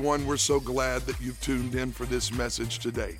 Everyone, 0.00 0.26
we're 0.26 0.38
so 0.38 0.58
glad 0.58 1.02
that 1.02 1.20
you've 1.20 1.38
tuned 1.42 1.74
in 1.74 1.92
for 1.92 2.06
this 2.06 2.32
message 2.32 2.78
today. 2.78 3.18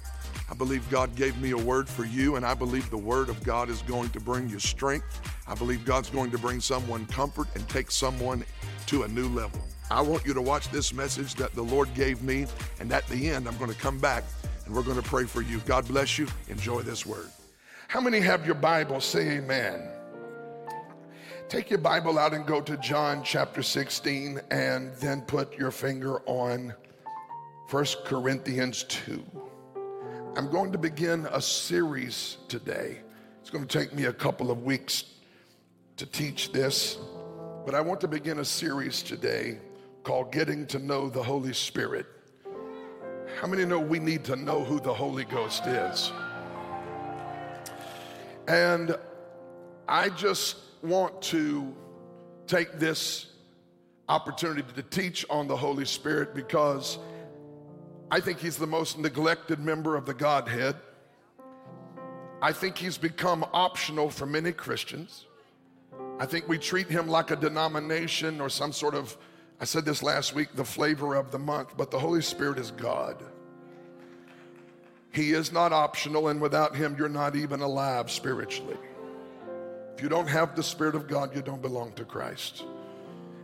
I 0.51 0.55
believe 0.55 0.89
God 0.89 1.15
gave 1.15 1.39
me 1.39 1.51
a 1.51 1.59
word 1.59 1.87
for 1.87 2.07
you, 2.07 2.37
and 2.37 2.47
I 2.47 2.55
believe 2.55 2.89
the 2.89 2.97
word 2.97 3.29
of 3.29 3.45
God 3.45 3.69
is 3.69 3.83
going 3.83 4.09
to 4.09 4.19
bring 4.19 4.49
you 4.49 4.59
strength. 4.59 5.21
I 5.47 5.55
believe 5.55 5.85
God's 5.85 6.09
going 6.09 6.31
to 6.31 6.39
bring 6.39 6.59
someone 6.59 7.05
comfort 7.09 7.49
and 7.55 7.69
take 7.69 7.91
someone 7.91 8.47
to 8.87 9.03
a 9.03 9.09
new 9.09 9.29
level. 9.29 9.61
I 9.91 10.01
want 10.01 10.25
you 10.25 10.33
to 10.33 10.41
watch 10.41 10.71
this 10.71 10.95
message 10.95 11.35
that 11.35 11.55
the 11.55 11.61
Lord 11.61 11.93
gave 11.93 12.23
me, 12.23 12.47
and 12.81 12.91
at 12.95 13.07
the 13.09 13.29
end, 13.29 13.47
I'm 13.47 13.59
going 13.59 13.71
to 13.71 13.79
come 13.79 13.99
back 13.99 14.25
and 14.65 14.75
we're 14.75 14.83
going 14.83 14.97
to 14.97 15.07
pray 15.07 15.25
for 15.25 15.43
you. 15.43 15.59
God 15.67 15.87
bless 15.87 16.19
you. 16.19 16.29
Enjoy 16.49 16.81
this 16.81 17.05
word. 17.05 17.29
How 17.89 18.01
many 18.01 18.21
have 18.21 18.47
your 18.47 18.55
Bible? 18.55 19.03
Say 19.03 19.37
amen. 19.37 19.87
Take 21.51 21.69
your 21.69 21.81
Bible 21.81 22.17
out 22.17 22.33
and 22.33 22.47
go 22.47 22.61
to 22.61 22.77
John 22.77 23.25
chapter 23.25 23.61
16 23.61 24.41
and 24.53 24.95
then 24.99 25.23
put 25.23 25.59
your 25.59 25.73
finger 25.73 26.21
on 26.21 26.73
1 27.71 27.85
Corinthians 28.05 28.85
2. 28.85 29.21
I'm 30.37 30.49
going 30.49 30.71
to 30.71 30.79
begin 30.79 31.27
a 31.33 31.43
series 31.43 32.37
today. 32.47 33.01
It's 33.41 33.51
going 33.51 33.67
to 33.67 33.79
take 33.79 33.93
me 33.93 34.05
a 34.05 34.13
couple 34.13 34.53
of 34.53 34.63
weeks 34.63 35.03
to 35.97 36.07
teach 36.07 36.53
this, 36.53 36.99
but 37.67 37.75
I 37.75 37.81
want 37.81 38.01
to 38.03 38.09
begin 38.09 38.39
a 38.39 38.45
series 38.45 39.03
today 39.03 39.59
called 40.05 40.31
Getting 40.31 40.69
to 40.69 40.79
Know 40.79 41.09
the 41.09 41.25
Holy 41.25 41.53
Spirit. 41.53 42.07
How 43.41 43.49
many 43.49 43.65
know 43.65 43.81
we 43.81 43.99
need 43.99 44.23
to 44.27 44.37
know 44.37 44.63
who 44.63 44.79
the 44.79 44.95
Holy 44.95 45.25
Ghost 45.25 45.67
is? 45.67 46.13
And 48.47 48.95
I 49.89 50.11
just 50.11 50.70
want 50.83 51.21
to 51.23 51.75
take 52.47 52.79
this 52.79 53.27
opportunity 54.09 54.65
to 54.75 54.83
teach 54.83 55.25
on 55.31 55.47
the 55.47 55.57
Holy 55.57 55.85
Spirit 55.85 56.35
because 56.35 56.99
I 58.11 58.21
think 58.21 58.41
he's 58.41 58.57
the 58.57 58.67
most 58.67 58.99
neglected 58.99 59.61
member 59.61 59.95
of 59.97 60.05
the 60.05 60.15
Godhead. 60.15 60.77
I 62.43 62.53
think 62.53 62.77
he's 62.77 62.99
become 62.99 63.45
optional 63.53 64.11
for 64.11 64.27
many 64.27 64.53
Christians. 64.53 65.27
I 66.19 66.27
think 66.27 66.49
we 66.49 66.59
treat 66.59 66.89
him 66.89 67.07
like 67.07 67.31
a 67.31 67.37
denomination 67.37 68.41
or 68.41 68.49
some 68.49 68.73
sort 68.73 68.95
of, 68.95 69.17
I 69.61 69.65
said 69.65 69.85
this 69.85 70.03
last 70.03 70.35
week, 70.35 70.49
the 70.55 70.65
flavor 70.65 71.15
of 71.15 71.31
the 71.31 71.39
month, 71.39 71.77
but 71.77 71.91
the 71.91 71.99
Holy 71.99 72.23
Spirit 72.23 72.59
is 72.59 72.71
God. 72.73 73.23
He 75.13 75.33
is 75.33 75.53
not 75.53 75.73
optional, 75.73 76.29
and 76.29 76.41
without 76.41 76.77
him, 76.77 76.97
you're 76.99 77.09
not 77.09 77.37
even 77.37 77.61
alive 77.61 78.11
spiritually. 78.11 78.77
If 80.01 80.05
you 80.05 80.09
don't 80.09 80.29
have 80.29 80.57
the 80.57 80.63
Spirit 80.63 80.95
of 80.95 81.07
God, 81.07 81.37
you 81.37 81.43
don't 81.43 81.61
belong 81.61 81.93
to 81.93 82.07
Christ. 82.07 82.65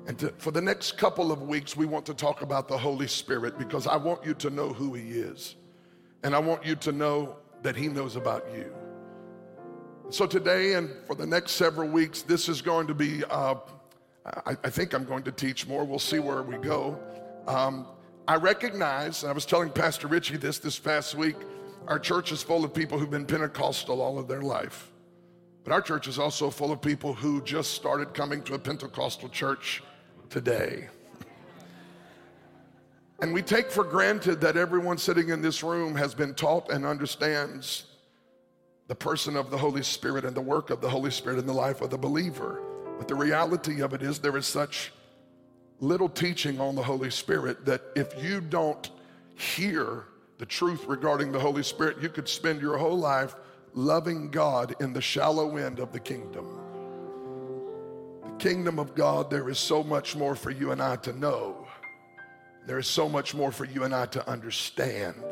And 0.07 0.19
to, 0.21 0.31
for 0.39 0.53
the 0.53 0.63
next 0.63 0.97
couple 0.97 1.31
of 1.31 1.43
weeks, 1.43 1.77
we 1.77 1.85
want 1.85 2.07
to 2.07 2.15
talk 2.15 2.41
about 2.41 2.67
the 2.67 2.79
Holy 2.79 3.09
Spirit 3.09 3.59
because 3.59 3.87
I 3.87 3.97
want 3.97 4.25
you 4.25 4.33
to 4.33 4.49
know 4.49 4.73
who 4.73 4.95
He 4.95 5.11
is. 5.19 5.57
And 6.23 6.35
I 6.35 6.39
want 6.39 6.65
you 6.65 6.75
to 6.75 6.93
know 6.93 7.37
that 7.61 7.77
He 7.77 7.89
knows 7.89 8.17
about 8.17 8.47
you. 8.55 8.75
So 10.09 10.25
today 10.25 10.77
and 10.77 10.89
for 11.07 11.15
the 11.15 11.27
next 11.27 11.53
several 11.53 11.91
weeks, 11.91 12.23
this 12.23 12.49
is 12.49 12.63
going 12.63 12.87
to 12.87 12.95
be, 12.95 13.23
uh, 13.25 13.57
I, 14.25 14.57
I, 14.65 14.71
think 14.71 14.95
I'm 14.95 15.05
going 15.05 15.25
to 15.25 15.33
teach 15.33 15.69
more. 15.69 15.85
We'll 15.85 15.99
see 15.99 16.21
where 16.21 16.41
we 16.41 16.57
go. 16.57 16.99
Um, 17.47 17.87
I 18.27 18.37
recognize, 18.37 19.25
I 19.25 19.33
was 19.33 19.45
telling 19.45 19.69
Pastor 19.69 20.09
Richie 20.09 20.39
this 20.39 20.59
this 20.59 20.79
past 20.79 21.17
week, 21.17 21.37
our 21.87 21.99
church 21.99 22.33
is 22.33 22.43
full 22.43 22.65
of 22.65 22.73
people 22.73 22.99
who've 22.99 23.11
been 23.11 23.27
Pentecostal 23.27 24.01
all 24.01 24.19
of 24.19 24.27
their 24.27 24.41
life. 24.41 24.91
But 25.67 25.73
our 25.73 25.83
church 25.83 26.07
is 26.07 26.17
also 26.17 26.49
full 26.49 26.71
of 26.71 26.81
people 26.81 27.13
who 27.13 27.43
just 27.43 27.73
started 27.73 28.15
coming 28.15 28.41
to 28.45 28.55
a 28.55 28.59
Pentecostal 28.59 29.29
church 29.29 29.83
today. 30.31 30.87
And 33.21 33.35
we 33.35 33.43
take 33.43 33.73
for 33.73 33.83
granted 33.83 34.41
that 34.43 34.57
everyone 34.57 34.97
sitting 34.97 35.31
in 35.31 35.43
this 35.43 35.65
room 35.65 35.97
has 35.97 36.15
been 36.15 36.35
taught 36.35 36.71
and 36.71 36.87
understands 36.87 37.87
the 38.87 38.95
person 38.95 39.37
of 39.37 39.51
the 39.51 39.59
Holy 39.59 39.83
Spirit 39.83 40.25
and 40.25 40.37
the 40.37 40.41
work 40.41 40.71
of 40.71 40.81
the 40.81 40.89
Holy 40.89 41.11
Spirit 41.11 41.41
in 41.41 41.47
the 41.47 41.53
life 41.53 41.81
of 41.81 41.91
the 41.91 41.99
believer. 41.99 42.63
But 42.97 43.09
the 43.09 43.17
reality 43.17 43.81
of 43.83 43.93
it 43.93 44.03
is, 44.03 44.21
there 44.21 44.37
is 44.37 44.47
such 44.47 44.93
little 45.81 46.09
teaching 46.09 46.61
on 46.61 46.77
the 46.77 46.83
Holy 46.83 47.11
Spirit 47.11 47.65
that 47.65 47.83
if 47.97 48.23
you 48.23 48.41
don't 48.41 48.89
hear 49.35 50.05
the 50.39 50.47
truth 50.47 50.85
regarding 50.87 51.33
the 51.33 51.41
Holy 51.41 51.65
Spirit, 51.65 52.01
you 52.01 52.09
could 52.09 52.29
spend 52.29 52.61
your 52.61 52.79
whole 52.79 52.97
life 52.97 53.35
loving 53.77 54.31
God 54.31 54.75
in 54.81 54.95
the 54.95 55.03
shallow 55.03 55.59
end 55.59 55.79
of 55.79 55.93
the 55.93 56.01
kingdom. 56.01 56.47
The 58.25 58.33
kingdom 58.39 58.79
of 58.79 58.95
God, 58.95 59.31
there 59.31 59.49
is 59.49 59.59
so 59.59 59.85
much 59.85 60.17
more 60.17 60.35
for 60.35 60.51
you 60.51 60.73
and 60.73 60.83
I 60.83 60.97
to 60.97 61.13
know. 61.13 61.69
There 62.67 62.79
is 62.79 62.89
so 62.89 63.09
much 63.09 63.35
more 63.35 63.53
for 63.53 63.67
you 63.67 63.85
and 63.85 63.95
I 63.95 64.07
to 64.07 64.29
understand. 64.29 65.23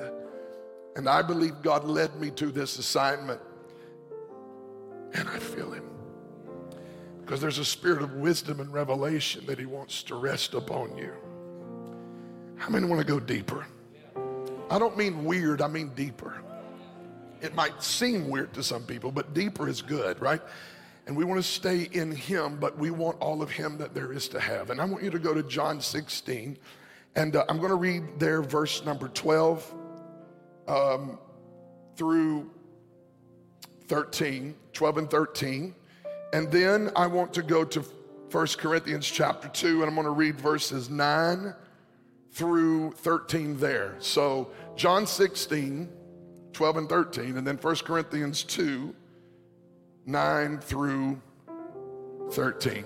And 0.94 1.08
I 1.08 1.22
believe 1.22 1.62
God 1.62 1.84
led 1.84 2.14
me 2.20 2.30
to 2.32 2.52
this 2.52 2.78
assignment. 2.78 3.40
And 5.14 5.28
I 5.28 5.38
feel 5.38 5.72
Him. 5.72 5.90
Because 7.20 7.40
there's 7.40 7.58
a 7.58 7.64
spirit 7.64 8.02
of 8.02 8.12
wisdom 8.12 8.60
and 8.60 8.70
revelation 8.72 9.46
that 9.46 9.58
He 9.58 9.66
wants 9.66 10.02
to 10.04 10.16
rest 10.16 10.52
upon 10.52 10.96
you. 10.98 11.14
How 12.56 12.68
many 12.68 12.86
want 12.86 13.00
to 13.00 13.06
go 13.06 13.18
deeper? 13.18 13.66
I 14.70 14.78
don't 14.78 14.96
mean 14.96 15.24
weird, 15.24 15.62
I 15.62 15.66
mean 15.66 15.88
deeper. 15.94 16.43
It 17.44 17.54
might 17.54 17.82
seem 17.82 18.30
weird 18.30 18.54
to 18.54 18.62
some 18.62 18.84
people, 18.84 19.12
but 19.12 19.34
deeper 19.34 19.68
is 19.68 19.82
good, 19.82 20.18
right? 20.18 20.40
And 21.06 21.14
we 21.14 21.26
want 21.26 21.38
to 21.42 21.46
stay 21.46 21.90
in 21.92 22.10
Him, 22.10 22.56
but 22.58 22.78
we 22.78 22.90
want 22.90 23.20
all 23.20 23.42
of 23.42 23.50
Him 23.50 23.76
that 23.76 23.92
there 23.92 24.14
is 24.14 24.28
to 24.28 24.40
have. 24.40 24.70
And 24.70 24.80
I 24.80 24.86
want 24.86 25.04
you 25.04 25.10
to 25.10 25.18
go 25.18 25.34
to 25.34 25.42
John 25.42 25.78
16, 25.78 26.56
and 27.16 27.36
uh, 27.36 27.44
I'm 27.50 27.58
going 27.58 27.68
to 27.68 27.76
read 27.76 28.02
there 28.18 28.40
verse 28.40 28.82
number 28.86 29.08
12 29.08 29.74
um, 30.66 31.18
through 31.96 32.50
13, 33.88 34.54
12 34.72 34.96
and 34.96 35.10
13. 35.10 35.74
And 36.32 36.50
then 36.50 36.90
I 36.96 37.06
want 37.06 37.34
to 37.34 37.42
go 37.42 37.62
to 37.62 37.80
1 38.30 38.46
Corinthians 38.56 39.06
chapter 39.06 39.48
2, 39.48 39.82
and 39.82 39.88
I'm 39.90 39.94
going 39.94 40.06
to 40.06 40.12
read 40.12 40.40
verses 40.40 40.88
9 40.88 41.54
through 42.32 42.92
13 42.92 43.58
there. 43.58 43.96
So, 43.98 44.50
John 44.76 45.06
16, 45.06 45.90
12 46.54 46.76
and 46.76 46.88
13, 46.88 47.36
and 47.36 47.46
then 47.46 47.56
1 47.56 47.76
Corinthians 47.76 48.42
2, 48.44 48.94
9 50.06 50.58
through 50.58 51.20
13. 52.30 52.84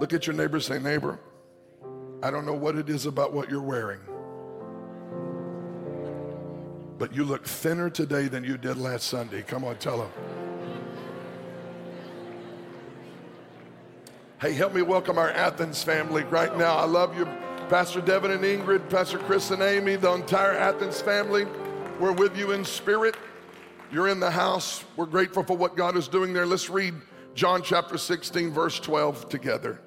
Look 0.00 0.12
at 0.12 0.26
your 0.26 0.34
neighbor, 0.34 0.60
say, 0.60 0.78
Neighbor, 0.78 1.18
I 2.22 2.30
don't 2.30 2.44
know 2.44 2.54
what 2.54 2.76
it 2.76 2.88
is 2.90 3.06
about 3.06 3.32
what 3.32 3.48
you're 3.48 3.62
wearing, 3.62 4.00
but 6.98 7.14
you 7.14 7.24
look 7.24 7.46
thinner 7.46 7.88
today 7.88 8.28
than 8.28 8.44
you 8.44 8.58
did 8.58 8.76
last 8.76 9.04
Sunday. 9.06 9.42
Come 9.42 9.64
on, 9.64 9.76
tell 9.76 9.98
them. 9.98 10.10
Hey, 14.40 14.52
help 14.52 14.74
me 14.74 14.82
welcome 14.82 15.16
our 15.16 15.30
Athens 15.30 15.82
family 15.82 16.24
right 16.24 16.54
now. 16.58 16.76
I 16.76 16.84
love 16.84 17.16
you, 17.16 17.24
Pastor 17.70 18.00
Devin 18.00 18.32
and 18.32 18.42
Ingrid, 18.42 18.90
Pastor 18.90 19.18
Chris 19.18 19.50
and 19.50 19.62
Amy, 19.62 19.96
the 19.96 20.12
entire 20.12 20.52
Athens 20.52 21.00
family. 21.00 21.46
We're 22.00 22.12
with 22.12 22.36
you 22.36 22.52
in 22.52 22.64
spirit. 22.64 23.16
You're 23.92 24.08
in 24.08 24.18
the 24.18 24.30
house. 24.30 24.84
We're 24.96 25.06
grateful 25.06 25.44
for 25.44 25.56
what 25.56 25.76
God 25.76 25.96
is 25.96 26.08
doing 26.08 26.32
there. 26.32 26.44
Let's 26.44 26.68
read 26.68 26.94
John 27.34 27.62
chapter 27.62 27.96
16, 27.98 28.50
verse 28.50 28.80
12 28.80 29.28
together. 29.28 29.80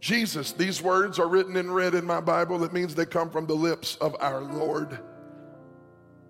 Jesus, 0.00 0.52
these 0.52 0.82
words 0.82 1.18
are 1.18 1.28
written 1.28 1.56
in 1.56 1.70
red 1.70 1.94
in 1.94 2.04
my 2.04 2.20
Bible. 2.20 2.62
It 2.64 2.72
means 2.72 2.94
they 2.94 3.06
come 3.06 3.30
from 3.30 3.46
the 3.46 3.54
lips 3.54 3.96
of 3.96 4.14
our 4.20 4.40
Lord. 4.40 4.98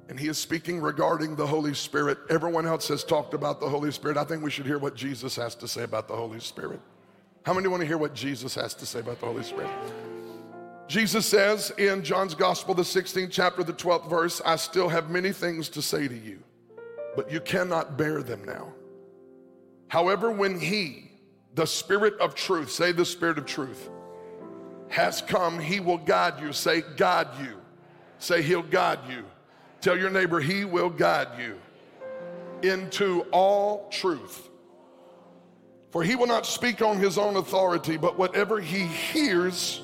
And 0.08 0.18
he 0.18 0.28
is 0.28 0.38
speaking 0.38 0.80
regarding 0.80 1.36
the 1.36 1.46
Holy 1.46 1.74
Spirit. 1.74 2.18
Everyone 2.28 2.66
else 2.66 2.88
has 2.88 3.04
talked 3.04 3.34
about 3.34 3.60
the 3.60 3.68
Holy 3.68 3.92
Spirit. 3.92 4.16
I 4.16 4.24
think 4.24 4.42
we 4.42 4.50
should 4.50 4.66
hear 4.66 4.78
what 4.78 4.96
Jesus 4.96 5.36
has 5.36 5.54
to 5.56 5.68
say 5.68 5.82
about 5.82 6.08
the 6.08 6.16
Holy 6.16 6.40
Spirit. 6.40 6.80
How 7.44 7.54
many 7.54 7.68
want 7.68 7.80
to 7.80 7.86
hear 7.86 7.98
what 7.98 8.14
Jesus 8.14 8.54
has 8.56 8.74
to 8.74 8.86
say 8.86 9.00
about 9.00 9.20
the 9.20 9.26
Holy 9.26 9.44
Spirit? 9.44 9.70
Jesus 10.90 11.24
says 11.24 11.70
in 11.78 12.02
John's 12.02 12.34
Gospel, 12.34 12.74
the 12.74 12.82
16th 12.82 13.30
chapter, 13.30 13.62
the 13.62 13.72
12th 13.72 14.10
verse, 14.10 14.42
I 14.44 14.56
still 14.56 14.88
have 14.88 15.08
many 15.08 15.30
things 15.30 15.68
to 15.68 15.80
say 15.80 16.08
to 16.08 16.18
you, 16.18 16.42
but 17.14 17.30
you 17.30 17.38
cannot 17.40 17.96
bear 17.96 18.24
them 18.24 18.42
now. 18.44 18.72
However, 19.86 20.32
when 20.32 20.58
He, 20.58 21.12
the 21.54 21.64
Spirit 21.64 22.18
of 22.18 22.34
truth, 22.34 22.72
say 22.72 22.90
the 22.90 23.04
Spirit 23.04 23.38
of 23.38 23.46
truth, 23.46 23.88
has 24.88 25.22
come, 25.22 25.60
He 25.60 25.78
will 25.78 25.96
guide 25.96 26.40
you. 26.40 26.52
Say, 26.52 26.82
guide 26.96 27.28
you. 27.40 27.54
Say, 28.18 28.42
He'll 28.42 28.60
guide 28.60 28.98
you. 29.08 29.22
Tell 29.80 29.96
your 29.96 30.10
neighbor, 30.10 30.40
He 30.40 30.64
will 30.64 30.90
guide 30.90 31.38
you 31.38 31.56
into 32.68 33.20
all 33.30 33.88
truth. 33.90 34.48
For 35.92 36.02
He 36.02 36.16
will 36.16 36.26
not 36.26 36.46
speak 36.46 36.82
on 36.82 36.98
His 36.98 37.16
own 37.16 37.36
authority, 37.36 37.96
but 37.96 38.18
whatever 38.18 38.60
He 38.60 38.80
hears, 38.80 39.82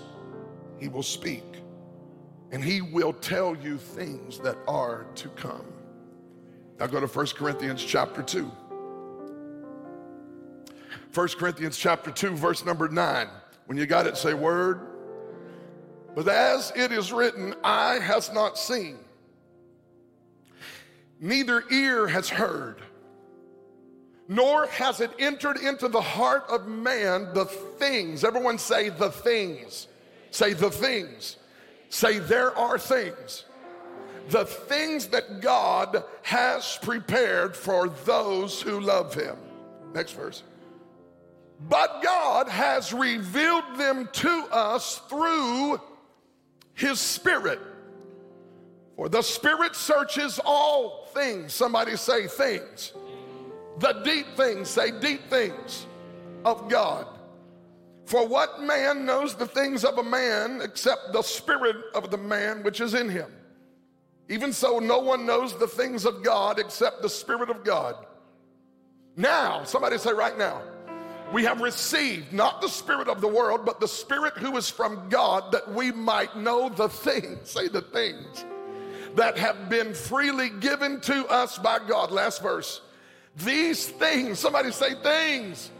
he 0.78 0.88
will 0.88 1.02
speak 1.02 1.44
and 2.52 2.62
he 2.62 2.80
will 2.80 3.12
tell 3.12 3.56
you 3.56 3.76
things 3.76 4.38
that 4.38 4.56
are 4.68 5.06
to 5.16 5.28
come. 5.30 5.66
Now 6.78 6.86
go 6.86 7.00
to 7.00 7.06
1 7.06 7.26
Corinthians 7.28 7.84
chapter 7.84 8.22
2. 8.22 8.50
1 11.12 11.28
Corinthians 11.28 11.78
chapter 11.78 12.10
2, 12.10 12.30
verse 12.36 12.64
number 12.64 12.88
9. 12.88 13.28
When 13.66 13.78
you 13.78 13.86
got 13.86 14.06
it, 14.06 14.16
say 14.16 14.34
word. 14.34 14.80
But 16.14 16.28
as 16.28 16.72
it 16.76 16.92
is 16.92 17.12
written, 17.12 17.54
eye 17.64 17.98
has 17.98 18.32
not 18.32 18.58
seen, 18.58 18.98
neither 21.20 21.64
ear 21.70 22.06
has 22.06 22.28
heard, 22.28 22.80
nor 24.28 24.66
has 24.66 25.00
it 25.00 25.10
entered 25.18 25.58
into 25.58 25.88
the 25.88 26.00
heart 26.00 26.44
of 26.48 26.68
man 26.68 27.32
the 27.34 27.44
things. 27.44 28.24
Everyone 28.24 28.58
say 28.58 28.88
the 28.88 29.10
things. 29.10 29.88
Say 30.36 30.52
the 30.52 30.70
things. 30.70 31.38
Say 31.88 32.18
there 32.18 32.54
are 32.58 32.78
things. 32.78 33.46
The 34.28 34.44
things 34.44 35.06
that 35.06 35.40
God 35.40 36.04
has 36.20 36.78
prepared 36.82 37.56
for 37.56 37.88
those 37.88 38.60
who 38.60 38.78
love 38.80 39.14
him. 39.14 39.38
Next 39.94 40.12
verse. 40.12 40.42
But 41.70 42.02
God 42.02 42.50
has 42.50 42.92
revealed 42.92 43.78
them 43.78 44.10
to 44.12 44.46
us 44.52 45.00
through 45.08 45.80
his 46.74 47.00
spirit. 47.00 47.60
For 48.94 49.08
the 49.08 49.22
spirit 49.22 49.74
searches 49.74 50.38
all 50.44 51.08
things. 51.14 51.54
Somebody 51.54 51.96
say 51.96 52.26
things 52.26 52.92
the 53.78 54.02
deep 54.04 54.26
things, 54.36 54.68
say 54.68 54.90
deep 55.00 55.30
things 55.30 55.86
of 56.44 56.68
God. 56.68 57.15
For 58.06 58.26
what 58.26 58.62
man 58.62 59.04
knows 59.04 59.34
the 59.34 59.46
things 59.46 59.84
of 59.84 59.98
a 59.98 60.02
man 60.02 60.60
except 60.62 61.12
the 61.12 61.22
spirit 61.22 61.76
of 61.94 62.10
the 62.10 62.16
man 62.16 62.62
which 62.62 62.80
is 62.80 62.94
in 62.94 63.08
him? 63.08 63.30
Even 64.28 64.52
so, 64.52 64.78
no 64.78 64.98
one 64.98 65.26
knows 65.26 65.56
the 65.58 65.66
things 65.66 66.04
of 66.04 66.22
God 66.22 66.58
except 66.58 67.02
the 67.02 67.08
spirit 67.08 67.50
of 67.50 67.64
God. 67.64 68.06
Now, 69.16 69.64
somebody 69.64 69.98
say 69.98 70.12
right 70.12 70.36
now, 70.38 70.62
we 71.32 71.44
have 71.44 71.60
received 71.60 72.32
not 72.32 72.60
the 72.60 72.68
spirit 72.68 73.08
of 73.08 73.20
the 73.20 73.28
world, 73.28 73.64
but 73.64 73.80
the 73.80 73.88
spirit 73.88 74.34
who 74.34 74.56
is 74.56 74.70
from 74.70 75.08
God 75.08 75.50
that 75.52 75.72
we 75.72 75.90
might 75.90 76.36
know 76.36 76.68
the 76.68 76.88
things, 76.88 77.50
say 77.50 77.68
the 77.68 77.82
things 77.82 78.44
that 79.16 79.36
have 79.38 79.68
been 79.68 79.94
freely 79.94 80.50
given 80.50 81.00
to 81.00 81.26
us 81.26 81.58
by 81.58 81.80
God. 81.88 82.12
Last 82.12 82.42
verse 82.42 82.82
these 83.36 83.86
things, 83.86 84.38
somebody 84.38 84.70
say 84.70 84.94
things. 85.02 85.70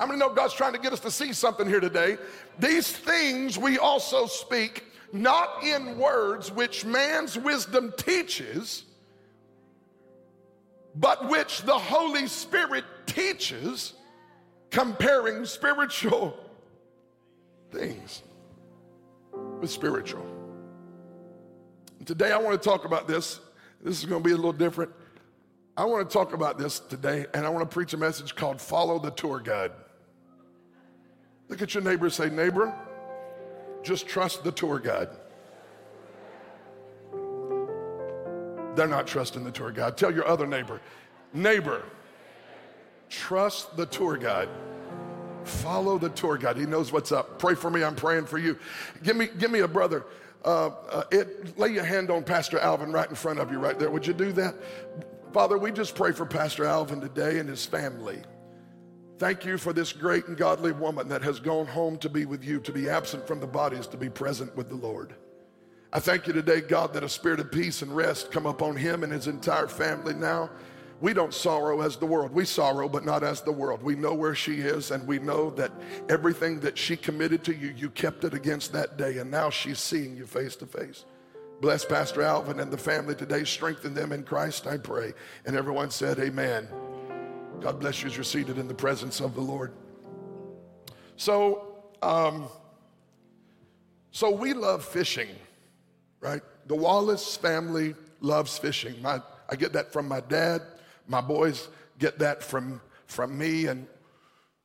How 0.00 0.06
many 0.06 0.18
know 0.18 0.30
God's 0.30 0.54
trying 0.54 0.72
to 0.72 0.78
get 0.78 0.94
us 0.94 1.00
to 1.00 1.10
see 1.10 1.34
something 1.34 1.68
here 1.68 1.78
today? 1.78 2.16
These 2.58 2.90
things 2.90 3.58
we 3.58 3.76
also 3.76 4.24
speak, 4.24 4.84
not 5.12 5.62
in 5.62 5.98
words 5.98 6.50
which 6.50 6.86
man's 6.86 7.36
wisdom 7.36 7.92
teaches, 7.98 8.84
but 10.94 11.28
which 11.28 11.60
the 11.64 11.76
Holy 11.78 12.26
Spirit 12.28 12.86
teaches, 13.04 13.92
comparing 14.70 15.44
spiritual 15.44 16.34
things 17.70 18.22
with 19.60 19.70
spiritual. 19.70 20.24
Today 22.06 22.32
I 22.32 22.38
want 22.38 22.60
to 22.60 22.68
talk 22.68 22.86
about 22.86 23.06
this. 23.06 23.38
This 23.82 23.98
is 23.98 24.06
going 24.06 24.22
to 24.22 24.26
be 24.26 24.32
a 24.32 24.36
little 24.36 24.54
different. 24.54 24.92
I 25.76 25.84
want 25.84 26.08
to 26.08 26.12
talk 26.12 26.32
about 26.32 26.56
this 26.56 26.78
today, 26.80 27.26
and 27.34 27.44
I 27.44 27.50
want 27.50 27.68
to 27.68 27.74
preach 27.74 27.92
a 27.92 27.98
message 27.98 28.34
called 28.34 28.62
Follow 28.62 28.98
the 28.98 29.10
Tour 29.10 29.40
Guide. 29.40 29.72
Look 31.50 31.60
at 31.60 31.74
your 31.74 31.82
neighbor 31.82 32.06
and 32.06 32.14
say, 32.14 32.30
Neighbor, 32.30 32.72
just 33.82 34.06
trust 34.06 34.44
the 34.44 34.52
tour 34.52 34.78
guide. 34.78 35.08
They're 38.76 38.86
not 38.86 39.08
trusting 39.08 39.42
the 39.42 39.50
tour 39.50 39.72
guide. 39.72 39.96
Tell 39.98 40.14
your 40.14 40.26
other 40.26 40.46
neighbor, 40.46 40.80
Neighbor, 41.34 41.82
trust 43.08 43.76
the 43.76 43.84
tour 43.86 44.16
guide. 44.16 44.48
Follow 45.44 45.98
the 45.98 46.10
tour 46.10 46.38
guide. 46.38 46.56
He 46.56 46.66
knows 46.66 46.92
what's 46.92 47.12
up. 47.12 47.38
Pray 47.38 47.54
for 47.54 47.70
me. 47.70 47.82
I'm 47.82 47.96
praying 47.96 48.26
for 48.26 48.38
you. 48.38 48.58
Give 49.02 49.16
me, 49.16 49.28
give 49.38 49.50
me 49.50 49.60
a 49.60 49.68
brother. 49.68 50.06
Uh, 50.44 50.68
uh, 50.68 51.04
it, 51.10 51.58
lay 51.58 51.68
your 51.68 51.84
hand 51.84 52.10
on 52.10 52.22
Pastor 52.22 52.58
Alvin 52.58 52.92
right 52.92 53.08
in 53.08 53.14
front 53.16 53.40
of 53.40 53.50
you, 53.50 53.58
right 53.58 53.78
there. 53.78 53.90
Would 53.90 54.06
you 54.06 54.12
do 54.12 54.32
that? 54.32 54.54
Father, 55.32 55.58
we 55.58 55.72
just 55.72 55.94
pray 55.94 56.12
for 56.12 56.26
Pastor 56.26 56.64
Alvin 56.64 57.00
today 57.00 57.38
and 57.38 57.48
his 57.48 57.64
family. 57.66 58.22
Thank 59.20 59.44
you 59.44 59.58
for 59.58 59.74
this 59.74 59.92
great 59.92 60.28
and 60.28 60.36
godly 60.36 60.72
woman 60.72 61.06
that 61.08 61.20
has 61.20 61.40
gone 61.40 61.66
home 61.66 61.98
to 61.98 62.08
be 62.08 62.24
with 62.24 62.42
you, 62.42 62.58
to 62.60 62.72
be 62.72 62.88
absent 62.88 63.26
from 63.26 63.38
the 63.38 63.46
bodies, 63.46 63.86
to 63.88 63.98
be 63.98 64.08
present 64.08 64.56
with 64.56 64.70
the 64.70 64.76
Lord. 64.76 65.14
I 65.92 66.00
thank 66.00 66.26
you 66.26 66.32
today, 66.32 66.62
God, 66.62 66.94
that 66.94 67.04
a 67.04 67.08
spirit 67.10 67.38
of 67.38 67.52
peace 67.52 67.82
and 67.82 67.94
rest 67.94 68.32
come 68.32 68.46
upon 68.46 68.76
him 68.76 69.04
and 69.04 69.12
his 69.12 69.26
entire 69.26 69.68
family 69.68 70.14
now. 70.14 70.48
We 71.02 71.12
don't 71.12 71.34
sorrow 71.34 71.82
as 71.82 71.98
the 71.98 72.06
world. 72.06 72.32
We 72.32 72.46
sorrow, 72.46 72.88
but 72.88 73.04
not 73.04 73.22
as 73.22 73.42
the 73.42 73.52
world. 73.52 73.82
We 73.82 73.94
know 73.94 74.14
where 74.14 74.34
she 74.34 74.54
is, 74.54 74.90
and 74.90 75.06
we 75.06 75.18
know 75.18 75.50
that 75.50 75.72
everything 76.08 76.58
that 76.60 76.78
she 76.78 76.96
committed 76.96 77.44
to 77.44 77.54
you, 77.54 77.74
you 77.76 77.90
kept 77.90 78.24
it 78.24 78.32
against 78.32 78.72
that 78.72 78.96
day, 78.96 79.18
and 79.18 79.30
now 79.30 79.50
she's 79.50 79.80
seeing 79.80 80.16
you 80.16 80.24
face 80.24 80.56
to 80.56 80.66
face. 80.66 81.04
Bless 81.60 81.84
Pastor 81.84 82.22
Alvin 82.22 82.58
and 82.58 82.72
the 82.72 82.78
family 82.78 83.14
today. 83.14 83.44
Strengthen 83.44 83.92
them 83.92 84.12
in 84.12 84.22
Christ, 84.22 84.66
I 84.66 84.78
pray. 84.78 85.12
And 85.44 85.56
everyone 85.56 85.90
said, 85.90 86.18
Amen. 86.18 86.68
God 87.60 87.78
bless 87.78 88.00
you 88.00 88.08
as 88.08 88.16
you're 88.16 88.24
seated 88.24 88.56
in 88.56 88.68
the 88.68 88.74
presence 88.74 89.20
of 89.20 89.34
the 89.34 89.42
Lord. 89.42 89.72
So, 91.16 91.76
um, 92.00 92.48
so 94.12 94.30
we 94.30 94.54
love 94.54 94.82
fishing, 94.82 95.28
right? 96.20 96.40
The 96.68 96.74
Wallace 96.74 97.36
family 97.36 97.94
loves 98.20 98.56
fishing. 98.56 99.00
My, 99.02 99.20
I 99.50 99.56
get 99.56 99.74
that 99.74 99.92
from 99.92 100.08
my 100.08 100.20
dad. 100.20 100.62
My 101.06 101.20
boys 101.20 101.68
get 101.98 102.18
that 102.20 102.42
from, 102.42 102.80
from 103.06 103.36
me. 103.36 103.66
And 103.66 103.86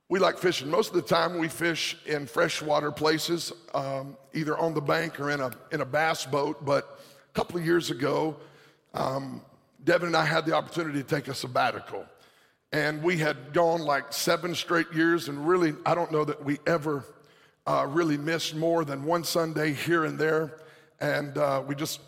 we 0.07 0.19
like 0.19 0.38
fishing. 0.38 0.69
Most 0.69 0.88
of 0.88 0.95
the 0.95 1.01
time, 1.01 1.38
we 1.38 1.50
fish 1.50 1.98
in 2.06 2.25
freshwater 2.25 2.91
places, 2.91 3.51
um, 3.74 4.15
either 4.33 4.57
on 4.57 4.74
the 4.74 4.81
bank 4.81 5.19
or 5.19 5.31
in 5.31 5.41
a, 5.41 5.51
in 5.74 5.81
a 5.81 5.86
bass 5.86 6.25
boat. 6.25 6.63
But 6.63 6.98
a 7.30 7.33
couple 7.33 7.57
of 7.57 7.65
years 7.65 7.91
ago, 7.91 8.38
um, 8.94 9.41
Devin 9.83 10.07
and 10.07 10.15
I 10.15 10.24
had 10.24 10.45
the 10.45 10.53
opportunity 10.53 11.03
to 11.03 11.07
take 11.07 11.27
a 11.27 11.33
sabbatical. 11.33 12.06
And 12.75 13.01
we 13.01 13.16
had 13.16 13.54
gone 13.54 13.80
like 13.80 14.12
seven 14.12 14.54
straight 14.54 14.92
years, 14.92 15.30
and 15.30 15.48
really, 15.48 15.75
I 15.86 15.95
don't 15.95 16.12
know 16.12 16.25
that 16.25 16.44
we 16.44 16.60
ever 16.68 17.06
uh, 17.66 17.88
really 17.89 18.18
missed 18.18 18.54
more 18.54 18.83
than 18.83 19.06
one 19.06 19.24
Sunday 19.24 19.72
here 19.72 20.04
and 20.04 20.19
there. 20.19 20.57
And 21.00 21.38
uh, 21.38 21.63
we 21.65 21.74
just 21.74 22.01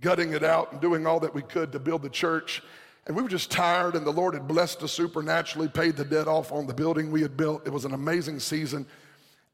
gutting 0.00 0.32
it 0.32 0.42
out 0.42 0.72
and 0.72 0.80
doing 0.80 1.06
all 1.06 1.20
that 1.20 1.32
we 1.36 1.42
could 1.42 1.70
to 1.70 1.78
build 1.78 2.02
the 2.02 2.10
church. 2.10 2.64
And 3.06 3.14
we 3.14 3.22
were 3.22 3.28
just 3.28 3.52
tired, 3.52 3.94
and 3.94 4.04
the 4.04 4.10
Lord 4.10 4.34
had 4.34 4.48
blessed 4.48 4.82
us 4.82 4.90
supernaturally, 4.90 5.68
paid 5.68 5.94
the 5.94 6.04
debt 6.04 6.26
off 6.26 6.50
on 6.50 6.66
the 6.66 6.74
building 6.74 7.12
we 7.12 7.22
had 7.22 7.36
built. 7.36 7.64
It 7.64 7.72
was 7.72 7.84
an 7.84 7.94
amazing 7.94 8.40
season. 8.40 8.86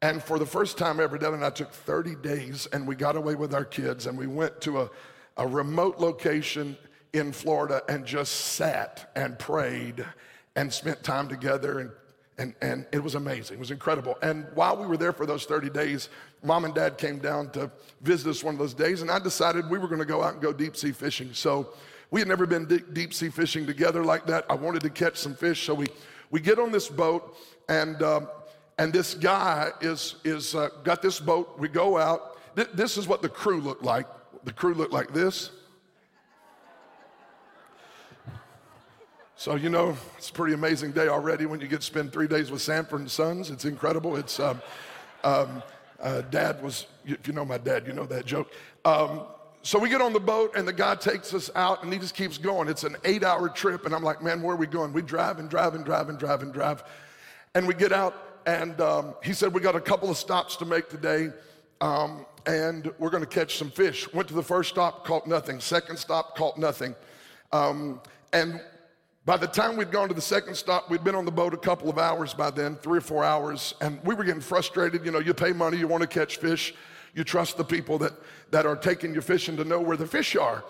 And 0.01 0.19
for 0.23 0.39
the 0.39 0.47
first 0.47 0.79
time 0.79 0.99
ever, 0.99 1.19
Devin 1.19 1.35
and 1.35 1.45
I 1.45 1.51
took 1.51 1.71
30 1.71 2.15
days 2.15 2.67
and 2.73 2.87
we 2.87 2.95
got 2.95 3.15
away 3.15 3.35
with 3.35 3.53
our 3.53 3.65
kids 3.65 4.07
and 4.07 4.17
we 4.17 4.25
went 4.25 4.61
to 4.61 4.81
a, 4.81 4.89
a 5.37 5.47
remote 5.47 5.99
location 5.99 6.75
in 7.13 7.33
Florida 7.33 7.83
and 7.87 8.03
just 8.03 8.33
sat 8.33 9.11
and 9.15 9.37
prayed 9.37 10.03
and 10.55 10.71
spent 10.71 11.03
time 11.03 11.27
together 11.27 11.79
and 11.79 11.91
and, 12.37 12.53
and 12.61 12.85
it 12.91 13.01
was 13.01 13.15
amazing. 13.15 13.55
It 13.55 13.59
was 13.59 13.71
incredible. 13.71 14.17
And 14.21 14.45
while 14.55 14.75
we 14.75 14.85
were 14.85 14.97
there 14.97 15.13
for 15.13 15.25
those 15.25 15.45
30 15.45 15.69
days, 15.69 16.09
mom 16.43 16.65
and 16.65 16.73
dad 16.73 16.97
came 16.97 17.19
down 17.19 17.49
to 17.51 17.71
visit 18.01 18.29
us 18.29 18.43
one 18.43 18.55
of 18.55 18.59
those 18.59 18.73
days, 18.73 19.01
and 19.01 19.09
I 19.09 19.19
decided 19.19 19.69
we 19.69 19.77
were 19.77 19.87
going 19.87 19.99
to 19.99 20.05
go 20.05 20.21
out 20.21 20.33
and 20.33 20.41
go 20.41 20.51
deep 20.51 20.75
sea 20.75 20.91
fishing. 20.91 21.33
So 21.33 21.69
we 22.11 22.19
had 22.19 22.27
never 22.27 22.45
been 22.45 22.65
deep, 22.91 23.13
sea 23.13 23.29
fishing 23.29 23.65
together 23.65 24.03
like 24.03 24.25
that. 24.27 24.45
I 24.49 24.55
wanted 24.55 24.81
to 24.81 24.89
catch 24.89 25.17
some 25.17 25.33
fish, 25.33 25.63
so 25.63 25.73
we, 25.73 25.87
we 26.29 26.41
get 26.41 26.59
on 26.59 26.71
this 26.71 26.89
boat, 26.89 27.37
and, 27.69 28.01
um, 28.03 28.27
and 28.77 28.91
this 28.91 29.13
guy 29.13 29.71
is, 29.79 30.15
is 30.25 30.55
uh, 30.55 30.69
got 30.83 31.01
this 31.01 31.19
boat. 31.19 31.57
We 31.57 31.69
go 31.69 31.97
out. 31.97 32.37
Th- 32.55 32.69
this 32.73 32.97
is 32.97 33.07
what 33.07 33.21
the 33.21 33.29
crew 33.29 33.61
looked 33.61 33.83
like. 33.83 34.07
The 34.43 34.53
crew 34.53 34.73
looked 34.73 34.93
like 34.93 35.13
this. 35.13 35.51
So, 39.37 39.55
you 39.55 39.69
know, 39.69 39.97
it's 40.17 40.29
a 40.29 40.33
pretty 40.33 40.53
amazing 40.53 40.93
day 40.93 41.09
already 41.09 41.45
when 41.45 41.59
you 41.59 41.67
get 41.67 41.81
to 41.81 41.85
spend 41.85 42.13
three 42.13 42.27
days 42.27 42.51
with 42.51 42.61
Sanford 42.61 43.01
and 43.01 43.11
Sons. 43.11 43.49
It's 43.51 43.65
incredible. 43.65 44.15
It's, 44.15 44.39
um, 44.39 44.61
um, 45.25 45.61
uh, 45.99 46.21
dad 46.21 46.63
was, 46.63 46.87
if 47.05 47.27
you 47.27 47.33
know 47.33 47.43
my 47.43 47.57
dad, 47.57 47.85
you 47.85 47.91
know 47.91 48.05
that 48.05 48.25
joke. 48.25 48.53
Um, 48.85 49.23
so 49.61 49.77
we 49.77 49.89
get 49.89 49.99
on 49.99 50.13
the 50.13 50.21
boat 50.21 50.55
and 50.55 50.65
the 50.65 50.73
guy 50.73 50.95
takes 50.95 51.33
us 51.33 51.49
out 51.53 51.83
and 51.83 51.91
he 51.91 51.99
just 51.99 52.15
keeps 52.15 52.37
going. 52.37 52.69
It's 52.69 52.85
an 52.85 52.95
eight 53.03 53.23
hour 53.23 53.49
trip. 53.49 53.85
And 53.85 53.93
I'm 53.93 54.03
like, 54.03 54.21
man, 54.21 54.41
where 54.41 54.55
are 54.55 54.57
we 54.57 54.67
going? 54.67 54.93
We 54.93 55.01
drive 55.01 55.37
and 55.39 55.49
drive 55.49 55.75
and 55.75 55.83
drive 55.83 56.07
and 56.07 56.17
drive 56.17 56.41
and 56.41 56.53
drive. 56.53 56.83
And 57.55 57.67
we 57.67 57.73
get 57.73 57.91
out 57.91 58.41
and 58.45 58.79
um, 58.79 59.15
he 59.21 59.33
said, 59.33 59.53
we 59.53 59.59
got 59.59 59.75
a 59.75 59.81
couple 59.81 60.09
of 60.09 60.15
stops 60.15 60.55
to 60.57 60.65
make 60.65 60.87
today. 60.87 61.31
Um, 61.81 62.25
and 62.45 62.89
we're 62.99 63.09
going 63.09 63.23
to 63.23 63.29
catch 63.29 63.57
some 63.57 63.71
fish. 63.71 64.11
Went 64.13 64.29
to 64.29 64.33
the 64.33 64.43
first 64.43 64.69
stop, 64.69 65.03
caught 65.05 65.27
nothing. 65.27 65.59
Second 65.59 65.97
stop, 65.97 66.37
caught 66.37 66.57
nothing. 66.57 66.95
Um, 67.51 67.99
and 68.31 68.61
by 69.25 69.37
the 69.37 69.47
time 69.47 69.75
we'd 69.75 69.91
gone 69.91 70.07
to 70.07 70.13
the 70.13 70.21
second 70.21 70.55
stop, 70.55 70.89
we'd 70.89 71.03
been 71.03 71.15
on 71.15 71.25
the 71.25 71.31
boat 71.31 71.53
a 71.55 71.57
couple 71.57 71.89
of 71.89 71.97
hours 71.97 72.35
by 72.35 72.51
then, 72.51 72.75
three 72.75 72.99
or 72.99 73.01
four 73.01 73.23
hours, 73.23 73.73
and 73.81 73.99
we 74.03 74.13
were 74.13 74.23
getting 74.23 74.41
frustrated. 74.41 75.03
You 75.03 75.11
know, 75.11 75.19
you 75.19 75.33
pay 75.33 75.51
money, 75.51 75.77
you 75.77 75.87
want 75.87 76.01
to 76.01 76.07
catch 76.07 76.37
fish. 76.37 76.75
You 77.15 77.23
trust 77.23 77.57
the 77.57 77.63
people 77.63 77.97
that, 77.99 78.13
that 78.51 78.67
are 78.67 78.75
taking 78.75 79.15
you 79.15 79.21
fishing 79.21 79.57
to 79.57 79.63
know 79.63 79.81
where 79.81 79.97
the 79.97 80.05
fish 80.05 80.35
are. 80.35 80.63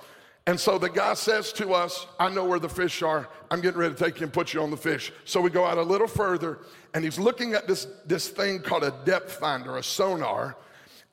And 0.47 0.57
so 0.59 0.77
the 0.77 0.89
guy 0.89 1.15
says 1.15 1.51
to 1.53 1.73
us, 1.73 2.05
I 2.19 2.29
know 2.29 2.45
where 2.45 2.59
the 2.59 2.69
fish 2.69 3.01
are. 3.01 3.27
I'm 3.51 3.61
getting 3.61 3.79
ready 3.79 3.95
to 3.95 4.01
take 4.01 4.19
you 4.19 4.25
and 4.25 4.31
put 4.31 4.53
you 4.53 4.61
on 4.61 4.69
the 4.69 4.77
fish. 4.77 5.11
So 5.25 5.41
we 5.41 5.49
go 5.49 5.65
out 5.65 5.77
a 5.77 5.83
little 5.83 6.07
further, 6.07 6.59
and 6.93 7.03
he's 7.03 7.19
looking 7.19 7.55
at 7.55 7.67
this, 7.67 7.87
this 8.05 8.29
thing 8.29 8.59
called 8.59 8.83
a 8.83 8.93
depth 9.05 9.33
finder, 9.33 9.75
a 9.77 9.83
sonar. 9.83 10.55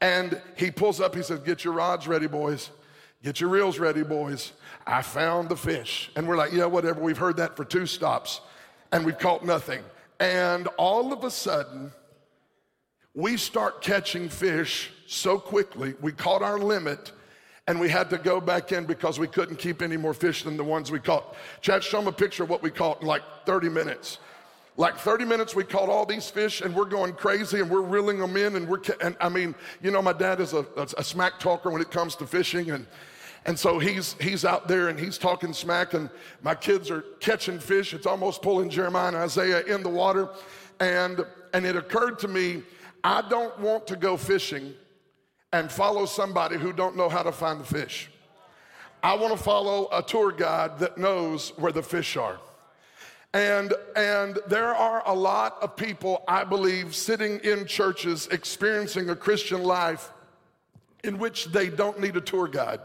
And 0.00 0.40
he 0.54 0.70
pulls 0.70 1.00
up, 1.00 1.14
he 1.14 1.22
says, 1.22 1.40
Get 1.40 1.64
your 1.64 1.72
rods 1.72 2.06
ready, 2.06 2.26
boys. 2.26 2.70
Get 3.22 3.40
your 3.40 3.50
reels 3.50 3.78
ready, 3.78 4.02
boys. 4.02 4.52
I 4.86 5.02
found 5.02 5.48
the 5.48 5.56
fish. 5.56 6.10
And 6.16 6.26
we're 6.26 6.36
like, 6.36 6.52
Yeah, 6.52 6.66
whatever. 6.66 7.00
We've 7.00 7.18
heard 7.18 7.36
that 7.38 7.56
for 7.56 7.64
two 7.64 7.86
stops, 7.86 8.40
and 8.90 9.04
we've 9.04 9.18
caught 9.18 9.44
nothing. 9.44 9.82
And 10.20 10.68
all 10.78 11.12
of 11.12 11.24
a 11.24 11.30
sudden, 11.30 11.92
we 13.14 13.36
start 13.36 13.82
catching 13.82 14.28
fish 14.28 14.90
so 15.06 15.38
quickly. 15.38 15.94
We 16.00 16.12
caught 16.12 16.42
our 16.42 16.58
limit 16.58 17.12
and 17.66 17.78
we 17.78 17.88
had 17.88 18.10
to 18.10 18.18
go 18.18 18.40
back 18.40 18.72
in 18.72 18.86
because 18.86 19.18
we 19.18 19.28
couldn't 19.28 19.56
keep 19.56 19.82
any 19.82 19.96
more 19.96 20.14
fish 20.14 20.42
than 20.42 20.56
the 20.56 20.64
ones 20.64 20.90
we 20.90 20.98
caught. 20.98 21.34
Chad, 21.60 21.84
show 21.84 21.98
them 21.98 22.08
a 22.08 22.12
picture 22.12 22.42
of 22.42 22.50
what 22.50 22.62
we 22.62 22.70
caught 22.70 23.02
in 23.02 23.06
like 23.06 23.22
30 23.46 23.68
minutes. 23.68 24.18
Like 24.76 24.96
30 24.96 25.26
minutes, 25.26 25.54
we 25.54 25.64
caught 25.64 25.88
all 25.88 26.06
these 26.06 26.30
fish 26.30 26.62
and 26.62 26.74
we're 26.74 26.86
going 26.86 27.12
crazy 27.12 27.60
and 27.60 27.70
we're 27.70 27.82
reeling 27.82 28.18
them 28.18 28.36
in. 28.36 28.56
And 28.56 28.66
we're, 28.66 28.80
and 29.02 29.16
I 29.20 29.28
mean, 29.28 29.54
you 29.82 29.90
know, 29.90 30.00
my 30.00 30.14
dad 30.14 30.40
is 30.40 30.54
a, 30.54 30.64
a 30.96 31.04
smack 31.04 31.38
talker 31.38 31.70
when 31.70 31.82
it 31.82 31.90
comes 31.90 32.16
to 32.16 32.26
fishing. 32.26 32.70
And, 32.70 32.86
and 33.44 33.58
so 33.58 33.78
he's, 33.78 34.14
he's 34.20 34.44
out 34.44 34.68
there 34.68 34.88
and 34.88 34.98
he's 34.98 35.18
talking 35.18 35.52
smack, 35.52 35.94
and 35.94 36.08
my 36.42 36.54
kids 36.54 36.90
are 36.90 37.02
catching 37.18 37.58
fish. 37.58 37.92
It's 37.92 38.06
almost 38.06 38.40
pulling 38.40 38.70
Jeremiah 38.70 39.08
and 39.08 39.16
Isaiah 39.16 39.62
in 39.64 39.82
the 39.82 39.88
water. 39.88 40.28
And, 40.78 41.24
and 41.52 41.66
it 41.66 41.74
occurred 41.74 42.18
to 42.20 42.28
me, 42.28 42.62
I 43.02 43.22
don't 43.28 43.58
want 43.58 43.86
to 43.88 43.96
go 43.96 44.16
fishing 44.16 44.74
and 45.52 45.70
follow 45.70 46.06
somebody 46.06 46.56
who 46.56 46.72
don't 46.72 46.96
know 46.96 47.08
how 47.08 47.22
to 47.22 47.32
find 47.32 47.60
the 47.60 47.64
fish. 47.64 48.10
I 49.02 49.14
want 49.16 49.36
to 49.36 49.42
follow 49.42 49.88
a 49.92 50.02
tour 50.02 50.30
guide 50.30 50.78
that 50.78 50.96
knows 50.96 51.52
where 51.56 51.72
the 51.72 51.82
fish 51.82 52.16
are. 52.16 52.38
And, 53.34 53.74
and 53.96 54.38
there 54.46 54.72
are 54.74 55.02
a 55.04 55.14
lot 55.14 55.56
of 55.60 55.74
people, 55.74 56.22
I 56.28 56.44
believe, 56.44 56.94
sitting 56.94 57.40
in 57.40 57.66
churches 57.66 58.28
experiencing 58.30 59.10
a 59.10 59.16
Christian 59.16 59.64
life 59.64 60.12
in 61.02 61.18
which 61.18 61.46
they 61.46 61.68
don't 61.68 61.98
need 61.98 62.16
a 62.16 62.20
tour 62.20 62.46
guide 62.46 62.80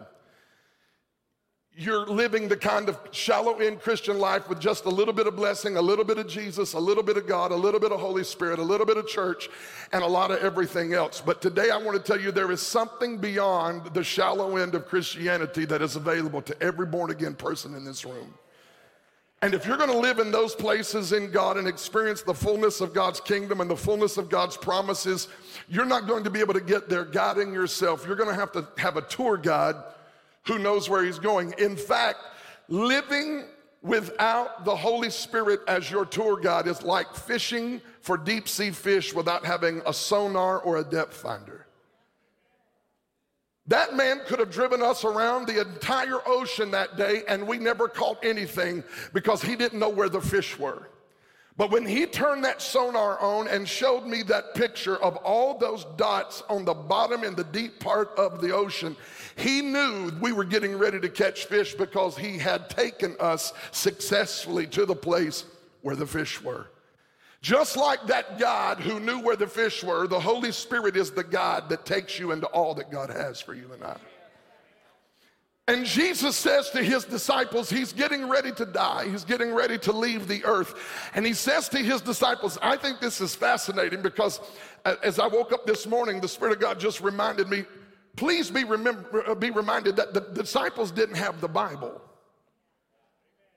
you're 1.80 2.08
living 2.08 2.48
the 2.48 2.58
kind 2.58 2.90
of 2.90 3.00
shallow 3.12 3.60
end 3.60 3.80
Christian 3.80 4.18
life 4.18 4.50
with 4.50 4.60
just 4.60 4.86
a 4.86 4.90
little 4.90 5.14
bit 5.14 5.28
of 5.28 5.36
blessing, 5.36 5.78
a 5.78 5.82
little 5.82 6.04
bit 6.04 6.18
of 6.18 6.28
Jesus, 6.28 6.74
a 6.74 6.80
little 6.80 7.04
bit 7.04 7.18
of 7.18 7.28
God, 7.28 7.52
a 7.52 7.56
little 7.56 7.80
bit 7.80 7.92
of 7.92 8.00
Holy 8.00 8.24
Spirit, 8.24 8.58
a 8.58 8.64
little 8.64 8.86
bit 8.86 8.98
of 8.98 9.08
church, 9.08 9.48
and 9.94 10.04
a 10.04 10.08
lot 10.08 10.32
of 10.32 10.40
everything 10.40 10.96
else. 10.96 11.22
But 11.24 11.40
today 11.40 11.70
I 11.70 11.78
want 11.78 11.96
to 11.96 12.04
tell 12.04 12.20
you 12.20 12.32
there 12.32 12.52
is 12.52 12.64
something 12.64 13.20
beyond 13.20 13.94
the 13.94 14.04
shallow 14.04 14.58
end 14.58 14.74
of 14.74 14.88
Christianity 14.88 15.66
that 15.66 15.84
is 15.84 15.96
available 15.96 16.42
to 16.42 16.64
every 16.64 16.88
born 16.88 17.12
again 17.12 17.36
person 17.36 17.76
in 17.76 17.86
this 17.86 18.04
room. 18.04 18.34
And 19.44 19.54
if 19.54 19.68
you're 19.68 19.78
going 19.78 19.92
to 19.92 20.00
live 20.00 20.18
in 20.18 20.32
those 20.32 20.56
places 20.56 21.14
in 21.14 21.30
God 21.30 21.58
and 21.58 21.68
experience 21.68 22.24
the 22.24 22.34
fullness 22.34 22.82
of 22.82 22.92
God's 22.92 23.20
kingdom 23.20 23.62
and 23.62 23.70
the 23.70 23.78
fullness 23.78 24.18
of 24.18 24.32
God's 24.32 24.58
promises, 24.58 25.28
you're 25.70 25.86
not 25.86 26.08
going 26.08 26.24
to 26.24 26.32
be 26.32 26.40
able 26.40 26.56
to 26.56 26.60
get 26.60 26.90
there 26.90 27.06
guiding 27.06 27.54
yourself. 27.54 28.04
You're 28.08 28.16
going 28.16 28.30
to 28.30 28.36
have 28.36 28.52
to 28.54 28.68
have 28.80 28.98
a 28.98 29.04
tour 29.04 29.38
guide 29.38 29.76
who 30.48 30.60
knows 30.60 30.90
where 30.90 31.04
he's 31.04 31.20
going. 31.20 31.54
In 31.58 31.76
fact, 31.76 32.20
living 32.68 33.46
without 33.82 34.66
the 34.66 34.76
Holy 34.76 35.10
Spirit 35.10 35.62
as 35.68 35.90
your 35.90 36.06
tour 36.06 36.40
guide 36.40 36.68
is 36.68 36.84
like 36.84 37.14
fishing 37.14 37.82
for 38.02 38.18
deep 38.18 38.48
sea 38.48 38.72
fish 38.72 39.14
without 39.14 39.46
having 39.46 39.82
a 39.86 39.94
sonar 39.94 40.60
or 40.60 40.78
a 40.78 40.84
depth 40.84 41.16
finder. 41.16 41.66
That 43.68 43.96
man 43.96 44.22
could 44.26 44.40
have 44.40 44.50
driven 44.50 44.82
us 44.82 45.04
around 45.04 45.48
the 45.48 45.60
entire 45.60 46.20
ocean 46.26 46.72
that 46.72 46.96
day 46.96 47.24
and 47.28 47.46
we 47.46 47.58
never 47.58 47.90
caught 47.90 48.24
anything 48.24 48.84
because 49.14 49.42
he 49.42 49.56
didn't 49.56 49.80
know 49.80 49.90
where 49.90 50.10
the 50.10 50.22
fish 50.22 50.58
were. 50.58 50.88
But 51.58 51.72
when 51.72 51.86
he 51.86 52.06
turned 52.06 52.46
that 52.46 52.62
sonar 52.62 53.20
on 53.20 53.48
and 53.48 53.68
showed 53.68 54.06
me 54.06 54.22
that 54.24 54.54
picture 54.54 54.96
of 54.98 55.18
all 55.18 55.58
those 55.58 55.86
dots 55.98 56.44
on 56.50 56.66
the 56.66 56.74
bottom 56.74 57.24
in 57.24 57.34
the 57.34 57.44
deep 57.44 57.80
part 57.80 58.12
of 58.16 58.42
the 58.42 58.54
ocean, 58.54 58.96
he 59.38 59.62
knew 59.62 60.12
we 60.20 60.32
were 60.32 60.44
getting 60.44 60.78
ready 60.78 61.00
to 61.00 61.10
catch 61.10 61.46
fish 61.46 61.76
because 61.76 62.18
he 62.18 62.40
had 62.40 62.70
taken 62.70 63.16
us 63.20 63.54
successfully 63.72 64.66
to 64.68 64.86
the 64.86 64.96
place 64.96 65.46
where 65.82 65.96
the 65.96 66.08
fish 66.08 66.42
were. 66.42 66.68
Just 67.42 67.78
like 67.78 68.08
that 68.08 68.40
God 68.40 68.80
who 68.80 69.00
knew 69.00 69.20
where 69.20 69.36
the 69.36 69.46
fish 69.46 69.84
were, 69.84 70.08
the 70.08 70.20
Holy 70.20 70.52
Spirit 70.52 70.98
is 70.98 71.12
the 71.12 71.24
God 71.24 71.70
that 71.70 71.86
takes 71.86 72.18
you 72.18 72.32
into 72.32 72.48
all 72.48 72.74
that 72.76 72.90
God 72.90 73.12
has 73.12 73.40
for 73.40 73.54
you 73.54 73.72
and 73.72 73.84
I. 73.84 73.98
And 75.68 75.86
Jesus 75.86 76.36
says 76.36 76.72
to 76.72 76.82
his 76.82 77.06
disciples, 77.06 77.70
he's 77.70 77.94
getting 77.94 78.28
ready 78.28 78.52
to 78.54 78.66
die. 78.66 79.08
He's 79.08 79.24
getting 79.26 79.54
ready 79.54 79.78
to 79.80 79.92
leave 79.92 80.28
the 80.28 80.44
earth. 80.46 80.74
And 81.14 81.26
he 81.26 81.34
says 81.34 81.70
to 81.70 81.78
his 81.78 82.02
disciples, 82.02 82.58
I 82.62 82.76
think 82.78 83.02
this 83.02 83.22
is 83.22 83.36
fascinating 83.36 84.02
because 84.02 84.40
as 85.04 85.20
I 85.20 85.28
woke 85.28 85.52
up 85.52 85.68
this 85.68 85.86
morning, 85.86 86.22
the 86.22 86.28
Spirit 86.28 86.54
of 86.54 86.60
God 86.60 86.80
just 86.80 87.02
reminded 87.02 87.50
me, 87.50 87.66
please 88.18 88.52
be, 88.52 88.66
remember, 88.66 89.30
uh, 89.30 89.36
be 89.36 89.52
reminded 89.52 89.96
that 89.96 90.14
the 90.14 90.20
disciples 90.20 90.92
didn't 90.92 91.16
have 91.16 91.40
the 91.40 91.48
Bible. 91.48 92.02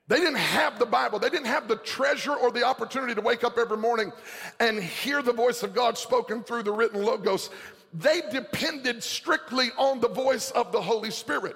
They 0.07 0.17
didn't 0.17 0.35
have 0.35 0.79
the 0.79 0.85
Bible. 0.85 1.19
They 1.19 1.29
didn't 1.29 1.47
have 1.47 1.67
the 1.67 1.77
treasure 1.77 2.35
or 2.35 2.51
the 2.51 2.63
opportunity 2.63 3.15
to 3.15 3.21
wake 3.21 3.43
up 3.43 3.57
every 3.57 3.77
morning 3.77 4.11
and 4.59 4.81
hear 4.81 5.21
the 5.21 5.33
voice 5.33 5.63
of 5.63 5.73
God 5.73 5.97
spoken 5.97 6.43
through 6.43 6.63
the 6.63 6.71
written 6.71 7.01
logos. 7.01 7.49
They 7.93 8.21
depended 8.31 9.03
strictly 9.03 9.69
on 9.77 9.99
the 9.99 10.09
voice 10.09 10.51
of 10.51 10.71
the 10.71 10.81
Holy 10.81 11.11
Spirit. 11.11 11.55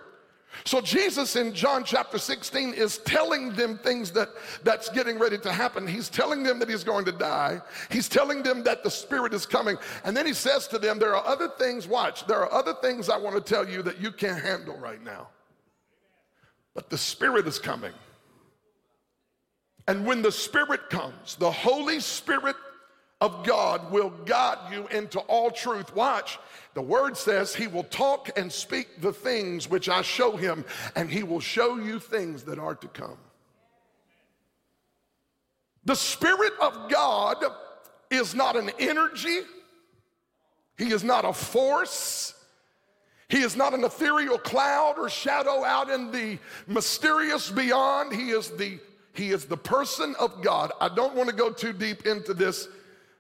So 0.64 0.82
Jesus 0.82 1.36
in 1.36 1.54
John 1.54 1.84
chapter 1.84 2.18
16 2.18 2.74
is 2.74 3.00
telling 3.00 3.54
them 3.54 3.78
things 3.78 4.12
that 4.12 4.30
that's 4.64 4.90
getting 4.90 5.20
ready 5.20 5.38
to 5.40 5.52
happen. 5.52 5.86
He's 5.86 6.10
telling 6.10 6.44
them 6.44 6.60
that 6.60 6.70
he's 6.70 6.84
going 6.84 7.06
to 7.06 7.12
die. 7.12 7.62
He's 7.90 8.08
telling 8.08 8.42
them 8.42 8.64
that 8.64 8.84
the 8.84 8.90
spirit 8.90 9.34
is 9.34 9.46
coming. 9.46 9.78
And 10.04 10.16
then 10.16 10.26
he 10.26 10.34
says 10.34 10.68
to 10.70 10.80
them, 10.80 10.98
there 10.98 11.16
are 11.16 11.26
other 11.26 11.50
things, 11.60 11.88
watch, 11.88 12.26
there 12.26 12.40
are 12.40 12.52
other 12.54 12.74
things 12.82 13.10
I 13.10 13.18
want 13.18 13.36
to 13.36 13.42
tell 13.42 13.68
you 13.68 13.82
that 13.84 14.00
you 14.00 14.12
can't 14.12 14.42
handle 14.42 14.78
right 14.78 15.04
now. 15.04 15.28
But 16.74 16.90
the 16.90 16.98
spirit 16.98 17.48
is 17.48 17.60
coming. 17.60 17.94
And 19.88 20.06
when 20.06 20.22
the 20.22 20.32
spirit 20.32 20.90
comes, 20.90 21.36
the 21.36 21.52
Holy 21.52 22.00
Spirit 22.00 22.56
of 23.26 23.44
God 23.44 23.92
will 23.92 24.12
guide 24.26 24.72
you 24.72 24.88
into 24.88 25.20
all 25.22 25.50
truth. 25.50 25.96
Watch, 25.96 26.38
the 26.76 26.82
word 26.82 27.18
says 27.18 27.56
he 27.56 27.66
will 27.66 27.84
talk 27.86 28.30
and 28.38 28.52
speak 28.52 29.02
the 29.02 29.12
things 29.12 29.68
which 29.68 29.90
I 29.90 30.04
show 30.04 30.38
him, 30.38 30.64
and 30.96 31.10
he 31.10 31.24
will 31.24 31.40
show 31.40 31.78
you 31.78 32.00
things 32.00 32.44
that 32.44 32.60
are 32.60 32.76
to 32.76 32.88
come. 32.88 33.18
The 35.86 35.96
Spirit 35.96 36.54
of 36.62 36.92
God 36.92 37.44
is 38.12 38.36
not 38.36 38.56
an 38.56 38.70
energy, 38.78 39.40
he 40.78 40.92
is 40.92 41.04
not 41.04 41.26
a 41.26 41.34
force. 41.34 42.34
He 43.28 43.40
is 43.40 43.56
not 43.56 43.74
an 43.74 43.84
ethereal 43.84 44.38
cloud 44.38 45.00
or 45.00 45.10
shadow 45.10 45.64
out 45.64 45.90
in 45.90 46.12
the 46.12 46.38
mysterious 46.68 47.50
beyond. 47.50 48.14
He 48.14 48.30
is 48.30 48.52
the 48.52 48.78
he 49.14 49.32
is 49.32 49.46
the 49.46 49.58
person 49.58 50.14
of 50.20 50.44
God. 50.44 50.72
I 50.80 50.90
don't 50.90 51.16
want 51.16 51.30
to 51.30 51.36
go 51.36 51.50
too 51.50 51.74
deep 51.74 52.06
into 52.06 52.36
this 52.36 52.68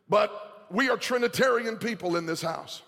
but 0.09 0.65
we 0.69 0.89
are 0.89 0.97
Trinitarian 0.97 1.77
people 1.77 2.15
in 2.15 2.25
this 2.25 2.41
house. 2.41 2.81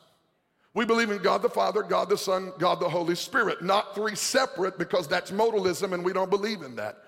We 0.73 0.85
believe 0.85 1.09
in 1.09 1.17
God 1.19 1.41
the 1.41 1.49
Father, 1.49 1.81
God 1.81 2.09
the 2.09 2.17
Son, 2.17 2.53
God 2.59 2.79
the 2.79 2.89
Holy 2.89 3.15
Spirit, 3.15 3.63
not 3.63 3.95
three 3.95 4.15
separate 4.15 4.77
because 4.77 5.07
that's 5.07 5.31
modalism 5.31 5.93
and 5.93 6.05
we 6.05 6.13
don't 6.13 6.29
believe 6.29 6.61
in 6.61 6.75
that. 6.75 7.03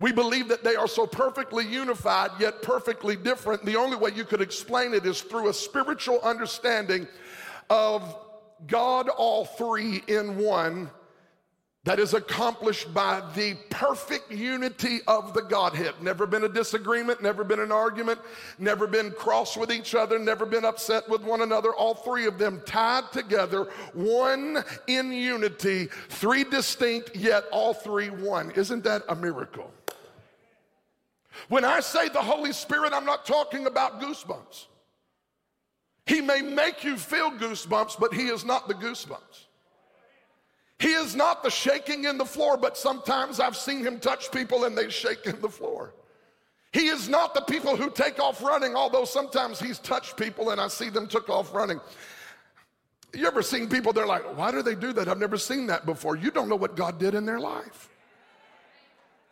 We 0.00 0.12
believe 0.12 0.48
that 0.48 0.64
they 0.64 0.74
are 0.76 0.88
so 0.88 1.06
perfectly 1.06 1.66
unified 1.66 2.30
yet 2.40 2.62
perfectly 2.62 3.14
different. 3.14 3.64
The 3.64 3.76
only 3.76 3.96
way 3.96 4.10
you 4.14 4.24
could 4.24 4.40
explain 4.40 4.94
it 4.94 5.06
is 5.06 5.20
through 5.20 5.48
a 5.48 5.54
spiritual 5.54 6.20
understanding 6.22 7.06
of 7.70 8.16
God 8.66 9.08
all 9.08 9.44
three 9.44 10.02
in 10.08 10.38
one 10.38 10.90
that 11.84 11.98
is 11.98 12.14
accomplished 12.14 12.94
by 12.94 13.20
the 13.34 13.56
perfect 13.68 14.30
unity 14.30 15.00
of 15.08 15.34
the 15.34 15.42
Godhead. 15.42 15.94
Never 16.00 16.26
been 16.26 16.44
a 16.44 16.48
disagreement, 16.48 17.20
never 17.22 17.42
been 17.42 17.58
an 17.58 17.72
argument, 17.72 18.20
never 18.58 18.86
been 18.86 19.10
cross 19.10 19.56
with 19.56 19.72
each 19.72 19.96
other, 19.96 20.16
never 20.18 20.46
been 20.46 20.64
upset 20.64 21.08
with 21.08 21.22
one 21.22 21.40
another. 21.40 21.74
All 21.74 21.94
three 21.94 22.26
of 22.26 22.38
them 22.38 22.62
tied 22.64 23.10
together, 23.10 23.64
one 23.94 24.62
in 24.86 25.12
unity, 25.12 25.88
three 26.08 26.44
distinct, 26.44 27.16
yet 27.16 27.44
all 27.50 27.74
three 27.74 28.10
one. 28.10 28.52
Isn't 28.52 28.84
that 28.84 29.02
a 29.08 29.16
miracle? 29.16 29.72
When 31.48 31.64
I 31.64 31.80
say 31.80 32.08
the 32.08 32.22
Holy 32.22 32.52
Spirit, 32.52 32.92
I'm 32.92 33.06
not 33.06 33.26
talking 33.26 33.66
about 33.66 34.00
goosebumps. 34.00 34.66
He 36.06 36.20
may 36.20 36.42
make 36.42 36.84
you 36.84 36.96
feel 36.96 37.32
goosebumps, 37.32 37.98
but 37.98 38.14
He 38.14 38.28
is 38.28 38.44
not 38.44 38.68
the 38.68 38.74
goosebumps. 38.74 39.46
He 40.82 40.94
is 40.94 41.14
not 41.14 41.44
the 41.44 41.48
shaking 41.48 42.06
in 42.06 42.18
the 42.18 42.24
floor, 42.24 42.56
but 42.56 42.76
sometimes 42.76 43.38
I've 43.38 43.56
seen 43.56 43.84
him 43.84 44.00
touch 44.00 44.32
people 44.32 44.64
and 44.64 44.76
they 44.76 44.90
shake 44.90 45.26
in 45.26 45.40
the 45.40 45.48
floor. 45.48 45.94
He 46.72 46.88
is 46.88 47.08
not 47.08 47.34
the 47.34 47.40
people 47.42 47.76
who 47.76 47.88
take 47.88 48.18
off 48.18 48.42
running, 48.42 48.74
although 48.74 49.04
sometimes 49.04 49.60
he's 49.60 49.78
touched 49.78 50.16
people 50.16 50.50
and 50.50 50.60
I 50.60 50.66
see 50.66 50.88
them 50.88 51.06
took 51.06 51.28
off 51.28 51.54
running. 51.54 51.78
You 53.14 53.28
ever 53.28 53.42
seen 53.42 53.68
people, 53.68 53.92
they're 53.92 54.08
like, 54.08 54.36
why 54.36 54.50
do 54.50 54.60
they 54.60 54.74
do 54.74 54.92
that? 54.94 55.06
I've 55.06 55.20
never 55.20 55.38
seen 55.38 55.68
that 55.68 55.86
before. 55.86 56.16
You 56.16 56.32
don't 56.32 56.48
know 56.48 56.56
what 56.56 56.74
God 56.74 56.98
did 56.98 57.14
in 57.14 57.26
their 57.26 57.38
life. 57.38 57.88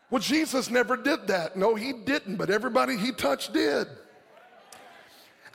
Well, 0.09 0.21
Jesus 0.21 0.71
never 0.71 0.97
did 0.97 1.27
that. 1.27 1.57
No, 1.57 1.75
he 1.75 1.93
didn't, 1.93 2.37
but 2.37 2.49
everybody 2.49 2.97
he 2.97 3.11
touched 3.11 3.53
did. 3.53 3.89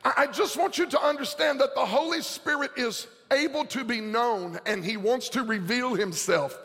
I 0.03 0.27
just 0.27 0.57
want 0.57 0.77
you 0.77 0.87
to 0.87 1.01
understand 1.01 1.61
that 1.61 1.73
the 1.73 1.85
Holy 1.85 2.21
Spirit 2.21 2.71
is 2.75 3.07
able 3.31 3.65
to 3.65 3.83
be 3.83 4.01
known 4.01 4.59
and 4.65 4.83
he 4.83 4.97
wants 4.97 5.29
to 5.29 5.43
reveal 5.43 5.93
himself. 5.93 6.57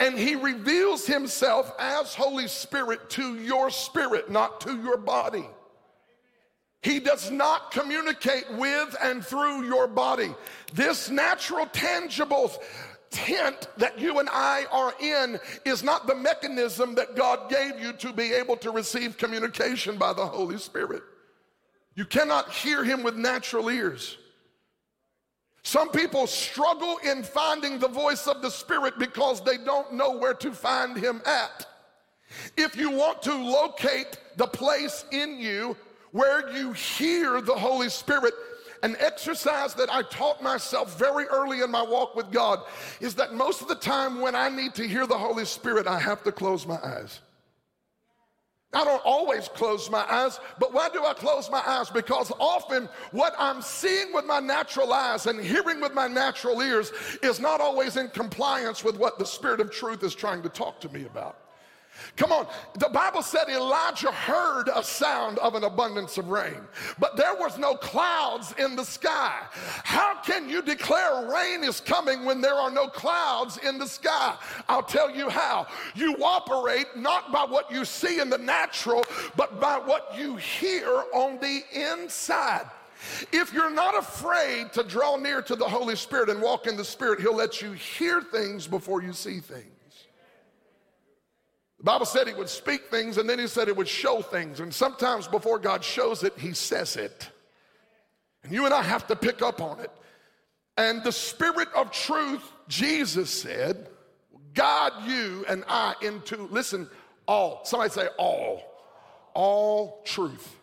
And 0.00 0.16
he 0.16 0.36
reveals 0.36 1.06
himself 1.06 1.72
as 1.78 2.14
Holy 2.14 2.46
Spirit 2.46 3.10
to 3.10 3.36
your 3.36 3.70
spirit, 3.70 4.30
not 4.30 4.60
to 4.62 4.80
your 4.80 4.96
body. 4.96 5.46
He 6.82 7.00
does 7.00 7.30
not 7.30 7.72
communicate 7.72 8.44
with 8.52 8.96
and 9.02 9.24
through 9.24 9.64
your 9.64 9.88
body. 9.88 10.32
This 10.72 11.10
natural, 11.10 11.66
tangible 11.66 12.52
tent 13.10 13.68
that 13.78 13.98
you 13.98 14.20
and 14.20 14.28
I 14.30 14.66
are 14.70 14.94
in 15.00 15.40
is 15.64 15.82
not 15.82 16.06
the 16.06 16.14
mechanism 16.14 16.94
that 16.94 17.16
God 17.16 17.50
gave 17.50 17.80
you 17.80 17.92
to 17.94 18.12
be 18.12 18.32
able 18.32 18.56
to 18.58 18.70
receive 18.70 19.18
communication 19.18 19.96
by 19.96 20.12
the 20.12 20.26
Holy 20.26 20.58
Spirit. 20.58 21.02
You 21.96 22.04
cannot 22.04 22.52
hear 22.52 22.84
him 22.84 23.02
with 23.02 23.16
natural 23.16 23.68
ears. 23.70 24.16
Some 25.68 25.90
people 25.90 26.26
struggle 26.26 26.96
in 27.04 27.22
finding 27.22 27.78
the 27.78 27.88
voice 27.88 28.26
of 28.26 28.40
the 28.40 28.48
Spirit 28.48 28.98
because 28.98 29.44
they 29.44 29.58
don't 29.58 29.92
know 29.92 30.16
where 30.16 30.32
to 30.32 30.50
find 30.50 30.96
Him 30.96 31.20
at. 31.26 31.66
If 32.56 32.74
you 32.74 32.90
want 32.90 33.20
to 33.24 33.34
locate 33.34 34.18
the 34.38 34.46
place 34.46 35.04
in 35.12 35.38
you 35.38 35.76
where 36.12 36.50
you 36.56 36.72
hear 36.72 37.42
the 37.42 37.54
Holy 37.54 37.90
Spirit, 37.90 38.32
an 38.82 38.96
exercise 38.98 39.74
that 39.74 39.92
I 39.92 40.00
taught 40.04 40.42
myself 40.42 40.98
very 40.98 41.26
early 41.26 41.60
in 41.60 41.70
my 41.70 41.82
walk 41.82 42.16
with 42.16 42.32
God 42.32 42.60
is 43.02 43.14
that 43.16 43.34
most 43.34 43.60
of 43.60 43.68
the 43.68 43.74
time 43.74 44.22
when 44.22 44.34
I 44.34 44.48
need 44.48 44.74
to 44.76 44.88
hear 44.88 45.06
the 45.06 45.18
Holy 45.18 45.44
Spirit, 45.44 45.86
I 45.86 45.98
have 45.98 46.24
to 46.24 46.32
close 46.32 46.66
my 46.66 46.78
eyes. 46.82 47.20
I 48.74 48.84
don't 48.84 49.02
always 49.04 49.48
close 49.48 49.90
my 49.90 50.04
eyes, 50.10 50.38
but 50.58 50.74
why 50.74 50.90
do 50.90 51.02
I 51.02 51.14
close 51.14 51.50
my 51.50 51.62
eyes? 51.66 51.88
Because 51.88 52.30
often 52.38 52.86
what 53.12 53.34
I'm 53.38 53.62
seeing 53.62 54.12
with 54.12 54.26
my 54.26 54.40
natural 54.40 54.92
eyes 54.92 55.26
and 55.26 55.40
hearing 55.40 55.80
with 55.80 55.94
my 55.94 56.06
natural 56.06 56.60
ears 56.60 56.92
is 57.22 57.40
not 57.40 57.62
always 57.62 57.96
in 57.96 58.08
compliance 58.08 58.84
with 58.84 58.98
what 58.98 59.18
the 59.18 59.24
Spirit 59.24 59.60
of 59.60 59.70
truth 59.70 60.02
is 60.02 60.14
trying 60.14 60.42
to 60.42 60.50
talk 60.50 60.80
to 60.80 60.88
me 60.90 61.06
about. 61.06 61.47
Come 62.16 62.32
on, 62.32 62.46
the 62.78 62.88
Bible 62.88 63.22
said 63.22 63.48
Elijah 63.48 64.10
heard 64.10 64.68
a 64.74 64.82
sound 64.82 65.38
of 65.38 65.54
an 65.54 65.64
abundance 65.64 66.18
of 66.18 66.28
rain, 66.28 66.60
but 66.98 67.16
there 67.16 67.34
was 67.34 67.58
no 67.58 67.74
clouds 67.74 68.54
in 68.58 68.76
the 68.76 68.84
sky. 68.84 69.40
How 69.52 70.20
can 70.22 70.48
you 70.48 70.62
declare 70.62 71.30
rain 71.32 71.64
is 71.64 71.80
coming 71.80 72.24
when 72.24 72.40
there 72.40 72.54
are 72.54 72.70
no 72.70 72.88
clouds 72.88 73.58
in 73.58 73.78
the 73.78 73.86
sky? 73.86 74.34
I'll 74.68 74.82
tell 74.82 75.10
you 75.10 75.28
how. 75.28 75.66
You 75.94 76.16
operate 76.24 76.88
not 76.96 77.32
by 77.32 77.44
what 77.44 77.70
you 77.70 77.84
see 77.84 78.20
in 78.20 78.30
the 78.30 78.38
natural, 78.38 79.04
but 79.36 79.60
by 79.60 79.78
what 79.78 80.14
you 80.16 80.36
hear 80.36 81.04
on 81.12 81.38
the 81.38 81.62
inside. 81.72 82.66
If 83.32 83.52
you're 83.52 83.70
not 83.70 83.96
afraid 83.96 84.72
to 84.72 84.82
draw 84.82 85.16
near 85.16 85.40
to 85.42 85.54
the 85.54 85.68
Holy 85.68 85.94
Spirit 85.94 86.30
and 86.30 86.42
walk 86.42 86.66
in 86.66 86.76
the 86.76 86.84
Spirit, 86.84 87.20
He'll 87.20 87.36
let 87.36 87.62
you 87.62 87.72
hear 87.72 88.20
things 88.22 88.66
before 88.66 89.02
you 89.02 89.12
see 89.12 89.38
things. 89.40 89.77
The 91.78 91.84
Bible 91.84 92.06
said 92.06 92.26
he 92.26 92.34
would 92.34 92.48
speak 92.48 92.90
things 92.90 93.18
and 93.18 93.30
then 93.30 93.38
he 93.38 93.46
said 93.46 93.68
it 93.68 93.76
would 93.76 93.88
show 93.88 94.20
things. 94.20 94.60
And 94.60 94.74
sometimes 94.74 95.28
before 95.28 95.58
God 95.58 95.84
shows 95.84 96.24
it, 96.24 96.36
he 96.36 96.52
says 96.52 96.96
it. 96.96 97.30
And 98.42 98.52
you 98.52 98.64
and 98.64 98.74
I 98.74 98.82
have 98.82 99.06
to 99.08 99.16
pick 99.16 99.42
up 99.42 99.60
on 99.60 99.80
it. 99.80 99.90
And 100.76 101.02
the 101.02 101.12
Spirit 101.12 101.68
of 101.74 101.90
truth, 101.90 102.42
Jesus 102.68 103.30
said, 103.30 103.88
God, 104.54 104.92
you 105.06 105.44
and 105.48 105.64
I 105.68 105.94
into, 106.02 106.48
listen, 106.50 106.88
all. 107.26 107.64
Somebody 107.64 107.90
say 107.90 108.08
all. 108.18 108.62
All 109.34 110.02
truth. 110.04 110.56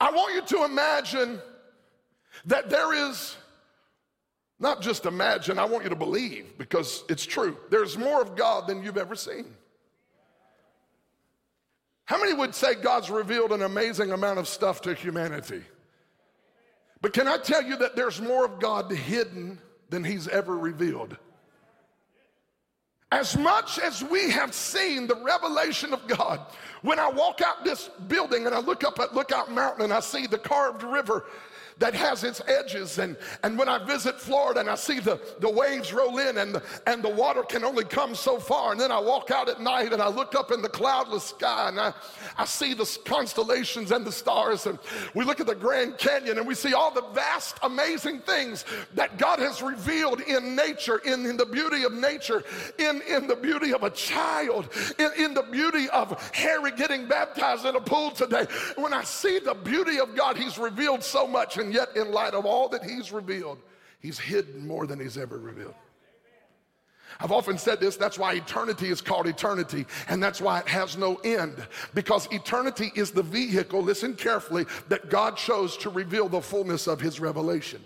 I 0.00 0.10
want 0.10 0.34
you 0.34 0.58
to 0.58 0.64
imagine 0.64 1.40
that 2.46 2.70
there 2.70 2.94
is 2.94 3.36
not 4.58 4.80
just 4.80 5.04
imagine, 5.04 5.58
I 5.58 5.66
want 5.66 5.84
you 5.84 5.90
to 5.90 5.96
believe 5.96 6.56
because 6.56 7.04
it's 7.08 7.26
true. 7.26 7.56
There's 7.70 7.98
more 7.98 8.22
of 8.22 8.36
God 8.36 8.66
than 8.66 8.82
you've 8.82 8.96
ever 8.96 9.14
seen. 9.14 9.54
How 12.06 12.18
many 12.18 12.32
would 12.32 12.54
say 12.54 12.74
God's 12.74 13.10
revealed 13.10 13.52
an 13.52 13.62
amazing 13.62 14.12
amount 14.12 14.38
of 14.38 14.48
stuff 14.48 14.80
to 14.82 14.94
humanity? 14.94 15.62
But 17.02 17.12
can 17.12 17.28
I 17.28 17.36
tell 17.36 17.62
you 17.62 17.76
that 17.76 17.96
there's 17.96 18.20
more 18.20 18.44
of 18.44 18.60
God 18.60 18.90
hidden 18.90 19.58
than 19.90 20.04
He's 20.04 20.28
ever 20.28 20.56
revealed? 20.56 21.16
As 23.12 23.36
much 23.36 23.78
as 23.78 24.02
we 24.02 24.30
have 24.30 24.54
seen 24.54 25.06
the 25.06 25.16
revelation 25.16 25.92
of 25.92 26.06
God, 26.08 26.40
when 26.82 26.98
I 26.98 27.08
walk 27.08 27.40
out 27.40 27.64
this 27.64 27.88
building 28.08 28.46
and 28.46 28.54
I 28.54 28.60
look 28.60 28.84
up 28.84 28.98
at 28.98 29.14
Lookout 29.14 29.52
Mountain 29.52 29.84
and 29.84 29.92
I 29.92 30.00
see 30.00 30.26
the 30.26 30.38
carved 30.38 30.82
river 30.82 31.26
that 31.78 31.94
has 31.94 32.24
its 32.24 32.40
edges. 32.46 32.98
And, 32.98 33.16
and 33.42 33.58
when 33.58 33.68
I 33.68 33.84
visit 33.84 34.18
Florida 34.18 34.60
and 34.60 34.70
I 34.70 34.76
see 34.76 34.98
the, 34.98 35.20
the 35.40 35.50
waves 35.50 35.92
roll 35.92 36.18
in 36.18 36.38
and 36.38 36.54
the, 36.54 36.62
and 36.86 37.02
the 37.02 37.10
water 37.10 37.42
can 37.42 37.64
only 37.64 37.84
come 37.84 38.14
so 38.14 38.38
far. 38.38 38.72
And 38.72 38.80
then 38.80 38.90
I 38.90 38.98
walk 38.98 39.30
out 39.30 39.48
at 39.48 39.60
night 39.60 39.92
and 39.92 40.00
I 40.00 40.08
look 40.08 40.34
up 40.34 40.50
in 40.50 40.62
the 40.62 40.68
cloudless 40.68 41.24
sky 41.24 41.68
and 41.68 41.78
I, 41.78 41.92
I 42.38 42.46
see 42.46 42.72
the 42.72 42.98
constellations 43.04 43.90
and 43.92 44.06
the 44.06 44.12
stars. 44.12 44.66
And 44.66 44.78
we 45.14 45.24
look 45.24 45.40
at 45.40 45.46
the 45.46 45.54
Grand 45.54 45.98
Canyon 45.98 46.38
and 46.38 46.46
we 46.46 46.54
see 46.54 46.72
all 46.72 46.90
the 46.90 47.04
vast, 47.12 47.58
amazing 47.62 48.20
things 48.20 48.64
that 48.94 49.18
God 49.18 49.38
has 49.38 49.60
revealed 49.60 50.20
in 50.22 50.56
nature, 50.56 50.98
in, 50.98 51.26
in 51.26 51.36
the 51.36 51.46
beauty 51.46 51.84
of 51.84 51.92
nature, 51.92 52.42
in, 52.78 53.02
in 53.02 53.26
the 53.26 53.36
beauty 53.36 53.74
of 53.74 53.82
a 53.82 53.90
child, 53.90 54.68
in, 54.98 55.10
in 55.18 55.34
the 55.34 55.42
beauty 55.42 55.90
of 55.90 56.30
Harry 56.34 56.70
getting 56.70 57.06
baptized 57.06 57.66
in 57.66 57.76
a 57.76 57.80
pool 57.80 58.10
today. 58.12 58.46
When 58.76 58.94
I 58.94 59.04
see 59.04 59.40
the 59.40 59.54
beauty 59.54 60.00
of 60.00 60.14
God, 60.14 60.38
He's 60.38 60.56
revealed 60.56 61.02
so 61.02 61.26
much. 61.26 61.58
And 61.58 61.65
and 61.66 61.74
yet, 61.74 61.96
in 61.96 62.12
light 62.12 62.32
of 62.32 62.46
all 62.46 62.68
that 62.68 62.84
he's 62.84 63.10
revealed, 63.10 63.58
he's 63.98 64.20
hidden 64.20 64.68
more 64.68 64.86
than 64.86 65.00
he's 65.00 65.18
ever 65.18 65.36
revealed. 65.36 65.74
I've 67.18 67.32
often 67.32 67.58
said 67.58 67.80
this, 67.80 67.96
that's 67.96 68.20
why 68.20 68.34
eternity 68.34 68.88
is 68.88 69.00
called 69.00 69.26
eternity, 69.26 69.84
and 70.08 70.22
that's 70.22 70.40
why 70.40 70.60
it 70.60 70.68
has 70.68 70.96
no 70.96 71.16
end. 71.16 71.66
Because 71.92 72.28
eternity 72.30 72.92
is 72.94 73.10
the 73.10 73.22
vehicle, 73.24 73.82
listen 73.82 74.14
carefully, 74.14 74.64
that 74.88 75.10
God 75.10 75.36
chose 75.36 75.76
to 75.78 75.90
reveal 75.90 76.28
the 76.28 76.40
fullness 76.40 76.86
of 76.86 77.00
his 77.00 77.18
revelation. 77.18 77.82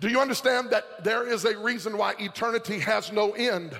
Do 0.00 0.08
you 0.08 0.18
understand 0.18 0.70
that 0.70 1.04
there 1.04 1.28
is 1.28 1.44
a 1.44 1.58
reason 1.58 1.98
why 1.98 2.14
eternity 2.18 2.78
has 2.78 3.12
no 3.12 3.32
end? 3.32 3.78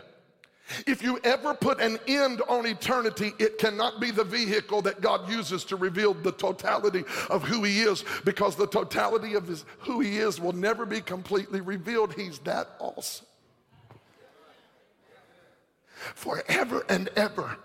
If 0.87 1.03
you 1.03 1.21
ever 1.23 1.55
put 1.55 1.81
an 1.81 1.99
end 2.07 2.43
on 2.49 2.67
eternity, 2.67 3.33
it 3.39 3.59
cannot 3.59 4.01
be 4.01 4.11
the 4.11 4.25
vehicle 4.25 4.83
that 4.83 5.01
God 5.01 5.31
uses 5.31 5.65
to 5.65 5.77
reveal 5.77 6.15
the 6.15 6.33
totality 6.33 7.05
of 7.31 7.45
who 7.45 7.63
He 7.63 7.83
is, 7.83 8.05
because 8.25 8.57
the 8.57 8.67
totality 8.67 9.35
of 9.35 9.47
his, 9.47 9.65
who 9.81 10.01
He 10.01 10.19
is 10.19 10.41
will 10.41 10.53
never 10.53 10.85
be 10.85 11.01
completely 11.01 11.61
revealed. 11.61 12.15
He's 12.15 12.39
that 12.41 12.71
awesome. 12.79 13.27
Forever 16.15 16.85
and 16.89 17.09
ever. 17.17 17.57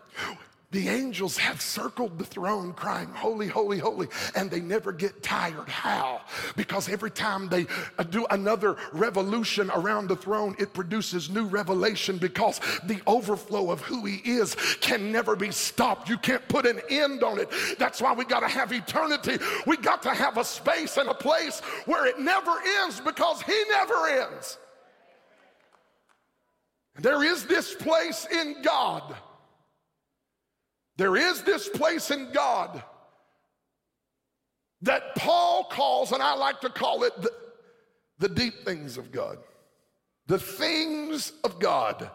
The 0.72 0.88
angels 0.88 1.38
have 1.38 1.62
circled 1.62 2.18
the 2.18 2.24
throne 2.24 2.72
crying, 2.72 3.10
Holy, 3.10 3.48
holy, 3.48 3.78
holy, 3.78 4.08
and 4.36 4.50
they 4.50 4.62
never 4.62 4.94
get 4.94 5.22
tired. 5.22 5.68
How? 5.68 6.22
Because 6.56 6.88
every 6.88 7.12
time 7.12 7.50
they 7.50 7.68
uh, 7.98 8.04
do 8.04 8.26
another 8.30 8.78
revolution 8.94 9.70
around 9.72 10.08
the 10.08 10.16
throne, 10.16 10.56
it 10.60 10.74
produces 10.74 11.30
new 11.30 11.46
revelation 11.46 12.18
because 12.18 12.62
the 12.86 13.02
overflow 13.06 13.70
of 13.70 13.82
who 13.82 14.06
He 14.06 14.22
is 14.24 14.56
can 14.80 15.12
never 15.12 15.36
be 15.36 15.52
stopped. 15.52 16.08
You 16.08 16.18
can't 16.18 16.48
put 16.48 16.66
an 16.66 16.80
end 16.90 17.22
on 17.22 17.38
it. 17.38 17.50
That's 17.78 18.02
why 18.02 18.14
we 18.14 18.24
got 18.24 18.40
to 18.40 18.48
have 18.48 18.72
eternity. 18.72 19.40
We 19.68 19.76
got 19.76 20.02
to 20.04 20.14
have 20.14 20.38
a 20.38 20.46
space 20.46 20.96
and 20.96 21.10
a 21.10 21.14
place 21.14 21.60
where 21.86 22.06
it 22.06 22.18
never 22.18 22.54
ends 22.80 23.02
because 23.02 23.42
He 23.42 23.62
never 23.70 24.08
ends. 24.08 24.58
There 27.00 27.24
is 27.24 27.46
this 27.46 27.74
place 27.74 28.26
in 28.32 28.62
God 28.62 29.16
there 31.02 31.16
is 31.16 31.42
this 31.42 31.68
place 31.68 32.12
in 32.12 32.32
God 32.32 32.84
that 34.84 35.16
Paul 35.16 35.64
calls, 35.64 36.12
and 36.12 36.22
I 36.22 36.36
like 36.36 36.62
to 36.62 36.70
call 36.70 37.02
it 37.02 37.20
the, 37.20 37.32
the 38.20 38.30
deep 38.30 38.64
things 38.64 39.00
of 39.00 39.12
God. 39.12 39.40
The 40.28 40.38
things 40.38 41.34
of 41.44 41.58
God. 41.58 42.08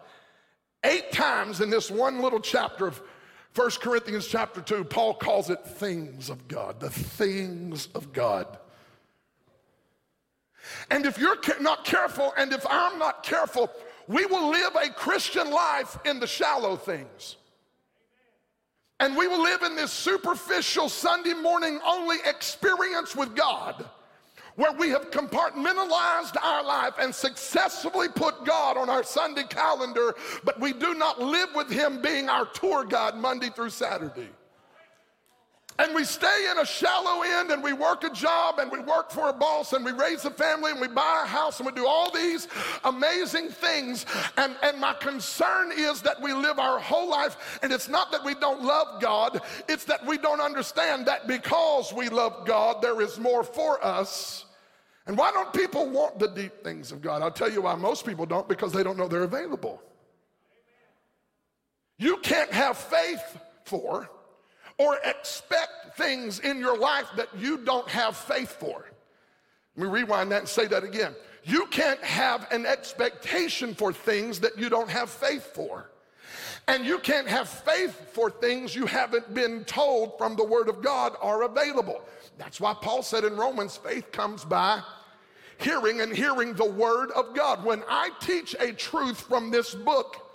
Eight 0.85 1.11
times 1.11 1.59
in 1.59 1.69
this 1.69 1.91
one 1.91 2.21
little 2.21 2.39
chapter 2.39 2.87
of 2.87 3.01
1 3.55 3.71
Corinthians 3.81 4.25
chapter 4.25 4.61
2, 4.61 4.85
Paul 4.85 5.15
calls 5.15 5.49
it 5.49 5.65
things 5.65 6.29
of 6.29 6.47
God, 6.47 6.79
the 6.79 6.89
things 6.89 7.89
of 7.93 8.13
God. 8.13 8.57
And 10.89 11.05
if 11.05 11.17
you're 11.17 11.35
not 11.59 11.83
careful, 11.83 12.33
and 12.37 12.53
if 12.53 12.65
I'm 12.69 12.97
not 12.97 13.21
careful, 13.21 13.69
we 14.07 14.25
will 14.25 14.49
live 14.49 14.77
a 14.81 14.89
Christian 14.91 15.51
life 15.51 15.99
in 16.05 16.21
the 16.21 16.27
shallow 16.27 16.77
things. 16.77 17.35
And 18.99 19.15
we 19.15 19.27
will 19.27 19.41
live 19.41 19.61
in 19.61 19.75
this 19.75 19.91
superficial 19.91 20.89
Sunday 20.89 21.33
morning 21.33 21.79
only 21.85 22.17
experience 22.25 23.15
with 23.15 23.35
God 23.35 23.85
where 24.57 24.73
we 24.73 24.89
have 24.89 25.11
compartmentalized 25.11 26.35
our 26.43 26.63
life 26.63 26.93
and 26.99 27.13
successfully 27.13 28.07
put 28.09 28.43
God 28.43 28.75
on 28.75 28.89
our 28.89 29.03
Sunday 29.03 29.43
calendar, 29.43 30.15
but 30.43 30.59
we 30.59 30.73
do 30.73 30.95
not 30.95 31.21
live 31.21 31.49
with 31.55 31.69
Him 31.69 32.01
being 32.01 32.27
our 32.27 32.45
tour 32.47 32.83
guide 32.83 33.15
Monday 33.15 33.49
through 33.49 33.69
Saturday. 33.69 34.29
And 35.79 35.93
we 35.93 36.03
stay 36.03 36.47
in 36.49 36.57
a 36.57 36.65
shallow 36.65 37.21
end 37.21 37.51
and 37.51 37.63
we 37.63 37.71
work 37.71 38.03
a 38.03 38.09
job 38.09 38.57
and 38.57 38.71
we 38.71 38.79
work 38.79 39.11
for 39.11 39.29
a 39.29 39.33
boss 39.33 39.73
and 39.73 39.85
we 39.85 39.91
raise 39.91 40.25
a 40.25 40.31
family 40.31 40.71
and 40.71 40.81
we 40.81 40.87
buy 40.87 41.21
a 41.23 41.27
house 41.27 41.59
and 41.59 41.67
we 41.67 41.71
do 41.71 41.85
all 41.85 42.09
these 42.11 42.47
amazing 42.83 43.49
things. 43.49 44.05
And, 44.37 44.55
and 44.63 44.79
my 44.79 44.93
concern 44.93 45.71
is 45.75 46.01
that 46.01 46.19
we 46.19 46.33
live 46.33 46.57
our 46.57 46.79
whole 46.79 47.09
life 47.09 47.59
and 47.61 47.71
it's 47.71 47.87
not 47.87 48.11
that 48.11 48.23
we 48.25 48.33
don't 48.33 48.63
love 48.63 48.99
God, 49.01 49.39
it's 49.69 49.83
that 49.85 50.03
we 50.05 50.17
don't 50.17 50.41
understand 50.41 51.05
that 51.05 51.27
because 51.27 51.93
we 51.93 52.09
love 52.09 52.45
God, 52.47 52.81
there 52.81 52.99
is 53.01 53.19
more 53.19 53.43
for 53.43 53.83
us. 53.85 54.45
And 55.05 55.15
why 55.15 55.31
don't 55.31 55.53
people 55.53 55.89
want 55.89 56.17
the 56.17 56.27
deep 56.27 56.63
things 56.63 56.91
of 56.91 57.01
God? 57.01 57.21
I'll 57.21 57.31
tell 57.31 57.51
you 57.51 57.61
why 57.61 57.75
most 57.75 58.05
people 58.05 58.25
don't 58.25 58.47
because 58.47 58.73
they 58.73 58.83
don't 58.83 58.97
know 58.97 59.07
they're 59.07 59.23
available. 59.23 59.81
You 61.99 62.17
can't 62.17 62.51
have 62.51 62.77
faith 62.77 63.39
for 63.63 64.09
or 64.77 64.97
expect 65.03 65.97
things 65.97 66.39
in 66.39 66.59
your 66.59 66.77
life 66.77 67.07
that 67.15 67.29
you 67.37 67.57
don't 67.57 67.87
have 67.89 68.15
faith 68.15 68.57
for. 68.59 68.85
Let 69.75 69.85
me 69.85 69.91
rewind 69.91 70.31
that 70.31 70.41
and 70.41 70.49
say 70.49 70.65
that 70.67 70.83
again. 70.83 71.15
You 71.43 71.65
can't 71.67 72.03
have 72.03 72.51
an 72.51 72.65
expectation 72.65 73.73
for 73.73 73.93
things 73.93 74.39
that 74.41 74.57
you 74.57 74.69
don't 74.69 74.89
have 74.89 75.09
faith 75.09 75.53
for. 75.53 75.89
And 76.67 76.85
you 76.85 76.99
can't 76.99 77.27
have 77.27 77.47
faith 77.47 78.11
for 78.11 78.29
things 78.29 78.75
you 78.75 78.85
haven't 78.85 79.33
been 79.33 79.63
told 79.63 80.17
from 80.17 80.35
the 80.35 80.43
Word 80.43 80.67
of 80.67 80.83
God 80.83 81.13
are 81.21 81.43
available. 81.43 82.01
That's 82.37 82.59
why 82.59 82.73
Paul 82.73 83.01
said 83.01 83.23
in 83.23 83.37
Romans, 83.37 83.77
faith 83.77 84.11
comes 84.11 84.43
by 84.43 84.81
hearing 85.59 86.01
and 86.01 86.13
hearing 86.13 86.53
the 86.53 86.69
Word 86.69 87.11
of 87.11 87.33
God. 87.33 87.63
When 87.63 87.83
I 87.87 88.09
teach 88.19 88.55
a 88.59 88.73
truth 88.73 89.21
from 89.21 89.49
this 89.49 89.73
book, 89.73 90.26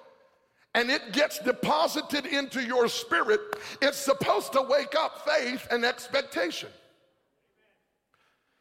and 0.75 0.91
it 0.91 1.13
gets 1.13 1.39
deposited 1.39 2.27
into 2.27 2.63
your 2.63 2.89
spirit, 2.89 3.41
it's 3.81 3.99
supposed 3.99 4.53
to 4.55 4.63
wake 4.63 4.95
up 4.97 5.27
faith 5.27 5.67
and 5.71 5.85
expectation. 5.85 6.71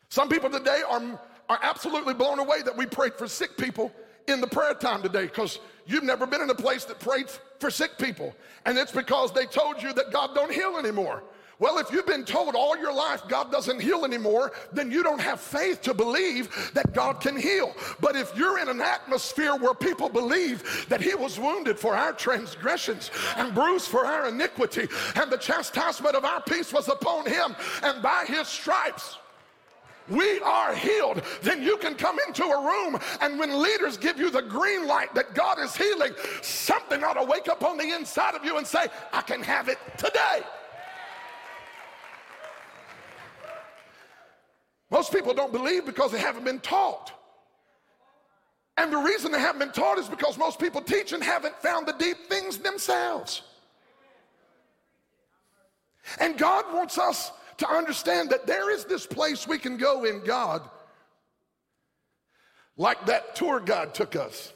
Some 0.09 0.27
people 0.27 0.49
today 0.49 0.81
are, 0.89 1.01
are 1.47 1.59
absolutely 1.61 2.13
blown 2.13 2.39
away 2.39 2.61
that 2.63 2.75
we 2.75 2.85
prayed 2.85 3.13
for 3.13 3.27
sick 3.27 3.55
people 3.55 3.93
in 4.27 4.41
the 4.41 4.47
prayer 4.47 4.73
time 4.73 5.01
today 5.01 5.23
because 5.23 5.59
you've 5.85 6.03
never 6.03 6.27
been 6.27 6.41
in 6.41 6.49
a 6.49 6.55
place 6.55 6.83
that 6.85 6.99
prayed 6.99 7.27
for 7.59 7.71
sick 7.71 7.97
people. 7.97 8.35
And 8.65 8.77
it's 8.77 8.91
because 8.91 9.31
they 9.31 9.45
told 9.45 9.81
you 9.81 9.93
that 9.93 10.11
God 10.11 10.35
don't 10.35 10.51
heal 10.51 10.77
anymore. 10.77 11.23
Well, 11.61 11.77
if 11.77 11.91
you've 11.91 12.07
been 12.07 12.25
told 12.25 12.55
all 12.55 12.75
your 12.75 12.91
life 12.91 13.21
God 13.27 13.51
doesn't 13.51 13.79
heal 13.79 14.03
anymore, 14.03 14.51
then 14.73 14.89
you 14.89 15.03
don't 15.03 15.21
have 15.21 15.39
faith 15.39 15.79
to 15.83 15.93
believe 15.93 16.71
that 16.73 16.91
God 16.91 17.21
can 17.21 17.37
heal. 17.37 17.75
But 17.99 18.15
if 18.15 18.35
you're 18.35 18.57
in 18.57 18.67
an 18.67 18.81
atmosphere 18.81 19.55
where 19.55 19.75
people 19.75 20.09
believe 20.09 20.87
that 20.89 21.01
He 21.01 21.13
was 21.13 21.39
wounded 21.39 21.77
for 21.77 21.95
our 21.95 22.13
transgressions 22.13 23.11
and 23.37 23.53
bruised 23.53 23.89
for 23.89 24.07
our 24.07 24.29
iniquity, 24.29 24.87
and 25.15 25.31
the 25.31 25.37
chastisement 25.37 26.15
of 26.15 26.25
our 26.25 26.41
peace 26.41 26.73
was 26.73 26.87
upon 26.87 27.27
Him, 27.27 27.55
and 27.83 28.01
by 28.01 28.25
His 28.27 28.47
stripes, 28.47 29.19
we 30.09 30.39
are 30.39 30.73
healed, 30.73 31.21
then 31.43 31.61
you 31.61 31.77
can 31.77 31.93
come 31.93 32.17
into 32.27 32.43
a 32.43 32.65
room 32.65 32.99
and 33.21 33.37
when 33.37 33.61
leaders 33.61 33.97
give 33.97 34.17
you 34.17 34.31
the 34.31 34.41
green 34.41 34.87
light 34.87 35.13
that 35.13 35.35
God 35.35 35.59
is 35.59 35.75
healing, 35.75 36.13
something 36.41 37.03
ought 37.03 37.13
to 37.13 37.23
wake 37.23 37.47
up 37.47 37.63
on 37.63 37.77
the 37.77 37.91
inside 37.91 38.33
of 38.33 38.43
you 38.43 38.57
and 38.57 38.65
say, 38.65 38.87
I 39.13 39.21
can 39.21 39.43
have 39.43 39.69
it 39.69 39.77
today. 39.99 40.41
Most 44.91 45.13
people 45.13 45.33
don't 45.33 45.53
believe 45.53 45.85
because 45.85 46.11
they 46.11 46.19
haven't 46.19 46.43
been 46.43 46.59
taught. 46.59 47.13
And 48.77 48.91
the 48.91 48.97
reason 48.97 49.31
they 49.31 49.39
haven't 49.39 49.59
been 49.59 49.71
taught 49.71 49.97
is 49.97 50.09
because 50.09 50.37
most 50.37 50.59
people 50.59 50.81
teach 50.81 51.13
and 51.13 51.23
haven't 51.23 51.55
found 51.57 51.87
the 51.87 51.93
deep 51.93 52.17
things 52.27 52.57
themselves. 52.57 53.41
And 56.19 56.37
God 56.37 56.65
wants 56.73 56.97
us 56.97 57.31
to 57.57 57.69
understand 57.69 58.31
that 58.31 58.47
there 58.47 58.71
is 58.71 58.85
this 58.85 59.05
place 59.05 59.47
we 59.47 59.59
can 59.59 59.77
go 59.77 60.03
in 60.03 60.23
God, 60.23 60.67
like 62.75 63.05
that 63.05 63.35
tour 63.35 63.59
guide 63.59 63.93
took 63.93 64.15
us 64.15 64.51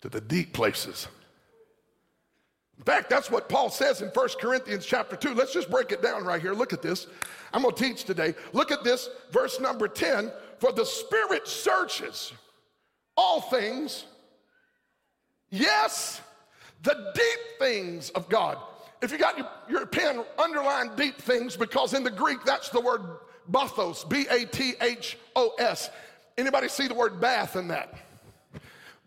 to 0.00 0.08
the 0.08 0.20
deep 0.20 0.52
places. 0.52 1.08
In 2.78 2.84
fact, 2.84 3.08
that's 3.08 3.30
what 3.30 3.48
Paul 3.48 3.70
says 3.70 4.02
in 4.02 4.08
1 4.08 4.28
Corinthians 4.40 4.84
chapter 4.84 5.16
2. 5.16 5.34
Let's 5.34 5.54
just 5.54 5.70
break 5.70 5.92
it 5.92 6.02
down 6.02 6.24
right 6.24 6.42
here. 6.42 6.52
Look 6.52 6.72
at 6.72 6.82
this. 6.82 7.06
I'm 7.52 7.62
going 7.62 7.74
to 7.74 7.82
teach 7.82 8.04
today. 8.04 8.34
Look 8.52 8.70
at 8.70 8.84
this, 8.84 9.08
verse 9.30 9.60
number 9.60 9.88
10. 9.88 10.32
For 10.58 10.72
the 10.72 10.84
Spirit 10.84 11.46
searches 11.46 12.32
all 13.16 13.40
things, 13.40 14.04
yes, 15.50 16.20
the 16.82 17.12
deep 17.14 17.58
things 17.58 18.10
of 18.10 18.28
God. 18.28 18.58
If 19.02 19.12
you 19.12 19.18
got 19.18 19.36
your, 19.36 19.48
your 19.68 19.86
pen, 19.86 20.24
underline 20.38 20.96
deep 20.96 21.18
things 21.18 21.56
because 21.56 21.94
in 21.94 22.02
the 22.02 22.10
Greek 22.10 22.44
that's 22.44 22.70
the 22.70 22.80
word 22.80 23.02
bathos, 23.48 24.04
B-A-T-H-O-S. 24.04 25.90
Anybody 26.38 26.68
see 26.68 26.88
the 26.88 26.94
word 26.94 27.20
bath 27.20 27.56
in 27.56 27.68
that? 27.68 27.94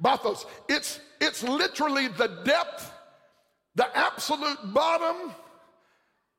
Bathos. 0.02 0.45
It's, 0.67 0.99
it's 1.19 1.43
literally 1.43 2.08
the 2.08 2.28
depth, 2.45 2.91
the 3.75 3.95
absolute 3.97 4.73
bottom 4.73 5.34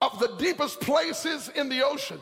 of 0.00 0.18
the 0.18 0.28
deepest 0.38 0.80
places 0.80 1.50
in 1.54 1.68
the 1.68 1.84
ocean. 1.84 2.18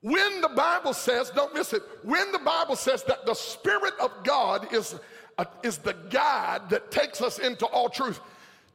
When 0.00 0.40
the 0.42 0.50
Bible 0.50 0.92
says, 0.92 1.30
don't 1.30 1.54
miss 1.54 1.72
it, 1.72 1.82
when 2.02 2.30
the 2.30 2.38
Bible 2.38 2.76
says 2.76 3.02
that 3.04 3.24
the 3.24 3.34
Spirit 3.34 3.94
of 4.00 4.10
God 4.22 4.72
is, 4.72 4.94
uh, 5.38 5.46
is 5.62 5.78
the 5.78 5.94
guide 6.10 6.68
that 6.70 6.90
takes 6.90 7.22
us 7.22 7.38
into 7.38 7.64
all 7.66 7.88
truth. 7.88 8.20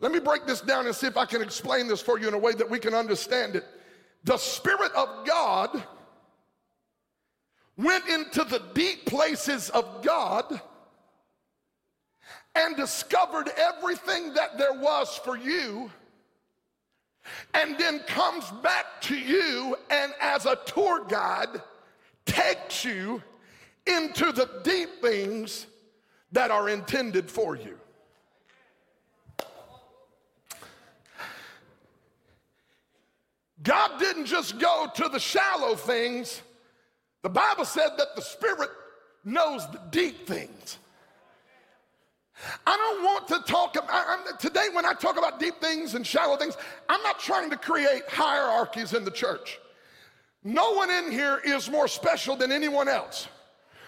Let 0.01 0.11
me 0.11 0.19
break 0.19 0.47
this 0.47 0.61
down 0.61 0.87
and 0.87 0.95
see 0.95 1.07
if 1.07 1.17
I 1.17 1.25
can 1.25 1.41
explain 1.41 1.87
this 1.87 2.01
for 2.01 2.19
you 2.19 2.27
in 2.27 2.33
a 2.33 2.37
way 2.37 2.53
that 2.53 2.69
we 2.69 2.79
can 2.79 2.95
understand 2.95 3.55
it. 3.55 3.65
The 4.23 4.37
Spirit 4.37 4.91
of 4.93 5.25
God 5.25 5.83
went 7.77 8.07
into 8.07 8.43
the 8.43 8.61
deep 8.73 9.05
places 9.05 9.69
of 9.69 10.03
God 10.03 10.59
and 12.55 12.75
discovered 12.75 13.49
everything 13.55 14.33
that 14.33 14.57
there 14.57 14.73
was 14.73 15.15
for 15.23 15.37
you 15.37 15.91
and 17.53 17.77
then 17.77 17.99
comes 17.99 18.49
back 18.63 19.01
to 19.01 19.15
you 19.15 19.75
and 19.89 20.13
as 20.21 20.45
a 20.45 20.57
tour 20.65 21.05
guide 21.05 21.61
takes 22.25 22.85
you 22.85 23.21
into 23.87 24.31
the 24.31 24.49
deep 24.63 25.01
things 25.01 25.65
that 26.31 26.51
are 26.51 26.69
intended 26.69 27.29
for 27.29 27.55
you. 27.55 27.77
God 33.61 33.99
didn't 33.99 34.25
just 34.25 34.57
go 34.59 34.87
to 34.95 35.09
the 35.09 35.19
shallow 35.19 35.75
things. 35.75 36.41
The 37.23 37.29
Bible 37.29 37.65
said 37.65 37.89
that 37.97 38.15
the 38.15 38.21
Spirit 38.21 38.69
knows 39.25 39.69
the 39.71 39.81
deep 39.91 40.25
things. 40.25 40.77
I 42.65 42.77
don't 42.77 43.03
want 43.03 43.27
to 43.29 43.51
talk 43.51 43.75
about, 43.75 44.39
today 44.39 44.67
when 44.71 44.85
I 44.85 44.93
talk 44.93 45.17
about 45.17 45.39
deep 45.39 45.59
things 45.59 45.95
and 45.95 46.05
shallow 46.05 46.37
things, 46.37 46.55
I'm 46.87 47.01
not 47.03 47.19
trying 47.19 47.49
to 47.49 47.57
create 47.57 48.03
hierarchies 48.07 48.93
in 48.93 49.03
the 49.03 49.11
church. 49.11 49.59
No 50.43 50.71
one 50.71 50.89
in 50.89 51.11
here 51.11 51.41
is 51.43 51.69
more 51.69 51.87
special 51.87 52.35
than 52.35 52.51
anyone 52.51 52.87
else. 52.87 53.27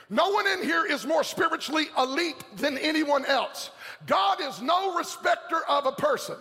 No 0.10 0.30
one 0.32 0.46
in 0.46 0.62
here 0.62 0.86
is 0.86 1.06
more 1.06 1.24
spiritually 1.24 1.88
elite 1.98 2.44
than 2.58 2.78
anyone 2.78 3.26
else. 3.26 3.72
God 4.06 4.42
is 4.42 4.62
no 4.62 4.98
respecter 4.98 5.62
of 5.70 5.86
a 5.86 5.94
person, 5.94 6.36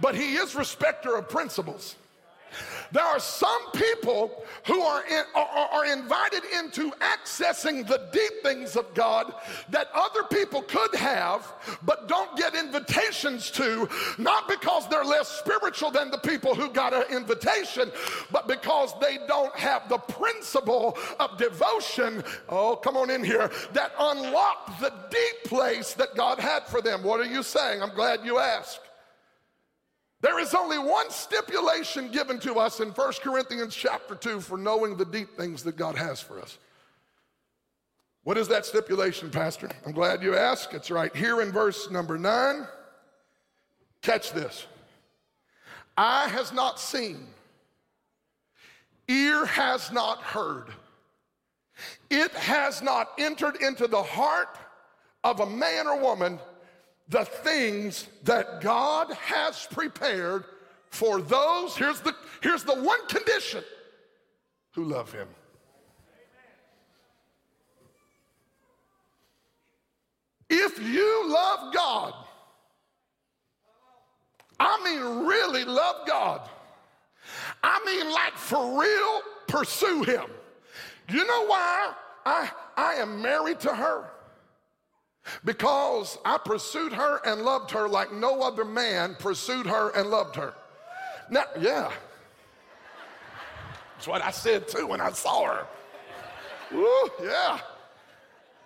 but 0.00 0.14
he 0.14 0.34
is 0.34 0.54
respecter 0.54 1.16
of 1.16 1.30
principles. 1.30 1.96
There 2.92 3.04
are 3.04 3.18
some 3.18 3.72
people 3.72 4.44
who 4.66 4.80
are, 4.80 5.04
in, 5.06 5.24
are, 5.34 5.46
are, 5.46 5.86
invited 5.86 6.44
into 6.56 6.90
accessing 6.92 7.86
the 7.86 8.08
deep 8.12 8.42
things 8.42 8.76
of 8.76 8.94
God 8.94 9.34
that 9.70 9.88
other 9.94 10.22
people 10.24 10.62
could 10.62 10.94
have, 10.94 11.52
but 11.82 12.08
don't 12.08 12.36
get 12.36 12.54
invitations 12.54 13.50
to, 13.52 13.88
not 14.18 14.48
because 14.48 14.88
they're 14.88 15.04
less 15.04 15.28
spiritual 15.28 15.90
than 15.90 16.10
the 16.10 16.18
people 16.18 16.54
who 16.54 16.70
got 16.70 16.94
an 16.94 17.04
invitation, 17.10 17.90
but 18.30 18.46
because 18.46 18.92
they 19.00 19.18
don't 19.26 19.54
have 19.56 19.88
the 19.88 19.98
principle 19.98 20.96
of 21.18 21.36
devotion. 21.36 22.22
Oh, 22.48 22.76
come 22.76 22.96
on 22.96 23.10
in 23.10 23.24
here, 23.24 23.50
that 23.72 23.92
unlocked 23.98 24.80
the 24.80 24.92
deep 25.10 25.44
place 25.44 25.94
that 25.94 26.14
God 26.14 26.38
had 26.38 26.64
for 26.66 26.80
them. 26.80 27.02
What 27.02 27.20
are 27.20 27.26
you 27.26 27.42
saying? 27.42 27.82
I'm 27.82 27.94
glad 27.94 28.24
you 28.24 28.38
asked. 28.38 28.83
There 30.24 30.40
is 30.40 30.54
only 30.54 30.78
one 30.78 31.10
stipulation 31.10 32.10
given 32.10 32.38
to 32.40 32.54
us 32.54 32.80
in 32.80 32.88
1 32.88 33.12
Corinthians 33.20 33.76
chapter 33.76 34.14
2 34.14 34.40
for 34.40 34.56
knowing 34.56 34.96
the 34.96 35.04
deep 35.04 35.36
things 35.36 35.62
that 35.64 35.76
God 35.76 35.96
has 35.96 36.18
for 36.18 36.40
us. 36.40 36.56
What 38.22 38.38
is 38.38 38.48
that 38.48 38.64
stipulation, 38.64 39.30
Pastor? 39.30 39.68
I'm 39.84 39.92
glad 39.92 40.22
you 40.22 40.34
asked. 40.34 40.72
It's 40.72 40.90
right 40.90 41.14
here 41.14 41.42
in 41.42 41.52
verse 41.52 41.90
number 41.90 42.16
9. 42.16 42.66
Catch 44.00 44.32
this. 44.32 44.64
Eye 45.98 46.28
has 46.28 46.54
not 46.54 46.80
seen, 46.80 47.26
ear 49.08 49.44
has 49.44 49.92
not 49.92 50.22
heard, 50.22 50.68
it 52.08 52.32
has 52.32 52.80
not 52.80 53.10
entered 53.18 53.56
into 53.56 53.86
the 53.86 54.02
heart 54.02 54.56
of 55.22 55.40
a 55.40 55.46
man 55.46 55.86
or 55.86 56.00
woman 56.00 56.38
the 57.08 57.24
things 57.24 58.08
that 58.24 58.60
God 58.60 59.12
has 59.12 59.66
prepared 59.70 60.44
for 60.88 61.20
those, 61.20 61.76
here's 61.76 62.00
the, 62.00 62.14
here's 62.40 62.64
the 62.64 62.74
one 62.74 63.06
condition, 63.08 63.62
who 64.72 64.84
love 64.84 65.12
him. 65.12 65.28
If 70.48 70.78
you 70.80 71.32
love 71.32 71.74
God, 71.74 72.14
I 74.60 74.80
mean 74.84 75.26
really 75.26 75.64
love 75.64 76.06
God, 76.06 76.48
I 77.62 77.82
mean 77.84 78.12
like 78.12 78.36
for 78.36 78.80
real 78.80 79.20
pursue 79.48 80.04
him. 80.04 80.26
You 81.08 81.26
know 81.26 81.46
why 81.46 81.92
I, 82.24 82.50
I 82.76 82.94
am 82.94 83.20
married 83.20 83.60
to 83.60 83.74
her? 83.74 84.10
Because 85.44 86.18
I 86.24 86.38
pursued 86.38 86.92
her 86.92 87.20
and 87.24 87.42
loved 87.42 87.70
her 87.70 87.88
like 87.88 88.12
no 88.12 88.42
other 88.42 88.64
man 88.64 89.16
pursued 89.18 89.66
her 89.66 89.90
and 89.90 90.10
loved 90.10 90.36
her. 90.36 90.54
Now, 91.30 91.44
yeah. 91.58 91.90
That's 93.94 94.06
what 94.06 94.22
I 94.22 94.30
said 94.30 94.68
too 94.68 94.86
when 94.86 95.00
I 95.00 95.10
saw 95.12 95.46
her. 95.46 95.66
Ooh, 96.74 97.10
yeah. 97.22 97.58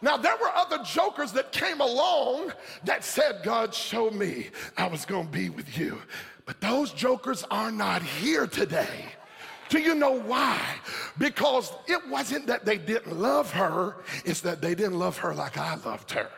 Now, 0.00 0.16
there 0.16 0.36
were 0.36 0.50
other 0.54 0.78
jokers 0.84 1.32
that 1.32 1.50
came 1.50 1.80
along 1.80 2.52
that 2.84 3.02
said, 3.02 3.40
God 3.42 3.74
showed 3.74 4.14
me 4.14 4.48
I 4.76 4.86
was 4.86 5.04
going 5.04 5.26
to 5.26 5.32
be 5.32 5.50
with 5.50 5.76
you. 5.76 6.00
But 6.44 6.60
those 6.60 6.92
jokers 6.92 7.44
are 7.50 7.72
not 7.72 8.02
here 8.02 8.46
today. 8.46 9.06
Do 9.68 9.80
you 9.80 9.94
know 9.94 10.18
why? 10.18 10.60
Because 11.18 11.72
it 11.86 12.00
wasn't 12.08 12.46
that 12.46 12.64
they 12.64 12.78
didn't 12.78 13.18
love 13.18 13.52
her, 13.52 13.96
it's 14.24 14.40
that 14.42 14.62
they 14.62 14.74
didn't 14.74 14.98
love 14.98 15.18
her 15.18 15.34
like 15.34 15.58
I 15.58 15.74
loved 15.74 16.12
her. 16.12 16.28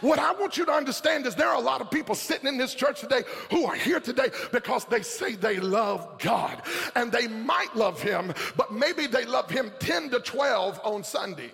What 0.00 0.18
I 0.18 0.32
want 0.32 0.56
you 0.56 0.64
to 0.66 0.72
understand 0.72 1.26
is 1.26 1.34
there 1.34 1.48
are 1.48 1.56
a 1.56 1.60
lot 1.60 1.80
of 1.80 1.90
people 1.90 2.14
sitting 2.14 2.48
in 2.48 2.56
this 2.56 2.74
church 2.74 3.00
today 3.00 3.22
who 3.50 3.66
are 3.66 3.74
here 3.74 4.00
today 4.00 4.28
because 4.52 4.84
they 4.86 5.02
say 5.02 5.34
they 5.34 5.60
love 5.60 6.18
God 6.18 6.62
and 6.96 7.12
they 7.12 7.28
might 7.28 7.74
love 7.76 8.00
Him, 8.00 8.32
but 8.56 8.72
maybe 8.72 9.06
they 9.06 9.24
love 9.24 9.50
Him 9.50 9.70
10 9.78 10.10
to 10.10 10.20
12 10.20 10.80
on 10.84 11.04
Sunday. 11.04 11.52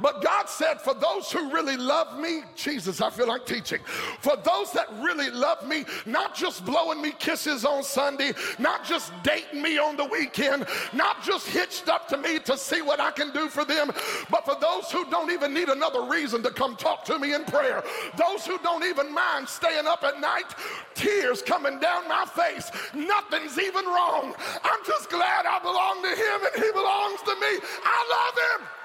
But 0.00 0.22
God 0.22 0.48
said, 0.48 0.80
for 0.80 0.94
those 0.94 1.30
who 1.30 1.52
really 1.52 1.76
love 1.76 2.18
me, 2.18 2.42
Jesus, 2.54 3.00
I 3.00 3.10
feel 3.10 3.28
like 3.28 3.46
teaching. 3.46 3.80
For 4.20 4.36
those 4.36 4.72
that 4.72 4.88
really 5.00 5.30
love 5.30 5.66
me, 5.66 5.84
not 6.06 6.34
just 6.34 6.64
blowing 6.64 7.00
me 7.02 7.12
kisses 7.18 7.64
on 7.64 7.82
Sunday, 7.82 8.32
not 8.58 8.84
just 8.84 9.12
dating 9.22 9.62
me 9.62 9.78
on 9.78 9.96
the 9.96 10.04
weekend, 10.04 10.66
not 10.92 11.22
just 11.22 11.48
hitched 11.48 11.88
up 11.88 12.08
to 12.08 12.16
me 12.16 12.38
to 12.40 12.56
see 12.56 12.82
what 12.82 13.00
I 13.00 13.10
can 13.10 13.32
do 13.32 13.48
for 13.48 13.64
them, 13.64 13.90
but 14.30 14.44
for 14.44 14.56
those 14.60 14.90
who 14.90 15.04
don't 15.10 15.30
even 15.30 15.52
need 15.54 15.68
another 15.68 16.02
reason 16.02 16.42
to 16.42 16.50
come 16.50 16.76
talk 16.76 17.04
to 17.06 17.18
me 17.18 17.34
in 17.34 17.44
prayer, 17.44 17.82
those 18.16 18.46
who 18.46 18.58
don't 18.58 18.84
even 18.84 19.12
mind 19.12 19.48
staying 19.48 19.86
up 19.86 20.04
at 20.04 20.20
night, 20.20 20.54
tears 20.94 21.42
coming 21.42 21.78
down 21.78 22.08
my 22.08 22.24
face, 22.24 22.70
nothing's 22.94 23.58
even 23.58 23.84
wrong. 23.86 24.34
I'm 24.64 24.84
just 24.86 25.10
glad 25.10 25.46
I 25.46 25.58
belong 25.60 26.02
to 26.02 26.10
Him 26.10 26.40
and 26.54 26.64
He 26.64 26.72
belongs 26.72 27.20
to 27.22 27.34
me. 27.34 27.66
I 27.84 27.98
love 28.10 28.60
Him. 28.60 28.77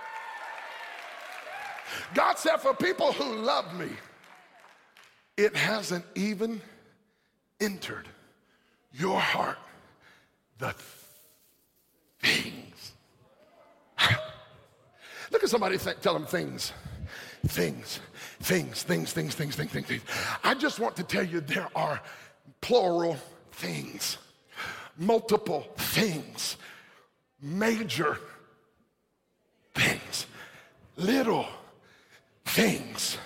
God 2.14 2.38
said, 2.38 2.58
for 2.58 2.74
people 2.74 3.12
who 3.12 3.36
love 3.36 3.74
me, 3.78 3.90
it 5.38 5.56
hasn't 5.56 6.06
even 6.16 6.62
entered 7.60 8.08
your 8.94 9.20
heart 9.20 9.58
the 10.60 10.76
things. 12.22 12.94
Look 15.32 15.44
at 15.44 15.50
somebody 15.50 15.78
th- 15.78 16.00
tell 16.02 16.14
them 16.14 16.26
things. 16.26 16.74
Things, 17.48 18.00
things, 18.40 18.84
things, 18.84 19.12
things, 19.12 19.34
things, 19.34 19.56
things, 19.56 19.72
things, 19.72 19.88
things. 19.88 20.02
I 20.44 20.54
just 20.54 20.80
want 20.80 20.96
to 20.96 21.04
tell 21.04 21.24
you 21.24 21.42
there 21.42 21.68
are 21.76 22.02
plural 22.62 23.18
things, 23.52 24.18
multiple 24.98 25.68
things, 25.76 26.56
major 27.42 28.18
things, 29.76 30.28
little 30.96 31.48
things, 32.46 33.18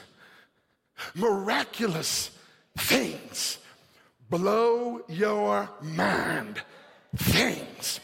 miraculous 1.15 2.32
things, 2.77 3.58
blow 4.30 5.01
your 5.08 5.69
mind 5.82 6.62
things 7.15 7.99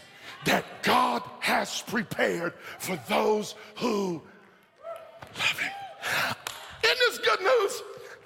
that 0.45 0.65
God 0.83 1.23
has 1.39 1.81
prepared 1.81 2.53
for 2.79 2.97
those 3.07 3.55
who 3.75 4.21
love 5.37 5.59
Him. 5.59 5.71
Isn't 6.83 6.97
this 7.07 7.17
good 7.19 7.41
news? 7.41 7.81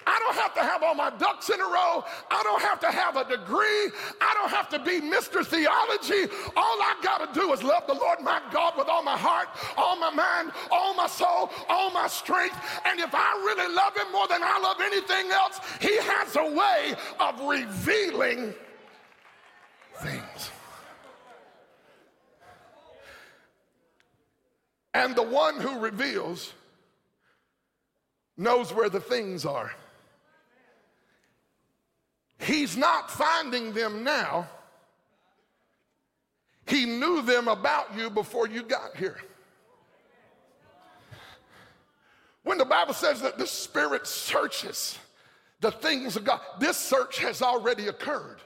I 0.06 0.18
don't 0.18 0.27
have 0.38 0.54
to 0.54 0.62
have 0.62 0.82
all 0.82 0.94
my 0.94 1.10
ducks 1.10 1.50
in 1.50 1.60
a 1.60 1.64
row. 1.64 2.04
I 2.30 2.42
don't 2.42 2.62
have 2.62 2.80
to 2.80 2.90
have 2.90 3.16
a 3.16 3.24
degree. 3.24 3.90
I 4.20 4.34
don't 4.34 4.50
have 4.50 4.68
to 4.70 4.78
be 4.78 5.00
Mr. 5.00 5.44
Theology. 5.44 6.32
All 6.56 6.78
I 6.82 6.96
got 7.02 7.32
to 7.32 7.40
do 7.40 7.52
is 7.52 7.62
love 7.62 7.86
the 7.86 7.94
Lord 7.94 8.20
my 8.20 8.40
God 8.52 8.74
with 8.76 8.88
all 8.88 9.02
my 9.02 9.16
heart, 9.16 9.48
all 9.76 9.96
my 9.96 10.10
mind, 10.10 10.52
all 10.70 10.94
my 10.94 11.06
soul, 11.06 11.50
all 11.68 11.90
my 11.90 12.06
strength. 12.06 12.56
And 12.84 13.00
if 13.00 13.14
I 13.14 13.32
really 13.44 13.74
love 13.74 13.96
Him 13.96 14.10
more 14.12 14.28
than 14.28 14.42
I 14.42 14.58
love 14.58 14.76
anything 14.80 15.30
else, 15.30 15.60
He 15.80 15.96
has 15.96 16.36
a 16.36 16.50
way 16.50 16.94
of 17.20 17.40
revealing 17.40 18.54
things. 19.96 20.50
And 24.94 25.14
the 25.14 25.22
one 25.22 25.60
who 25.60 25.78
reveals 25.78 26.52
knows 28.36 28.72
where 28.72 28.88
the 28.88 29.00
things 29.00 29.44
are. 29.44 29.72
He's 32.38 32.76
not 32.76 33.10
finding 33.10 33.72
them 33.72 34.04
now. 34.04 34.48
He 36.66 36.84
knew 36.84 37.22
them 37.22 37.48
about 37.48 37.96
you 37.96 38.10
before 38.10 38.46
you 38.46 38.62
got 38.62 38.96
here. 38.96 39.18
When 42.44 42.58
the 42.58 42.64
Bible 42.64 42.94
says 42.94 43.20
that 43.22 43.38
the 43.38 43.46
Spirit 43.46 44.06
searches 44.06 44.98
the 45.60 45.70
things 45.70 46.16
of 46.16 46.24
God, 46.24 46.40
this 46.60 46.76
search 46.76 47.18
has 47.18 47.42
already 47.42 47.88
occurred. 47.88 48.38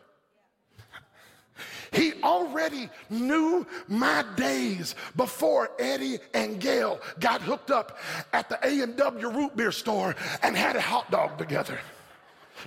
He 1.93 2.15
already 2.23 2.89
knew 3.11 3.67
my 3.87 4.25
days 4.35 4.95
before 5.15 5.71
Eddie 5.79 6.19
and 6.33 6.59
Gail 6.59 7.01
got 7.21 7.43
hooked 7.43 7.71
up 7.71 7.99
at 8.33 8.49
the 8.49 8.59
A&W 8.67 9.29
root 9.29 9.55
beer 9.57 9.73
store 9.73 10.17
and 10.43 10.57
had 10.57 10.75
a 10.75 10.81
hot 10.81 11.11
dog 11.11 11.37
together. 11.37 11.79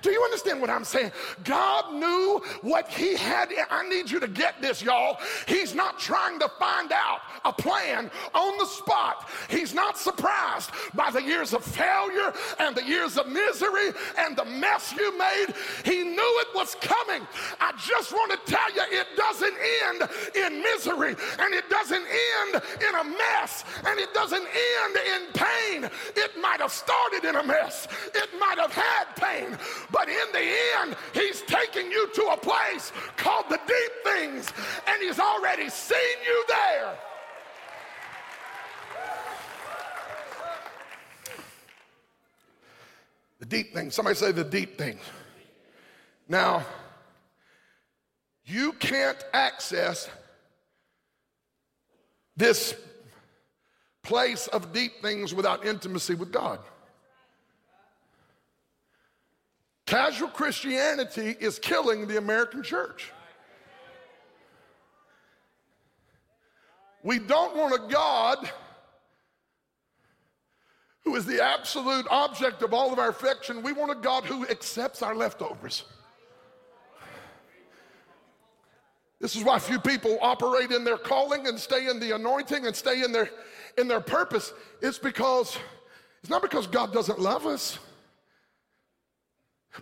Do 0.01 0.12
you 0.12 0.21
understand 0.23 0.62
what 0.62 0.69
I'm 0.69 0.84
saying? 0.84 1.12
God 1.43 1.93
knew 1.93 2.41
what 2.62 2.89
He 2.89 3.15
had. 3.15 3.51
I 3.69 3.88
need 3.88 4.10
you 4.10 4.19
to 4.19 4.27
get 4.27 4.62
this, 4.62 4.81
y'all. 4.81 5.17
He's 5.47 5.75
not 5.75 5.99
trying 5.99 6.39
to 6.39 6.49
find 6.60 6.91
out 6.91 7.21
a 7.43 7.53
plan 7.53 8.10
on 8.34 8.58
the 8.58 8.65
spot. 8.65 9.27
He's 9.49 9.73
not 9.73 9.97
surprised 9.97 10.71
by 10.93 11.12
the 11.12 11.21
years 11.21 11.53
of 11.53 11.63
failure 11.63 12.34
and 12.60 12.75
the 12.75 12.84
years 12.84 13.17
of 13.17 13.27
misery 13.27 13.91
and 14.17 14.36
the 14.36 14.45
mess 14.45 14.93
you 14.97 15.17
made. 15.17 15.53
He 15.84 16.03
knew 16.03 16.41
it 16.41 16.47
was 16.55 16.75
coming. 16.81 17.27
I 17.60 17.71
just 17.88 18.12
want 18.12 18.31
to 18.31 18.51
tell 18.51 18.73
you, 18.73 18.81
it 18.89 19.08
doesn't 19.15 19.55
end 19.88 20.10
in 20.36 20.62
misery 20.62 21.15
and 21.39 21.53
it 21.53 21.69
doesn't 21.69 22.05
end 22.05 22.62
in 22.81 22.95
a 22.95 23.03
mess 23.03 23.63
and 23.86 23.99
it 23.99 24.13
doesn't 24.13 24.45
end 24.45 24.95
in 24.95 25.21
pain. 25.34 25.89
Might 26.47 26.62
have 26.62 26.71
started 26.71 27.25
in 27.27 27.36
a 27.36 27.43
mess, 27.43 27.88
it 28.13 28.29
might 28.39 28.60
have 28.60 28.71
had 28.71 29.05
pain, 29.15 29.58
but 29.91 30.08
in 30.08 30.31
the 30.31 30.47
end, 30.79 30.95
He's 31.13 31.41
taking 31.41 31.89
you 31.91 32.08
to 32.13 32.21
a 32.34 32.38
place 32.38 32.91
called 33.17 33.45
the 33.49 33.60
deep 33.67 33.91
things, 34.03 34.53
and 34.88 35.01
He's 35.01 35.19
already 35.19 35.69
seen 35.69 35.97
you 36.23 36.45
there. 36.47 36.95
The 43.39 43.45
deep 43.47 43.73
things. 43.73 43.95
Somebody 43.95 44.15
say 44.15 44.31
the 44.31 44.43
deep 44.43 44.77
things. 44.77 45.01
Now, 46.29 46.63
you 48.45 48.73
can't 48.73 49.21
access 49.34 50.08
this 52.38 52.75
place 54.05 54.47
of 54.47 54.71
deep 54.71 55.01
things 55.01 55.33
without 55.33 55.65
intimacy 55.65 56.15
with 56.15 56.31
God. 56.31 56.59
Casual 59.85 60.29
Christianity 60.29 61.35
is 61.39 61.59
killing 61.59 62.07
the 62.07 62.17
American 62.17 62.63
church. 62.63 63.11
We 67.03 67.19
don't 67.19 67.55
want 67.55 67.73
a 67.75 67.87
God 67.91 68.49
who 71.03 71.15
is 71.15 71.25
the 71.25 71.43
absolute 71.43 72.07
object 72.09 72.63
of 72.63 72.73
all 72.73 72.91
of 72.91 72.97
our 72.97 73.09
affection. 73.09 73.61
We 73.61 73.73
want 73.73 73.91
a 73.91 73.95
God 73.95 74.23
who 74.23 74.47
accepts 74.47 75.03
our 75.03 75.15
leftovers. 75.15 75.83
This 79.21 79.35
is 79.35 79.43
why 79.43 79.59
few 79.59 79.79
people 79.79 80.17
operate 80.21 80.71
in 80.71 80.83
their 80.83 80.97
calling 80.97 81.47
and 81.47 81.59
stay 81.59 81.87
in 81.89 81.99
the 81.99 82.15
anointing 82.15 82.65
and 82.65 82.75
stay 82.75 83.03
in 83.03 83.11
their 83.11 83.29
in 83.77 83.88
their 83.88 84.01
purpose. 84.01 84.53
It's 84.81 84.97
because 84.97 85.57
it's 86.21 86.29
not 86.29 86.41
because 86.41 86.67
God 86.67 86.93
doesn't 86.93 87.19
love 87.19 87.45
us. 87.45 87.77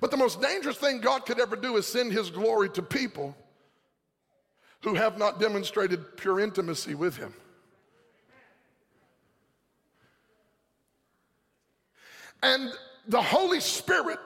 But 0.01 0.11
the 0.11 0.17
most 0.17 0.41
dangerous 0.41 0.77
thing 0.77 0.99
God 0.99 1.25
could 1.25 1.39
ever 1.39 1.55
do 1.55 1.77
is 1.77 1.85
send 1.85 2.11
his 2.11 2.29
glory 2.29 2.69
to 2.71 2.81
people 2.81 3.35
who 4.81 4.95
have 4.95 5.17
not 5.17 5.39
demonstrated 5.39 6.17
pure 6.17 6.39
intimacy 6.39 6.95
with 6.95 7.15
him. 7.15 7.33
And 12.41 12.73
the 13.07 13.21
Holy 13.21 13.61
Spirit 13.61 14.19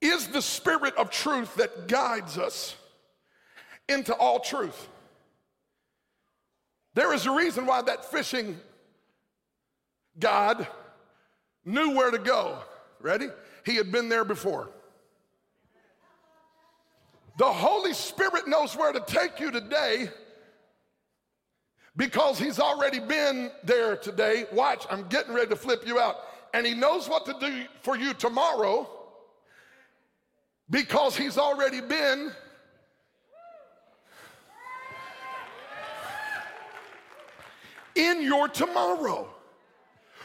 is 0.00 0.28
the 0.28 0.42
spirit 0.42 0.94
of 0.96 1.10
truth 1.10 1.56
that 1.56 1.88
guides 1.88 2.38
us 2.38 2.76
into 3.88 4.14
all 4.14 4.38
truth. 4.38 4.88
There 6.94 7.14
is 7.14 7.26
a 7.26 7.30
reason 7.30 7.66
why 7.66 7.82
that 7.82 8.10
fishing 8.10 8.58
God 10.18 10.66
knew 11.64 11.94
where 11.94 12.10
to 12.10 12.18
go. 12.18 12.58
Ready? 13.00 13.28
He 13.64 13.76
had 13.76 13.90
been 13.90 14.08
there 14.08 14.24
before. 14.24 14.70
The 17.38 17.50
Holy 17.50 17.94
Spirit 17.94 18.46
knows 18.46 18.76
where 18.76 18.92
to 18.92 19.00
take 19.00 19.40
you 19.40 19.50
today 19.50 20.10
because 21.96 22.38
He's 22.38 22.60
already 22.60 23.00
been 23.00 23.50
there 23.64 23.96
today. 23.96 24.44
Watch, 24.52 24.86
I'm 24.90 25.08
getting 25.08 25.34
ready 25.34 25.48
to 25.48 25.56
flip 25.56 25.86
you 25.86 25.98
out. 25.98 26.16
And 26.52 26.66
He 26.66 26.74
knows 26.74 27.08
what 27.08 27.24
to 27.26 27.34
do 27.40 27.64
for 27.80 27.96
you 27.96 28.12
tomorrow 28.12 28.88
because 30.68 31.16
He's 31.16 31.38
already 31.38 31.80
been 31.80 32.32
in 37.94 38.22
your 38.22 38.48
tomorrow. 38.48 39.28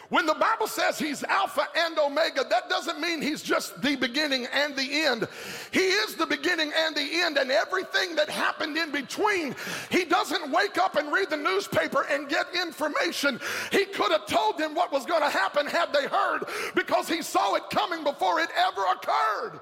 When 0.09 0.25
the 0.25 0.35
Bible 0.35 0.67
says 0.67 0.97
he's 0.97 1.21
Alpha 1.25 1.67
and 1.75 1.99
Omega, 1.99 2.45
that 2.49 2.69
doesn't 2.69 3.01
mean 3.01 3.21
he's 3.21 3.41
just 3.41 3.81
the 3.81 3.97
beginning 3.97 4.47
and 4.53 4.73
the 4.73 5.03
end. 5.03 5.27
He 5.71 5.81
is 5.81 6.15
the 6.15 6.25
beginning 6.25 6.71
and 6.73 6.95
the 6.95 7.21
end, 7.21 7.37
and 7.37 7.51
everything 7.51 8.15
that 8.15 8.29
happened 8.29 8.77
in 8.77 8.91
between. 8.91 9.53
He 9.91 10.05
doesn't 10.05 10.49
wake 10.49 10.77
up 10.77 10.95
and 10.95 11.11
read 11.11 11.29
the 11.29 11.37
newspaper 11.37 12.05
and 12.09 12.29
get 12.29 12.45
information. 12.55 13.41
He 13.69 13.83
could 13.83 14.13
have 14.13 14.25
told 14.27 14.57
them 14.57 14.75
what 14.75 14.93
was 14.93 15.05
going 15.05 15.23
to 15.23 15.29
happen 15.29 15.67
had 15.67 15.91
they 15.91 16.07
heard 16.07 16.45
because 16.73 17.09
he 17.09 17.21
saw 17.21 17.55
it 17.55 17.63
coming 17.69 18.05
before 18.05 18.39
it 18.39 18.49
ever 18.55 18.85
occurred. 18.93 19.59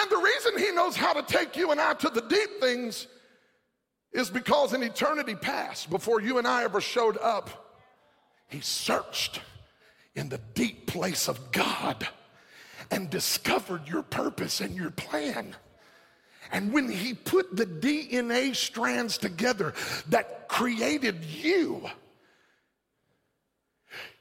And 0.00 0.10
the 0.10 0.16
reason 0.16 0.58
he 0.58 0.72
knows 0.72 0.96
how 0.96 1.12
to 1.12 1.22
take 1.22 1.56
you 1.56 1.72
and 1.72 1.80
I 1.80 1.92
to 1.94 2.08
the 2.08 2.22
deep 2.22 2.60
things 2.60 3.06
is 4.12 4.30
because 4.30 4.72
in 4.72 4.82
eternity 4.82 5.34
past, 5.34 5.90
before 5.90 6.20
you 6.20 6.38
and 6.38 6.46
I 6.46 6.64
ever 6.64 6.80
showed 6.80 7.16
up, 7.18 7.78
he 8.48 8.60
searched 8.60 9.40
in 10.14 10.28
the 10.28 10.40
deep 10.54 10.86
place 10.86 11.28
of 11.28 11.52
God 11.52 12.06
and 12.90 13.08
discovered 13.08 13.86
your 13.86 14.02
purpose 14.02 14.60
and 14.60 14.74
your 14.74 14.90
plan. 14.90 15.54
And 16.52 16.72
when 16.72 16.88
he 16.88 17.14
put 17.14 17.54
the 17.54 17.66
DNA 17.66 18.56
strands 18.56 19.18
together 19.18 19.72
that 20.08 20.48
created 20.48 21.24
you, 21.24 21.88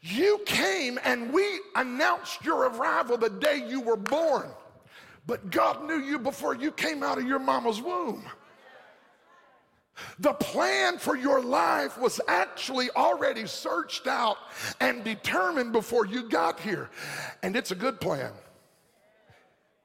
you 0.02 0.40
came 0.46 1.00
and 1.04 1.34
we 1.34 1.60
announced 1.76 2.44
your 2.46 2.70
arrival 2.70 3.18
the 3.18 3.30
day 3.30 3.64
you 3.68 3.82
were 3.82 3.98
born. 3.98 4.48
But 5.26 5.50
God 5.52 5.86
knew 5.86 6.00
you 6.00 6.20
before 6.20 6.56
you 6.56 6.72
came 6.72 7.04
out 7.04 7.18
of 7.18 7.28
your 7.28 7.40
mama's 7.40 7.82
womb. 7.82 8.24
The 10.20 10.34
plan 10.34 10.98
for 10.98 11.16
your 11.16 11.42
life 11.42 11.98
was 11.98 12.20
actually 12.28 12.90
already 12.92 13.46
searched 13.46 14.08
out 14.08 14.38
and 14.80 15.04
determined 15.04 15.72
before 15.72 16.06
you 16.06 16.30
got 16.30 16.60
here. 16.60 16.90
And 17.44 17.56
it's 17.56 17.72
a 17.72 17.76
good 17.76 18.02
plan. 18.02 18.32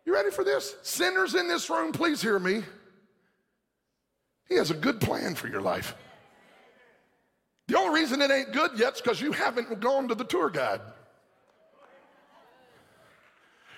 You 0.05 0.13
ready 0.13 0.31
for 0.31 0.45
this? 0.45 0.77
Sinners 0.83 1.35
in 1.35 1.49
this 1.49 1.71
room, 1.71 1.93
please 1.93 2.21
hear 2.21 2.39
me. 2.39 2.63
He 4.49 4.57
has 4.57 4.71
a 4.71 4.75
good 4.75 5.01
plan 5.01 5.35
for 5.35 5.49
your 5.49 5.63
life. 5.63 5.95
The 7.69 7.79
only 7.79 8.01
reason 8.01 8.21
it 8.21 8.31
ain't 8.31 8.53
good 8.53 8.73
yet 8.77 8.95
is 8.95 9.01
because 9.01 9.21
you 9.21 9.33
haven't 9.33 9.81
gone 9.81 10.09
to 10.09 10.15
the 10.15 10.25
tour 10.25 10.51
guide. 10.51 10.81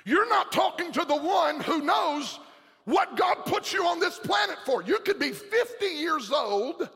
You're 0.05 0.29
not 0.29 0.53
talking 0.53 0.93
to 0.93 1.05
the 1.05 1.17
one 1.17 1.61
who 1.61 1.83
knows 1.83 2.39
what 2.87 3.17
God 3.17 3.45
puts 3.45 3.73
you 3.73 3.85
on 3.85 4.01
this 4.01 4.19
planet 4.19 4.57
for. 4.65 4.83
You 4.83 4.99
could 5.01 5.19
be 5.19 5.33
50 5.33 5.87
years 5.87 6.31
old 6.31 6.89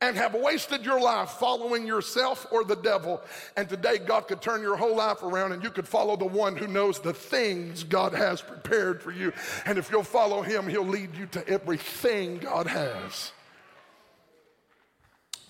and 0.00 0.16
have 0.16 0.34
wasted 0.34 0.84
your 0.84 1.00
life 1.00 1.30
following 1.30 1.86
yourself 1.86 2.46
or 2.50 2.64
the 2.64 2.76
devil. 2.76 3.20
And 3.56 3.68
today, 3.68 3.98
God 3.98 4.26
could 4.26 4.40
turn 4.40 4.62
your 4.62 4.76
whole 4.76 4.96
life 4.96 5.22
around 5.22 5.52
and 5.52 5.62
you 5.62 5.70
could 5.70 5.86
follow 5.86 6.16
the 6.16 6.24
one 6.24 6.56
who 6.56 6.66
knows 6.66 6.98
the 6.98 7.12
things 7.12 7.84
God 7.84 8.14
has 8.14 8.40
prepared 8.40 9.02
for 9.02 9.10
you. 9.10 9.32
And 9.66 9.76
if 9.76 9.90
you'll 9.90 10.02
follow 10.02 10.40
him, 10.40 10.66
he'll 10.66 10.82
lead 10.82 11.14
you 11.14 11.26
to 11.26 11.46
everything 11.46 12.38
God 12.38 12.66
has. 12.66 13.32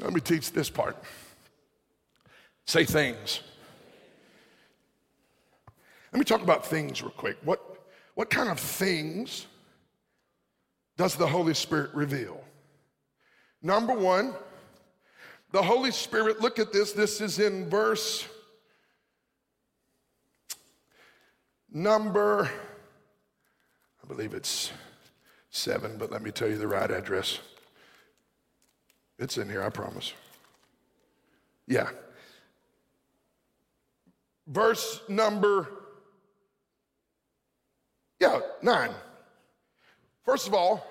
Let 0.00 0.12
me 0.12 0.20
teach 0.20 0.52
this 0.52 0.70
part. 0.70 0.96
Say 2.66 2.84
things. 2.84 3.42
Let 6.12 6.18
me 6.18 6.24
talk 6.24 6.42
about 6.42 6.66
things 6.66 7.00
real 7.00 7.10
quick. 7.12 7.36
What, 7.44 7.60
what 8.14 8.28
kind 8.28 8.48
of 8.48 8.58
things 8.58 9.46
does 10.98 11.14
the 11.14 11.26
Holy 11.26 11.54
Spirit 11.54 11.94
reveal? 11.94 12.44
Number 13.62 13.94
one, 13.94 14.34
the 15.52 15.62
Holy 15.62 15.92
Spirit, 15.92 16.40
look 16.40 16.58
at 16.58 16.72
this. 16.72 16.92
This 16.92 17.20
is 17.20 17.38
in 17.38 17.70
verse 17.70 18.26
number, 21.72 22.50
I 24.02 24.06
believe 24.08 24.34
it's 24.34 24.72
seven, 25.50 25.96
but 25.98 26.10
let 26.10 26.20
me 26.20 26.32
tell 26.32 26.48
you 26.48 26.58
the 26.58 26.66
right 26.66 26.90
address. 26.90 27.38
It's 29.18 29.38
in 29.38 29.48
here, 29.48 29.62
I 29.62 29.70
promise. 29.70 30.12
Yeah. 31.66 31.90
Verse 34.48 35.00
number, 35.08 35.68
yeah, 38.18 38.40
nine. 38.62 38.90
First 40.28 40.46
of 40.46 40.52
all, 40.52 40.86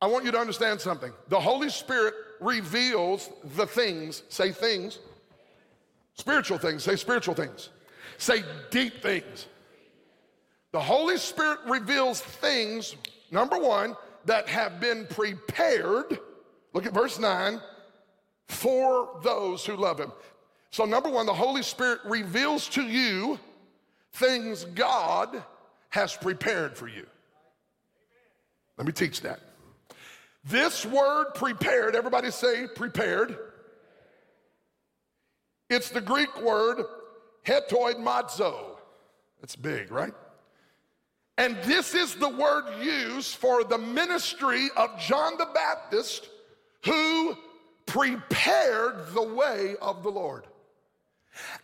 I 0.00 0.06
want 0.06 0.24
you 0.24 0.30
to 0.30 0.38
understand 0.38 0.80
something. 0.80 1.12
The 1.26 1.40
Holy 1.40 1.68
Spirit 1.68 2.14
reveals 2.40 3.28
the 3.56 3.66
things, 3.66 4.22
say 4.28 4.52
things, 4.52 5.00
spiritual 6.14 6.58
things, 6.58 6.84
say 6.84 6.94
spiritual 6.94 7.34
things, 7.34 7.70
say 8.16 8.44
deep 8.70 9.02
things. 9.02 9.48
The 10.70 10.78
Holy 10.78 11.18
Spirit 11.18 11.58
reveals 11.66 12.20
things, 12.20 12.94
number 13.32 13.58
one, 13.58 13.96
that 14.24 14.48
have 14.48 14.78
been 14.78 15.08
prepared. 15.08 16.20
Look 16.74 16.86
at 16.86 16.94
verse 16.94 17.18
9 17.18 17.60
for 18.46 19.18
those 19.24 19.66
who 19.66 19.74
love 19.74 19.98
Him. 19.98 20.12
So, 20.70 20.84
number 20.84 21.10
one, 21.10 21.26
the 21.26 21.34
Holy 21.34 21.64
Spirit 21.64 21.98
reveals 22.04 22.68
to 22.68 22.82
you 22.82 23.40
things 24.12 24.64
God 24.64 25.42
has 25.88 26.14
prepared 26.14 26.78
for 26.78 26.86
you. 26.86 27.04
Let 28.76 28.86
me 28.86 28.92
teach 28.92 29.20
that. 29.22 29.40
This 30.44 30.84
word 30.84 31.26
prepared, 31.34 31.94
everybody 31.96 32.30
say 32.30 32.66
prepared. 32.74 33.36
It's 35.70 35.88
the 35.88 36.00
Greek 36.00 36.40
word 36.42 36.84
hetoimazo. 37.46 38.76
That's 39.40 39.56
big, 39.56 39.90
right? 39.90 40.12
And 41.36 41.56
this 41.64 41.94
is 41.94 42.14
the 42.14 42.28
word 42.28 42.64
used 42.82 43.36
for 43.36 43.64
the 43.64 43.78
ministry 43.78 44.68
of 44.76 44.98
John 44.98 45.36
the 45.36 45.48
Baptist 45.52 46.28
who 46.84 47.36
prepared 47.86 49.12
the 49.14 49.22
way 49.22 49.74
of 49.80 50.02
the 50.02 50.10
Lord. 50.10 50.46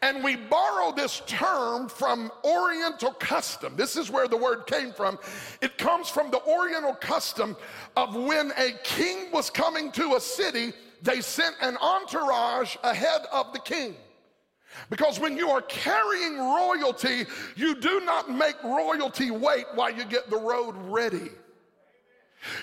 And 0.03 0.25
we 0.25 0.37
borrow 0.37 0.93
this 0.93 1.23
term 1.27 1.89
from 1.89 2.33
Oriental 2.45 3.13
custom. 3.13 3.75
This 3.77 3.97
is 3.97 4.11
where 4.11 4.29
the 4.29 4.37
word 4.37 4.67
came 4.67 4.93
from. 4.93 5.19
It 5.61 5.79
comes 5.79 6.09
from 6.09 6.31
the 6.31 6.43
Oriental 6.45 6.95
custom 6.95 7.57
of 7.97 8.15
when 8.15 8.53
a 8.57 8.73
king 8.83 9.31
was 9.33 9.51
coming 9.51 9.93
to 9.93 10.15
a 10.15 10.21
city, 10.21 10.73
they 11.03 11.21
sent 11.21 11.55
an 11.61 11.77
entourage 11.79 12.77
ahead 12.83 13.23
of 13.33 13.53
the 13.53 13.61
king. 13.61 13.95
Because 14.89 15.19
when 15.19 15.37
you 15.37 15.51
are 15.51 15.63
carrying 15.63 16.39
royalty, 16.39 17.27
you 17.57 17.75
do 17.75 18.01
not 18.01 18.31
make 18.31 18.63
royalty 18.63 19.31
wait 19.31 19.67
while 19.75 19.91
you 19.91 20.05
get 20.05 20.31
the 20.31 20.39
road 20.39 20.75
ready. 20.77 21.31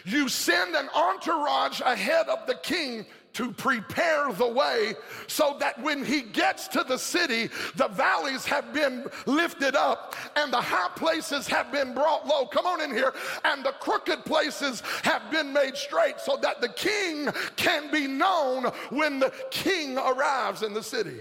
You 0.06 0.28
send 0.28 0.76
an 0.76 0.90
entourage 0.96 1.82
ahead 1.82 2.28
of 2.30 2.48
the 2.48 2.56
king 2.56 3.06
to 3.38 3.52
prepare 3.52 4.34
the 4.34 4.48
way 4.48 4.96
so 5.28 5.58
that 5.60 5.80
when 5.84 6.04
he 6.04 6.22
gets 6.22 6.68
to 6.68 6.84
the 6.84 6.98
city, 6.98 7.52
the 7.76 7.88
valleys 7.90 8.46
have 8.46 8.74
been 8.74 9.06
lifted 9.28 9.76
up 9.76 10.16
and 10.36 10.52
the 10.52 10.60
high 10.60 10.90
places 10.96 11.46
have 11.46 11.72
been 11.72 11.94
brought 11.94 12.26
low. 12.26 12.48
Come 12.48 12.66
on 12.66 12.82
in 12.82 12.90
here. 12.90 13.14
And 13.46 13.64
the 13.64 13.74
crooked 13.74 14.26
places 14.26 14.82
have 15.04 15.30
been 15.30 15.54
made 15.54 15.78
straight 15.78 16.20
so 16.20 16.38
that 16.38 16.62
the 16.62 16.70
king 16.70 17.30
can 17.56 17.92
be 17.92 18.08
known 18.08 18.66
when 18.90 19.20
the 19.20 19.32
king 19.52 20.00
arrives 20.00 20.64
in 20.64 20.74
the 20.74 20.82
city. 20.82 21.20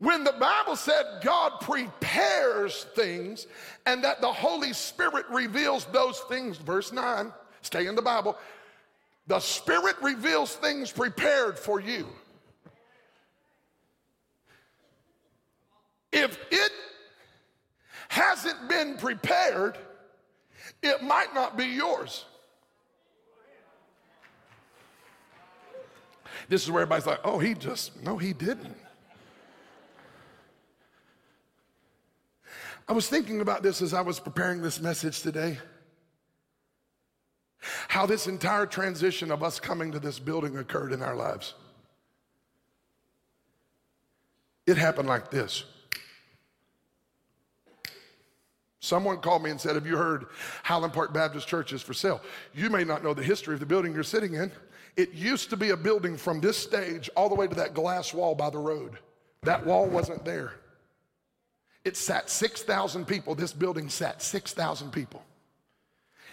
When 0.00 0.24
the 0.24 0.34
Bible 0.40 0.74
said 0.74 1.04
God 1.22 1.60
prepares 1.60 2.86
things 2.96 3.46
and 3.86 4.02
that 4.02 4.20
the 4.20 4.32
Holy 4.32 4.72
Spirit 4.72 5.26
reveals 5.30 5.84
those 5.92 6.18
things, 6.28 6.56
verse 6.56 6.90
9, 6.90 7.32
stay 7.62 7.86
in 7.86 7.94
the 7.94 8.02
Bible, 8.02 8.36
the 9.26 9.40
Spirit 9.40 9.96
reveals 10.02 10.54
things 10.54 10.90
prepared 10.90 11.58
for 11.58 11.80
you. 11.80 12.06
If 16.12 16.38
it 16.50 16.72
hasn't 18.08 18.68
been 18.68 18.96
prepared, 18.96 19.78
it 20.82 21.02
might 21.02 21.32
not 21.34 21.56
be 21.56 21.66
yours. 21.66 22.24
This 26.48 26.64
is 26.64 26.70
where 26.70 26.82
everybody's 26.82 27.06
like, 27.06 27.20
oh, 27.22 27.38
he 27.38 27.54
just, 27.54 28.02
no, 28.02 28.16
he 28.16 28.32
didn't. 28.32 28.76
I 32.88 32.92
was 32.92 33.08
thinking 33.08 33.40
about 33.40 33.62
this 33.62 33.80
as 33.82 33.94
I 33.94 34.00
was 34.00 34.18
preparing 34.18 34.60
this 34.60 34.80
message 34.80 35.20
today. 35.22 35.58
How 37.88 38.06
this 38.06 38.26
entire 38.26 38.66
transition 38.66 39.30
of 39.30 39.42
us 39.42 39.60
coming 39.60 39.92
to 39.92 39.98
this 39.98 40.18
building 40.18 40.56
occurred 40.56 40.92
in 40.92 41.02
our 41.02 41.14
lives. 41.14 41.54
It 44.66 44.76
happened 44.76 45.08
like 45.08 45.30
this. 45.30 45.64
Someone 48.80 49.18
called 49.18 49.42
me 49.42 49.50
and 49.50 49.60
said, 49.60 49.74
Have 49.74 49.86
you 49.86 49.96
heard 49.96 50.26
Highland 50.62 50.94
Park 50.94 51.12
Baptist 51.12 51.46
Church 51.46 51.72
is 51.72 51.82
for 51.82 51.92
sale? 51.92 52.20
You 52.54 52.70
may 52.70 52.82
not 52.82 53.04
know 53.04 53.12
the 53.12 53.22
history 53.22 53.54
of 53.54 53.60
the 53.60 53.66
building 53.66 53.94
you're 53.94 54.02
sitting 54.02 54.34
in. 54.34 54.50
It 54.96 55.12
used 55.12 55.50
to 55.50 55.56
be 55.56 55.70
a 55.70 55.76
building 55.76 56.16
from 56.16 56.40
this 56.40 56.56
stage 56.56 57.10
all 57.14 57.28
the 57.28 57.34
way 57.34 57.46
to 57.46 57.54
that 57.56 57.74
glass 57.74 58.14
wall 58.14 58.34
by 58.34 58.48
the 58.50 58.58
road. 58.58 58.98
That 59.42 59.64
wall 59.64 59.86
wasn't 59.86 60.24
there. 60.24 60.54
It 61.84 61.96
sat 61.96 62.28
6,000 62.28 63.06
people. 63.06 63.34
This 63.34 63.52
building 63.52 63.88
sat 63.88 64.22
6,000 64.22 64.90
people. 64.90 65.22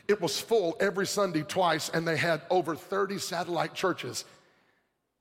It 0.08 0.22
was 0.22 0.40
full 0.40 0.78
every 0.80 1.06
Sunday 1.06 1.44
twice, 1.44 1.90
and 1.90 2.08
they 2.08 2.18
had 2.18 2.42
over 2.50 2.76
30 2.76 3.18
satellite 3.18 3.74
churches. 3.74 4.24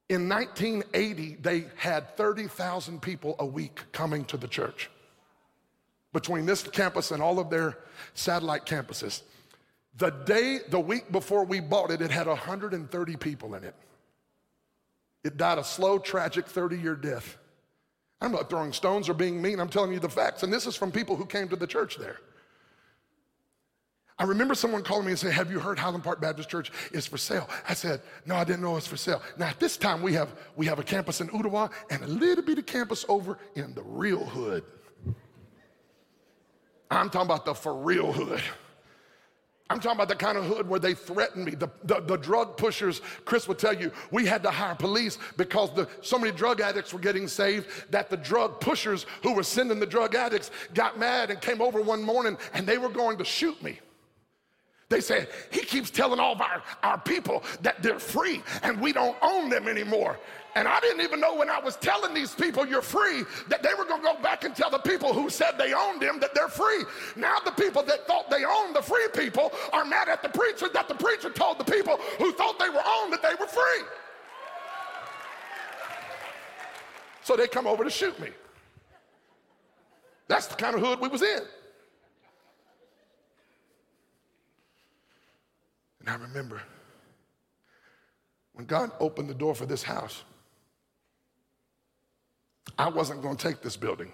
In 0.08 0.28
1980, 0.28 1.38
they 1.40 1.64
had 1.76 2.16
30,000 2.16 3.02
people 3.02 3.34
a 3.40 3.46
week 3.46 3.80
coming 3.92 4.24
to 4.26 4.36
the 4.36 4.46
church 4.46 4.90
between 6.12 6.46
this 6.46 6.62
campus 6.62 7.10
and 7.10 7.20
all 7.20 7.40
of 7.40 7.50
their 7.50 7.78
satellite 8.14 8.64
campuses. 8.64 9.22
The 9.98 10.10
day, 10.10 10.60
the 10.68 10.78
week 10.78 11.10
before 11.10 11.44
we 11.44 11.58
bought 11.58 11.90
it, 11.90 12.00
it 12.00 12.10
had 12.10 12.26
130 12.28 13.16
people 13.16 13.54
in 13.54 13.64
it. 13.64 13.74
It 15.24 15.36
died 15.36 15.58
a 15.58 15.64
slow, 15.64 15.98
tragic 15.98 16.46
30 16.46 16.78
year 16.78 16.94
death. 16.94 17.36
I'm 18.20 18.30
not 18.30 18.48
throwing 18.48 18.72
stones 18.72 19.08
or 19.08 19.14
being 19.14 19.42
mean, 19.42 19.58
I'm 19.58 19.68
telling 19.68 19.92
you 19.92 19.98
the 19.98 20.08
facts. 20.08 20.42
And 20.42 20.52
this 20.52 20.66
is 20.66 20.76
from 20.76 20.92
people 20.92 21.16
who 21.16 21.26
came 21.26 21.48
to 21.48 21.56
the 21.56 21.66
church 21.66 21.96
there. 21.96 22.18
I 24.18 24.24
remember 24.24 24.54
someone 24.54 24.82
calling 24.82 25.04
me 25.04 25.12
and 25.12 25.18
saying, 25.18 25.34
Have 25.34 25.50
you 25.50 25.58
heard 25.58 25.78
Highland 25.78 26.02
Park 26.02 26.20
Baptist 26.20 26.48
Church 26.48 26.72
is 26.92 27.06
for 27.06 27.18
sale? 27.18 27.48
I 27.68 27.74
said, 27.74 28.00
No, 28.24 28.36
I 28.36 28.44
didn't 28.44 28.62
know 28.62 28.72
it 28.72 28.76
was 28.76 28.86
for 28.86 28.96
sale. 28.96 29.20
Now, 29.36 29.48
at 29.48 29.60
this 29.60 29.76
time, 29.76 30.00
we 30.00 30.14
have, 30.14 30.34
we 30.56 30.64
have 30.66 30.78
a 30.78 30.82
campus 30.82 31.20
in 31.20 31.28
Ooltewah 31.28 31.70
and 31.90 32.02
a 32.02 32.06
little 32.06 32.44
bit 32.44 32.58
of 32.58 32.64
campus 32.64 33.04
over 33.08 33.38
in 33.54 33.74
the 33.74 33.82
real 33.82 34.24
hood. 34.24 34.64
I'm 36.90 37.10
talking 37.10 37.26
about 37.26 37.44
the 37.44 37.54
for 37.54 37.74
real 37.74 38.12
hood. 38.12 38.42
I'm 39.68 39.80
talking 39.80 39.96
about 39.96 40.08
the 40.08 40.14
kind 40.14 40.38
of 40.38 40.44
hood 40.44 40.68
where 40.68 40.78
they 40.78 40.94
threatened 40.94 41.44
me. 41.44 41.56
The, 41.56 41.68
the, 41.82 42.00
the, 42.00 42.16
drug 42.16 42.56
pushers, 42.56 43.02
Chris 43.24 43.48
will 43.48 43.56
tell 43.56 43.74
you, 43.74 43.90
we 44.12 44.24
had 44.24 44.44
to 44.44 44.50
hire 44.50 44.76
police 44.76 45.18
because 45.36 45.74
the, 45.74 45.88
so 46.02 46.20
many 46.20 46.30
drug 46.30 46.60
addicts 46.60 46.92
were 46.92 47.00
getting 47.00 47.26
saved 47.26 47.66
that 47.90 48.08
the 48.08 48.16
drug 48.16 48.60
pushers 48.60 49.06
who 49.24 49.34
were 49.34 49.42
sending 49.42 49.80
the 49.80 49.86
drug 49.86 50.14
addicts 50.14 50.52
got 50.72 51.00
mad 51.00 51.32
and 51.32 51.40
came 51.40 51.60
over 51.60 51.82
one 51.82 52.00
morning 52.00 52.38
and 52.54 52.64
they 52.64 52.78
were 52.78 52.88
going 52.88 53.18
to 53.18 53.24
shoot 53.24 53.60
me. 53.60 53.80
They 54.88 55.00
said, 55.00 55.28
he 55.50 55.60
keeps 55.60 55.90
telling 55.90 56.20
all 56.20 56.32
of 56.32 56.40
our, 56.40 56.62
our 56.84 56.98
people 56.98 57.42
that 57.62 57.82
they're 57.82 57.98
free 57.98 58.42
and 58.62 58.80
we 58.80 58.92
don't 58.92 59.16
own 59.20 59.48
them 59.48 59.66
anymore. 59.66 60.16
And 60.54 60.68
I 60.68 60.78
didn't 60.78 61.00
even 61.00 61.20
know 61.20 61.34
when 61.34 61.50
I 61.50 61.58
was 61.58 61.76
telling 61.76 62.14
these 62.14 62.34
people 62.34 62.64
you're 62.64 62.80
free 62.82 63.24
that 63.48 63.64
they 63.64 63.74
were 63.74 63.84
going 63.84 64.00
to 64.00 64.14
go 64.14 64.22
back 64.22 64.44
and 64.44 64.54
tell 64.54 64.70
the 64.70 64.78
people 64.78 65.12
who 65.12 65.28
said 65.28 65.58
they 65.58 65.74
owned 65.74 66.00
them 66.00 66.20
that 66.20 66.34
they're 66.34 66.48
free. 66.48 66.84
Now 67.16 67.38
the 67.44 67.50
people 67.50 67.82
that 67.82 68.06
thought 68.06 68.30
they 68.30 68.44
owned 68.44 68.76
the 68.76 68.82
free 68.82 69.08
people 69.12 69.52
are 69.72 69.84
mad 69.84 70.08
at 70.08 70.22
the 70.22 70.28
preacher 70.28 70.68
that 70.72 70.86
the 70.88 70.94
preacher 70.94 71.30
told 71.30 71.58
the 71.58 71.64
people 71.64 71.98
who 72.18 72.32
thought 72.32 72.58
they 72.60 72.70
were 72.70 72.82
owned 72.86 73.12
that 73.12 73.22
they 73.22 73.34
were 73.40 73.48
free. 73.48 73.82
So 77.22 77.34
they 77.34 77.48
come 77.48 77.66
over 77.66 77.82
to 77.82 77.90
shoot 77.90 78.18
me. 78.20 78.28
That's 80.28 80.46
the 80.46 80.54
kind 80.54 80.76
of 80.76 80.80
hood 80.80 81.00
we 81.00 81.08
was 81.08 81.22
in. 81.22 81.40
And 86.06 86.14
I 86.14 86.24
remember 86.24 86.62
when 88.52 88.64
God 88.64 88.92
opened 89.00 89.28
the 89.28 89.34
door 89.34 89.54
for 89.54 89.66
this 89.66 89.82
house, 89.82 90.22
I 92.78 92.88
wasn't 92.88 93.22
going 93.22 93.36
to 93.36 93.48
take 93.48 93.60
this 93.60 93.76
building. 93.76 94.12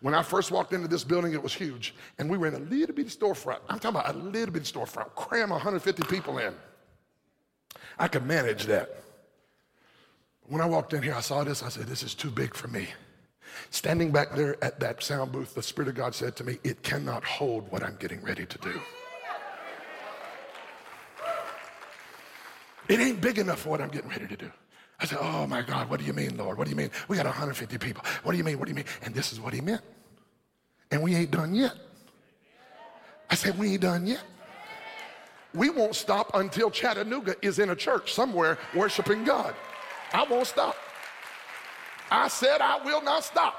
When 0.00 0.14
I 0.14 0.22
first 0.22 0.50
walked 0.50 0.72
into 0.72 0.88
this 0.88 1.04
building, 1.04 1.32
it 1.32 1.42
was 1.42 1.54
huge, 1.54 1.94
and 2.18 2.28
we 2.28 2.36
were 2.36 2.46
in 2.46 2.54
a 2.54 2.58
little 2.58 2.94
bitty 2.94 3.10
storefront. 3.10 3.60
I'm 3.68 3.78
talking 3.78 4.00
about 4.00 4.14
a 4.14 4.18
little 4.18 4.52
bitty 4.52 4.70
storefront, 4.70 5.14
cram 5.14 5.50
150 5.50 6.02
people 6.04 6.38
in. 6.38 6.54
I 7.98 8.08
could 8.08 8.26
manage 8.26 8.64
that. 8.64 9.02
When 10.48 10.60
I 10.60 10.66
walked 10.66 10.92
in 10.94 11.02
here, 11.02 11.14
I 11.14 11.20
saw 11.20 11.44
this. 11.44 11.62
I 11.62 11.68
said, 11.68 11.86
This 11.86 12.02
is 12.02 12.14
too 12.14 12.30
big 12.30 12.54
for 12.54 12.68
me. 12.68 12.88
Standing 13.70 14.10
back 14.10 14.34
there 14.34 14.62
at 14.64 14.80
that 14.80 15.02
sound 15.02 15.32
booth, 15.32 15.54
the 15.54 15.62
Spirit 15.62 15.88
of 15.88 15.94
God 15.94 16.14
said 16.14 16.34
to 16.36 16.44
me, 16.44 16.58
It 16.64 16.82
cannot 16.82 17.24
hold 17.24 17.70
what 17.70 17.82
I'm 17.82 17.96
getting 17.96 18.22
ready 18.22 18.46
to 18.46 18.58
do. 18.58 18.80
It 22.90 22.98
ain't 22.98 23.20
big 23.20 23.38
enough 23.38 23.60
for 23.60 23.68
what 23.68 23.80
I'm 23.80 23.88
getting 23.88 24.10
ready 24.10 24.26
to 24.26 24.36
do. 24.36 24.50
I 24.98 25.06
said, 25.06 25.18
Oh 25.20 25.46
my 25.46 25.62
God, 25.62 25.88
what 25.88 26.00
do 26.00 26.06
you 26.06 26.12
mean, 26.12 26.36
Lord? 26.36 26.58
What 26.58 26.64
do 26.64 26.70
you 26.70 26.76
mean? 26.76 26.90
We 27.06 27.16
got 27.16 27.24
150 27.24 27.78
people. 27.78 28.04
What 28.24 28.32
do 28.32 28.38
you 28.38 28.42
mean? 28.42 28.58
What 28.58 28.64
do 28.66 28.72
you 28.72 28.74
mean? 28.74 28.84
And 29.02 29.14
this 29.14 29.32
is 29.32 29.40
what 29.40 29.54
he 29.54 29.60
meant. 29.60 29.82
And 30.90 31.00
we 31.00 31.14
ain't 31.14 31.30
done 31.30 31.54
yet. 31.54 31.74
I 33.30 33.36
said, 33.36 33.56
We 33.56 33.74
ain't 33.74 33.82
done 33.82 34.08
yet. 34.08 34.24
We 35.54 35.70
won't 35.70 35.94
stop 35.94 36.32
until 36.34 36.68
Chattanooga 36.68 37.36
is 37.42 37.60
in 37.60 37.70
a 37.70 37.76
church 37.76 38.12
somewhere 38.12 38.58
worshiping 38.74 39.22
God. 39.22 39.54
I 40.12 40.24
won't 40.24 40.48
stop. 40.48 40.74
I 42.10 42.26
said, 42.26 42.60
I 42.60 42.84
will 42.84 43.02
not 43.02 43.22
stop. 43.22 43.54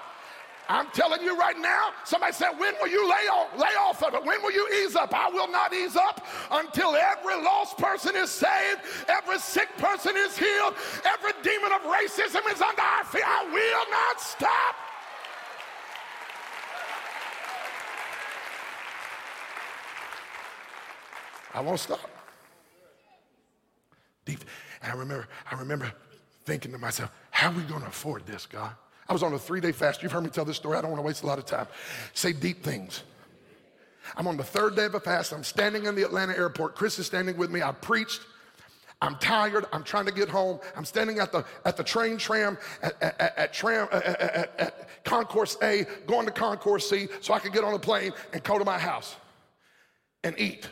I'm 0.71 0.87
telling 0.91 1.21
you 1.21 1.37
right 1.37 1.57
now, 1.59 1.89
somebody 2.05 2.31
said, 2.31 2.51
when 2.57 2.73
will 2.79 2.87
you 2.87 3.03
lay 3.03 3.27
off, 3.27 3.59
lay 3.59 3.75
off 3.77 4.01
of 4.01 4.13
it? 4.13 4.23
When 4.23 4.41
will 4.41 4.53
you 4.53 4.65
ease 4.81 4.95
up? 4.95 5.13
I 5.13 5.29
will 5.29 5.51
not 5.51 5.73
ease 5.73 5.97
up 5.97 6.25
until 6.49 6.95
every 6.95 7.35
lost 7.43 7.77
person 7.77 8.15
is 8.15 8.29
saved, 8.29 8.79
every 9.09 9.37
sick 9.39 9.67
person 9.77 10.15
is 10.15 10.37
healed, 10.37 10.75
every 11.03 11.33
demon 11.43 11.73
of 11.73 11.81
racism 11.81 12.49
is 12.53 12.61
under 12.61 12.81
our 12.81 13.03
feet. 13.03 13.21
I 13.25 13.43
will 13.51 13.91
not 13.91 14.21
stop. 14.21 14.75
I 21.53 21.59
won't 21.59 21.81
stop. 21.81 22.09
Deep. 24.23 24.45
And 24.81 24.93
I 24.93 24.95
remember, 24.95 25.27
I 25.51 25.55
remember 25.55 25.91
thinking 26.45 26.71
to 26.71 26.77
myself, 26.77 27.11
how 27.29 27.49
are 27.49 27.55
we 27.55 27.63
going 27.63 27.81
to 27.81 27.87
afford 27.87 28.25
this, 28.25 28.45
God? 28.45 28.71
I 29.11 29.13
was 29.13 29.23
on 29.23 29.33
a 29.33 29.37
three 29.37 29.59
day 29.59 29.73
fast. 29.73 30.01
You've 30.01 30.13
heard 30.13 30.23
me 30.23 30.29
tell 30.29 30.45
this 30.45 30.55
story. 30.55 30.77
I 30.77 30.81
don't 30.81 30.89
want 30.89 31.01
to 31.01 31.05
waste 31.05 31.23
a 31.23 31.25
lot 31.25 31.37
of 31.37 31.45
time. 31.45 31.67
Say 32.13 32.31
deep 32.31 32.63
things. 32.63 33.03
I'm 34.15 34.25
on 34.25 34.37
the 34.37 34.43
third 34.43 34.77
day 34.77 34.85
of 34.85 34.95
a 34.95 35.01
fast. 35.01 35.33
I'm 35.33 35.43
standing 35.43 35.83
in 35.83 35.95
the 35.95 36.03
Atlanta 36.03 36.31
airport. 36.37 36.75
Chris 36.75 36.97
is 36.97 37.07
standing 37.07 37.35
with 37.35 37.51
me. 37.51 37.61
I 37.61 37.73
preached. 37.73 38.21
I'm 39.01 39.17
tired. 39.17 39.65
I'm 39.73 39.83
trying 39.83 40.05
to 40.05 40.13
get 40.13 40.29
home. 40.29 40.61
I'm 40.77 40.85
standing 40.85 41.19
at 41.19 41.33
the 41.33 41.43
at 41.65 41.75
the 41.75 41.83
train 41.83 42.17
tram 42.17 42.57
at, 42.81 43.03
at, 43.03 43.37
at 43.37 43.53
tram 43.53 43.89
at, 43.91 44.05
at, 44.57 45.03
concourse 45.03 45.57
A, 45.61 45.85
going 46.07 46.25
to 46.25 46.31
concourse 46.31 46.89
C, 46.89 47.09
so 47.19 47.33
I 47.33 47.39
could 47.39 47.51
get 47.51 47.65
on 47.65 47.73
a 47.73 47.79
plane 47.79 48.13
and 48.31 48.41
go 48.43 48.57
to 48.57 48.63
my 48.63 48.79
house 48.79 49.17
and 50.23 50.39
eat. 50.39 50.69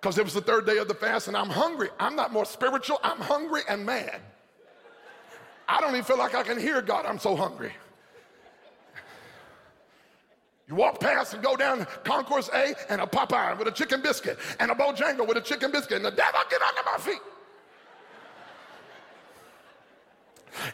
Because 0.00 0.16
it 0.16 0.24
was 0.24 0.32
the 0.32 0.40
third 0.40 0.64
day 0.64 0.78
of 0.78 0.88
the 0.88 0.94
fast, 0.94 1.28
and 1.28 1.36
I'm 1.36 1.50
hungry. 1.50 1.90
I'm 2.00 2.16
not 2.16 2.32
more 2.32 2.46
spiritual. 2.46 2.98
I'm 3.04 3.20
hungry 3.20 3.60
and 3.68 3.84
mad. 3.84 4.22
I 5.68 5.80
don't 5.80 5.90
even 5.90 6.04
feel 6.04 6.18
like 6.18 6.34
I 6.34 6.42
can 6.42 6.58
hear 6.58 6.80
God. 6.80 7.04
I'm 7.04 7.18
so 7.18 7.36
hungry. 7.36 7.72
You 10.66 10.74
walk 10.74 11.00
past 11.00 11.32
and 11.32 11.42
go 11.42 11.56
down 11.56 11.86
Concourse 12.04 12.50
A 12.52 12.74
and 12.90 13.00
a 13.00 13.06
Popeye 13.06 13.58
with 13.58 13.68
a 13.68 13.72
chicken 13.72 14.02
biscuit 14.02 14.38
and 14.60 14.70
a 14.70 14.74
Bojangle 14.74 15.26
with 15.26 15.38
a 15.38 15.40
chicken 15.40 15.70
biscuit 15.70 15.96
and 15.96 16.04
the 16.04 16.10
devil 16.10 16.40
get 16.50 16.60
under 16.60 16.82
my 16.84 16.98
feet. 16.98 17.20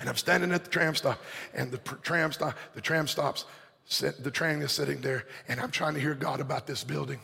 And 0.00 0.08
I'm 0.08 0.16
standing 0.16 0.50
at 0.52 0.64
the 0.64 0.70
tram 0.70 0.94
stop 0.94 1.20
and 1.52 1.70
the 1.70 1.78
tram 1.78 2.32
stop, 2.32 2.56
the 2.74 2.80
tram 2.80 3.06
stops, 3.06 3.44
the 4.00 4.30
train 4.32 4.62
is 4.62 4.72
sitting 4.72 5.00
there 5.00 5.26
and 5.46 5.60
I'm 5.60 5.70
trying 5.70 5.94
to 5.94 6.00
hear 6.00 6.14
God 6.14 6.40
about 6.40 6.66
this 6.66 6.82
building. 6.82 7.20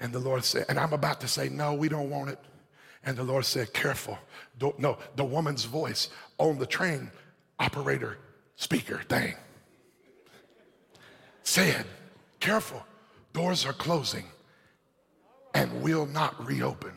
And 0.00 0.12
the 0.12 0.18
Lord 0.18 0.44
said, 0.44 0.66
and 0.68 0.78
I'm 0.78 0.92
about 0.92 1.20
to 1.20 1.28
say, 1.28 1.48
no, 1.48 1.74
we 1.74 1.88
don't 1.88 2.10
want 2.10 2.30
it. 2.30 2.38
And 3.06 3.16
the 3.16 3.22
Lord 3.22 3.44
said, 3.44 3.72
Careful. 3.72 4.18
Don't, 4.58 4.78
no, 4.78 4.98
the 5.14 5.24
woman's 5.24 5.64
voice 5.64 6.10
on 6.38 6.58
the 6.58 6.66
train 6.66 7.10
operator 7.58 8.18
speaker 8.56 9.00
thing 9.08 9.34
said, 11.44 11.86
Careful, 12.40 12.84
doors 13.32 13.64
are 13.64 13.72
closing 13.72 14.24
and 15.54 15.82
will 15.82 16.06
not 16.06 16.44
reopen. 16.44 16.92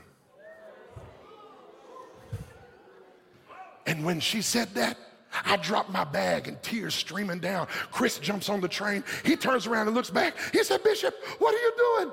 And 3.86 4.04
when 4.04 4.20
she 4.20 4.42
said 4.42 4.74
that, 4.76 4.98
I 5.46 5.58
dropped 5.58 5.92
my 5.92 6.04
bag 6.04 6.48
and 6.48 6.62
tears 6.64 6.96
streaming 6.96 7.40
down. 7.40 7.68
Chris 7.92 8.18
jumps 8.18 8.50
on 8.50 8.62
the 8.62 8.68
train. 8.68 9.04
He 9.24 9.36
turns 9.36 9.68
around 9.68 9.88
and 9.88 9.96
looks 9.96 10.10
back. 10.10 10.36
He 10.52 10.64
said, 10.64 10.84
Bishop, 10.84 11.16
what 11.38 11.54
are 11.54 11.58
you 11.58 11.74
doing? 11.78 12.12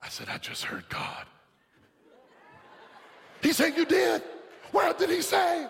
I 0.00 0.08
said, 0.08 0.28
I 0.30 0.38
just 0.38 0.64
heard 0.64 0.88
God. 0.88 1.26
He 3.42 3.52
said, 3.52 3.76
You 3.76 3.84
did? 3.84 4.22
Where 4.70 4.92
did 4.94 5.10
he 5.10 5.20
say? 5.20 5.66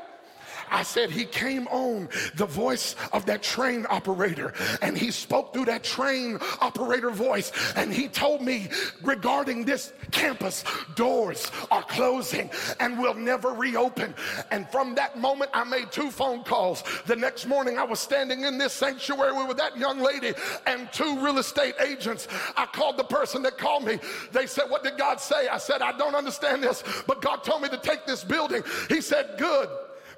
I 0.70 0.82
said 0.82 1.10
he 1.10 1.24
came 1.24 1.66
on 1.68 2.08
the 2.36 2.46
voice 2.46 2.96
of 3.12 3.26
that 3.26 3.42
train 3.42 3.86
operator 3.88 4.52
and 4.80 4.96
he 4.96 5.10
spoke 5.10 5.52
through 5.52 5.66
that 5.66 5.84
train 5.84 6.38
operator 6.60 7.10
voice 7.10 7.52
and 7.76 7.92
he 7.92 8.08
told 8.08 8.42
me 8.42 8.68
regarding 9.02 9.64
this 9.64 9.92
campus, 10.10 10.64
doors 10.94 11.50
are 11.70 11.82
closing 11.82 12.50
and 12.80 12.98
will 12.98 13.14
never 13.14 13.50
reopen. 13.50 14.14
And 14.50 14.68
from 14.68 14.94
that 14.94 15.18
moment, 15.18 15.50
I 15.54 15.64
made 15.64 15.90
two 15.90 16.10
phone 16.10 16.44
calls. 16.44 16.84
The 17.06 17.16
next 17.16 17.46
morning, 17.46 17.78
I 17.78 17.84
was 17.84 18.00
standing 18.00 18.44
in 18.44 18.58
this 18.58 18.72
sanctuary 18.72 19.32
with 19.46 19.56
that 19.56 19.76
young 19.76 20.00
lady 20.00 20.32
and 20.66 20.90
two 20.92 21.18
real 21.24 21.38
estate 21.38 21.74
agents. 21.80 22.28
I 22.56 22.66
called 22.66 22.96
the 22.96 23.04
person 23.04 23.42
that 23.42 23.58
called 23.58 23.84
me. 23.84 23.98
They 24.32 24.46
said, 24.46 24.64
What 24.68 24.82
did 24.82 24.98
God 24.98 25.20
say? 25.20 25.48
I 25.48 25.58
said, 25.58 25.82
I 25.82 25.96
don't 25.96 26.14
understand 26.14 26.62
this, 26.62 26.82
but 27.06 27.22
God 27.22 27.44
told 27.44 27.62
me 27.62 27.68
to 27.68 27.78
take 27.78 28.06
this 28.06 28.24
building. 28.24 28.62
He 28.88 29.00
said, 29.00 29.36
Good 29.38 29.68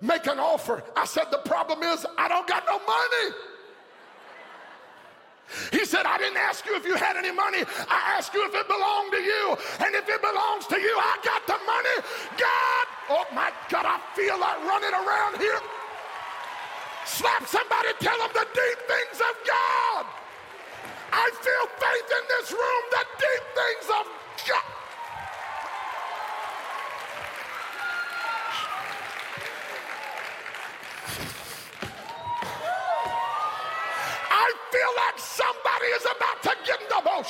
make 0.04 0.26
an 0.26 0.38
offer. 0.38 0.82
I 0.96 1.06
said, 1.06 1.24
The 1.30 1.38
problem 1.38 1.82
is, 1.82 2.06
I 2.18 2.28
don't 2.28 2.46
got 2.46 2.64
no 2.66 2.78
money. 2.78 3.36
He 5.70 5.84
said, 5.84 6.06
I 6.06 6.18
didn't 6.18 6.38
ask 6.38 6.64
you 6.66 6.74
if 6.76 6.84
you 6.84 6.94
had 6.94 7.16
any 7.16 7.30
money. 7.30 7.62
I 7.88 8.16
asked 8.16 8.34
you 8.34 8.44
if 8.46 8.54
it 8.54 8.66
belonged 8.66 9.12
to 9.12 9.22
you. 9.22 9.44
And 9.84 9.94
if 9.94 10.08
it 10.08 10.20
belongs 10.20 10.66
to 10.66 10.80
you, 10.80 10.94
I 10.98 11.14
got 11.22 11.46
the 11.46 11.58
money. 11.62 11.96
God, 12.38 12.84
oh 13.10 13.26
my 13.34 13.52
God, 13.68 13.84
I 13.86 14.00
feel 14.16 14.38
like 14.40 14.58
running 14.64 14.92
around 14.92 15.38
here. 15.38 15.60
Slap 17.04 17.46
somebody, 17.46 17.92
tell 18.00 18.18
them 18.18 18.30
the 18.32 18.46
deep 18.50 18.78
things 18.88 19.20
of 19.20 19.34
God. 19.46 20.06
I 21.12 21.30
feel 21.38 21.64
faith 21.78 22.08
in 22.10 22.24
this 22.40 22.50
room, 22.50 22.82
the 22.90 23.04
deep 23.20 23.44
things 23.54 23.86
of 24.00 24.04
God. 24.48 24.83
Feel 34.74 34.92
like 35.06 35.18
somebody 35.18 35.86
is 35.94 36.02
about 36.02 36.42
to 36.42 36.52
get 36.66 36.80
the 36.90 37.00
boat. 37.06 37.26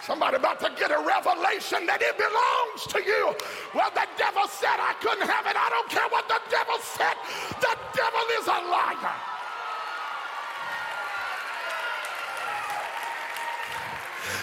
Somebody 0.00 0.36
about 0.36 0.60
to 0.60 0.70
get 0.78 0.90
a 0.90 1.00
revelation 1.04 1.84
that 1.84 2.00
it 2.00 2.16
belongs 2.16 2.80
to 2.88 2.98
you. 3.04 3.36
Well, 3.74 3.90
the 3.92 4.06
devil 4.16 4.48
said 4.48 4.80
I 4.80 4.94
couldn't 5.00 5.28
have 5.28 5.44
it. 5.44 5.56
I 5.58 5.68
don't 5.68 5.90
care 5.90 6.08
what 6.08 6.24
the 6.28 6.40
devil 6.48 6.78
said. 6.80 7.16
The 7.60 7.74
devil 7.92 8.24
is 8.40 8.46
a 8.48 8.60
liar. 8.72 9.16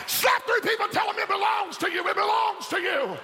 Slap 0.05 0.45
three 0.45 0.61
people, 0.61 0.87
tell 0.91 1.07
them 1.07 1.17
it 1.17 1.27
belongs 1.27 1.77
to 1.77 1.89
you. 1.89 2.07
It 2.07 2.15
belongs 2.15 2.67
to 2.67 2.79
you. 2.79 3.17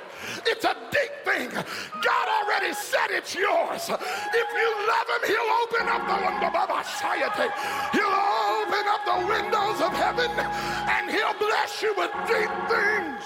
It's 0.45 0.65
a 0.65 0.75
deep 0.91 1.11
thing. 1.23 1.49
God 1.49 2.27
already 2.27 2.73
said 2.73 3.11
it's 3.11 3.35
yours. 3.35 3.89
If 3.89 4.49
you 4.53 4.69
love 4.87 5.07
him, 5.13 5.23
he'll 5.27 5.51
open 5.63 5.87
up 5.87 6.03
the 6.07 6.19
window 6.25 6.73
of 6.73 6.85
society. 6.85 7.49
He'll 7.93 8.19
open 8.59 8.85
up 8.87 9.03
the 9.05 9.19
windows 9.27 9.81
of 9.81 9.93
heaven 9.93 10.31
and 10.31 11.09
he'll 11.09 11.37
bless 11.37 11.81
you 11.81 11.93
with 11.97 12.11
deep 12.27 12.51
things. 12.67 13.23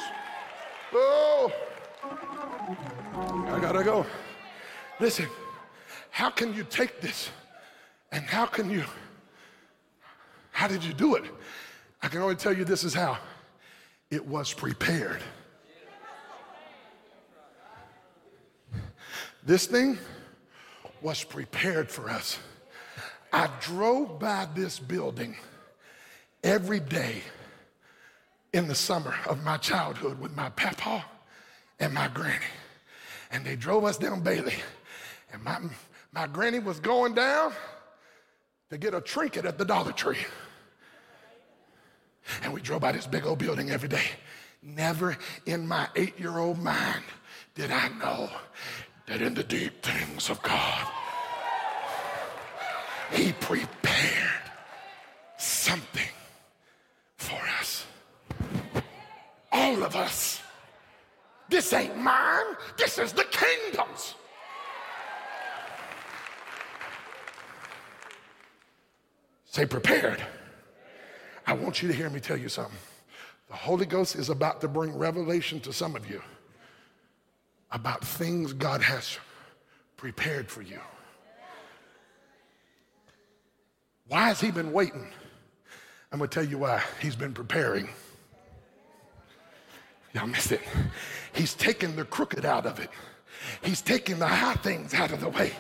Oh, 0.94 1.52
I 3.48 3.60
gotta 3.60 3.84
go. 3.84 4.06
Listen, 5.00 5.28
how 6.12 6.30
can 6.30 6.54
you 6.54 6.64
take 6.64 7.02
this 7.02 7.30
and 8.12 8.24
how 8.24 8.46
can 8.46 8.70
you, 8.70 8.84
how 10.52 10.68
did 10.68 10.84
you 10.84 10.94
do 10.94 11.16
it? 11.16 11.24
I 12.02 12.08
can 12.08 12.22
only 12.22 12.36
tell 12.36 12.56
you 12.56 12.64
this 12.64 12.84
is 12.84 12.94
how 12.94 13.18
it 14.12 14.26
was 14.26 14.54
prepared. 14.54 15.22
This 19.46 19.66
thing 19.66 19.98
was 21.02 21.24
prepared 21.24 21.90
for 21.90 22.10
us. 22.10 22.40
I 23.34 23.50
drove 23.60 24.20
by 24.20 24.48
this 24.56 24.80
building 24.80 25.36
every 26.44 26.80
day 26.80 27.22
in 28.54 28.68
the 28.68 28.76
summer 28.76 29.16
of 29.28 29.44
my 29.44 29.58
childhood 29.58 30.20
with 30.20 30.36
my 30.36 30.50
papa 30.52 31.04
and 31.80 31.94
my 31.94 32.08
granny. 32.08 32.46
And 33.32 33.44
they 33.44 33.56
drove 33.56 33.84
us 33.84 33.98
down 33.98 34.22
Bailey. 34.22 34.56
And 35.34 35.44
my, 35.44 35.60
my 36.14 36.28
granny 36.28 36.60
was 36.60 36.80
going 36.80 37.14
down 37.14 37.52
to 38.70 38.78
get 38.78 38.94
a 38.94 39.02
trinket 39.02 39.46
at 39.46 39.58
the 39.58 39.66
Dollar 39.66 39.92
Tree. 39.92 40.26
And 42.44 42.54
we 42.54 42.62
drove 42.62 42.82
by 42.82 42.94
this 42.94 43.08
big 43.08 43.26
old 43.26 43.40
building 43.40 43.72
every 43.72 43.90
day. 43.90 44.06
Never 44.62 45.18
in 45.46 45.68
my 45.68 45.90
eight 45.98 46.18
year 46.18 46.38
old 46.38 46.60
mind 46.60 47.04
did 47.56 47.72
I 47.72 47.90
know 47.90 48.30
that 49.08 49.22
in 49.22 49.34
the 49.34 49.44
deep 49.44 49.82
things 49.82 50.30
of 50.30 50.42
God, 50.42 50.88
He 53.12 53.34
prepared 53.34 54.50
something 55.38 56.02
for 57.18 57.40
us. 57.60 57.86
All 59.52 59.84
of 59.84 59.96
us. 59.96 60.42
This 61.50 61.72
ain't 61.74 61.98
mine, 61.98 62.56
this 62.78 62.98
is 62.98 63.14
the 63.14 63.26
kingdom's. 63.26 64.16
Say 69.46 69.68
prepared. 69.68 70.24
I 71.46 71.54
want 71.54 71.84
you 71.84 71.88
to 71.90 71.94
hear 71.94 72.10
me 72.10 72.20
tell 72.20 72.38
you 72.38 72.50
something. 72.50 72.80
The 73.50 73.56
Holy 73.56 73.86
Ghost 73.86 74.16
is 74.16 74.30
about 74.30 74.62
to 74.62 74.68
bring 74.68 74.98
revelation 74.98 75.60
to 75.60 75.74
some 75.74 75.96
of 75.96 76.10
you 76.10 76.24
about 77.74 78.06
things 78.06 78.54
God 78.54 78.82
has 78.82 79.18
prepared 79.98 80.50
for 80.50 80.62
you. 80.62 80.80
Why 84.08 84.28
has 84.28 84.40
He 84.40 84.52
been 84.52 84.72
waiting? 84.72 85.08
I'm 86.12 86.20
going 86.20 86.30
to 86.30 86.34
tell 86.34 86.46
you 86.46 86.60
why. 86.60 86.84
He's 87.02 87.16
been 87.16 87.34
preparing. 87.34 87.90
Y'all 90.14 90.28
missed 90.28 90.52
it. 90.52 90.62
He's 91.34 91.56
taken 91.56 91.96
the 91.96 92.06
crooked 92.06 92.46
out 92.46 92.68
of 92.68 92.80
it. 92.80 92.92
He's 93.64 93.82
taking 93.82 94.20
the 94.20 94.28
high 94.28 94.56
things 94.56 94.94
out 94.94 95.12
of 95.12 95.22
the 95.22 95.30
way. 95.30 95.52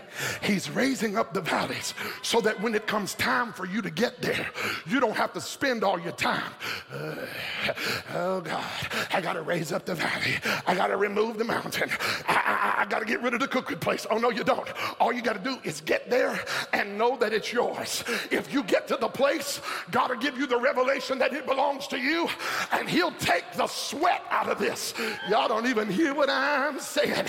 He's 0.42 0.70
raising 0.70 1.18
up 1.18 1.34
the 1.34 1.42
valleys 1.42 1.94
so 2.22 2.42
that 2.42 2.60
when 2.62 2.76
it 2.76 2.88
comes 2.88 3.14
time 3.16 3.54
for 3.54 3.66
you 3.66 3.82
to 3.82 3.90
get 3.90 4.22
there, 4.22 4.48
you 4.88 5.00
don't 5.00 5.16
have 5.16 5.34
to 5.34 5.42
spend 5.42 5.84
all 5.84 6.00
your 6.00 6.12
time. 6.14 6.52
Uh, 6.92 7.16
oh 8.14 8.42
God, 8.42 8.64
I 9.14 9.22
got 9.22 9.34
to 9.34 9.42
raise 9.42 9.72
up 9.72 9.86
the 9.86 9.96
valley. 9.96 10.36
I 10.68 10.76
got 10.76 10.88
to 10.88 10.98
remove 10.98 11.38
the 11.38 11.46
mountain. 11.46 11.90
I, 12.28 12.43
I, 12.84 12.86
got 12.86 13.00
to 13.00 13.06
get 13.06 13.22
rid 13.22 13.34
of 13.34 13.40
the 13.40 13.48
cooking 13.48 13.80
place. 13.80 14.06
Oh 14.12 14.18
no, 14.18 14.30
you 14.30 14.44
don't. 14.44 14.68
All 15.00 15.14
you 15.14 15.22
got 15.22 15.42
to 15.42 15.50
do 15.50 15.58
is 15.64 15.80
get 15.82 16.10
there 16.10 16.40
and 16.74 16.98
know 16.98 17.16
that 17.18 17.32
it's 17.32 17.54
yours. 17.54 18.04
If 18.30 18.52
you 18.52 18.62
get 18.64 18.88
to 18.90 18.98
the 18.98 19.08
place, 19.08 19.62
God 19.92 20.10
will 20.10 20.18
give 20.18 20.38
you 20.38 20.48
the 20.48 20.58
revelation 20.58 21.18
that 21.20 21.34
it 21.34 21.46
belongs 21.46 21.88
to 21.88 21.98
you, 21.98 22.28
and 22.74 22.90
He'll 22.90 23.14
take 23.14 23.46
the 23.56 23.68
sweat 23.68 24.22
out 24.30 24.50
of 24.50 24.60
this. 24.60 24.94
Y'all 25.30 25.48
don't 25.48 25.68
even 25.68 25.90
hear 25.90 26.14
what 26.14 26.30
I'm 26.30 26.80
saying. 26.80 27.26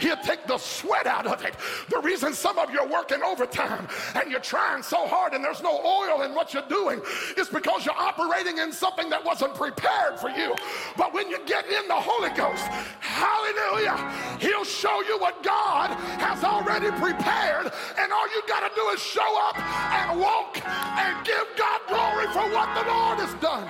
He'll 0.00 0.16
take 0.16 0.46
the 0.46 0.58
sweat 0.58 1.06
out 1.06 1.26
of 1.26 1.44
it. 1.44 1.54
The 1.88 2.00
reason 2.00 2.34
some 2.34 2.58
of 2.58 2.70
you 2.70 2.80
are 2.80 2.88
working 2.88 3.22
overtime 3.22 3.88
and 4.14 4.30
you're 4.30 4.40
trying 4.40 4.82
so 4.82 5.06
hard 5.06 5.32
and 5.32 5.42
there's 5.42 5.62
no 5.62 5.80
oil 5.80 6.22
in 6.22 6.34
what 6.34 6.52
you're 6.52 6.68
doing 6.68 7.00
is 7.36 7.48
because 7.48 7.86
you're 7.86 7.98
operating 7.98 8.58
in 8.58 8.72
something 8.72 9.08
that 9.10 9.24
wasn't 9.24 9.54
prepared 9.54 10.18
for 10.18 10.28
you. 10.28 10.54
But 10.96 11.14
when 11.14 11.28
you 11.28 11.38
get 11.46 11.66
in 11.66 11.88
the 11.88 11.94
Holy 11.94 12.30
Ghost, 12.30 12.64
hallelujah, 13.00 13.96
He'll 14.40 14.64
show 14.64 14.97
you 15.02 15.18
what 15.18 15.42
God 15.42 15.90
has 16.20 16.44
already 16.44 16.90
prepared. 16.92 17.72
And 17.98 18.12
all 18.12 18.28
you 18.28 18.42
got 18.46 18.68
to 18.68 18.74
do 18.74 18.88
is 18.88 19.00
show 19.00 19.48
up 19.48 19.58
and 19.58 20.20
walk 20.20 20.64
and 20.66 21.26
give 21.26 21.46
God 21.56 21.80
glory 21.88 22.26
for 22.26 22.48
what 22.54 22.74
the 22.74 22.88
Lord 22.90 23.18
has 23.18 23.34
done. 23.40 23.66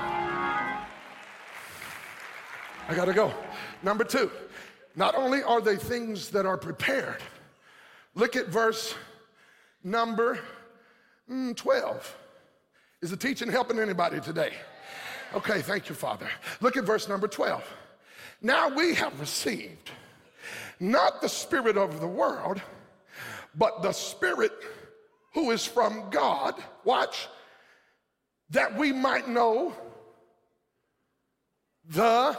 I 2.89 2.95
got 2.95 3.07
to 3.07 3.13
go. 3.13 3.33
Number 3.83 4.05
two. 4.05 4.31
Not 4.99 5.15
only 5.15 5.45
are 5.45 5.61
they 5.61 5.77
things 5.77 6.31
that 6.31 6.45
are 6.45 6.57
prepared, 6.57 7.23
look 8.17 8.35
at 8.35 8.49
verse 8.49 8.97
number 9.85 10.41
mm, 11.31 11.57
12. 11.57 12.17
Is 13.01 13.11
the 13.11 13.17
teaching 13.17 13.49
helping 13.49 13.79
anybody 13.79 14.19
today? 14.19 14.53
Okay, 15.35 15.63
thank 15.63 15.89
you, 15.89 15.95
Father. 15.95 16.29
Look 16.61 16.77
at 16.77 16.83
verse 16.83 17.09
number 17.09 17.29
12. 17.29 17.63
Now 18.43 18.69
we 18.69 18.93
have 18.95 19.21
received 19.21 19.91
not 20.81 21.21
the 21.21 21.29
spirit 21.29 21.77
of 21.77 22.01
the 22.01 22.07
world, 22.07 22.61
but 23.55 23.83
the 23.83 23.93
spirit 23.93 24.53
who 25.35 25.51
is 25.51 25.65
from 25.65 26.11
God. 26.11 26.55
Watch, 26.85 27.29
that 28.51 28.77
we 28.77 28.93
might 28.93 29.29
know 29.29 29.75
the, 31.89 32.37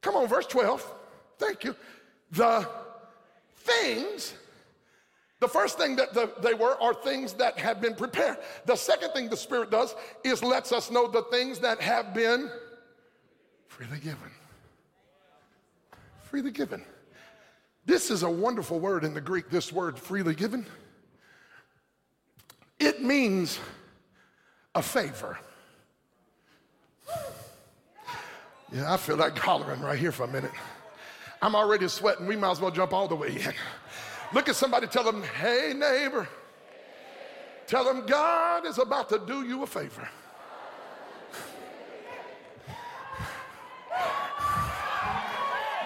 come 0.00 0.16
on, 0.16 0.26
verse 0.26 0.46
12. 0.46 0.94
Thank 1.38 1.64
you. 1.64 1.74
The 2.30 2.68
things 3.56 4.34
the 5.42 5.48
first 5.48 5.76
thing 5.76 5.96
that 5.96 6.14
the, 6.14 6.30
they 6.40 6.54
were 6.54 6.80
are 6.80 6.94
things 6.94 7.32
that 7.32 7.58
have 7.58 7.80
been 7.80 7.96
prepared. 7.96 8.36
The 8.64 8.76
second 8.76 9.10
thing 9.10 9.28
the 9.28 9.36
Spirit 9.36 9.72
does 9.72 9.96
is 10.22 10.40
lets 10.40 10.70
us 10.70 10.88
know 10.88 11.08
the 11.08 11.22
things 11.32 11.58
that 11.58 11.80
have 11.80 12.14
been 12.14 12.48
freely 13.66 13.98
given. 13.98 14.30
Freely 16.20 16.52
given. 16.52 16.84
This 17.84 18.10
is 18.10 18.22
a 18.22 18.30
wonderful 18.30 18.78
word 18.78 19.04
in 19.04 19.14
the 19.14 19.20
Greek, 19.20 19.50
this 19.50 19.72
word 19.72 19.98
freely 19.98 20.34
given. 20.34 20.66
It 22.78 23.02
means 23.02 23.58
a 24.74 24.82
favor. 24.82 25.38
Yeah, 28.72 28.92
I 28.92 28.96
feel 28.96 29.16
like 29.16 29.36
hollering 29.36 29.80
right 29.80 29.98
here 29.98 30.12
for 30.12 30.24
a 30.24 30.28
minute. 30.28 30.52
I'm 31.42 31.54
already 31.54 31.88
sweating. 31.88 32.26
We 32.26 32.36
might 32.36 32.52
as 32.52 32.60
well 32.60 32.70
jump 32.70 32.92
all 32.92 33.08
the 33.08 33.16
way 33.16 33.28
in. 33.28 33.52
Look 34.32 34.48
at 34.48 34.56
somebody, 34.56 34.86
tell 34.86 35.04
them, 35.04 35.22
hey, 35.22 35.74
neighbor. 35.76 36.28
Tell 37.66 37.84
them 37.84 38.06
God 38.06 38.66
is 38.66 38.78
about 38.78 39.08
to 39.10 39.20
do 39.26 39.44
you 39.44 39.62
a 39.62 39.66
favor. 39.66 40.08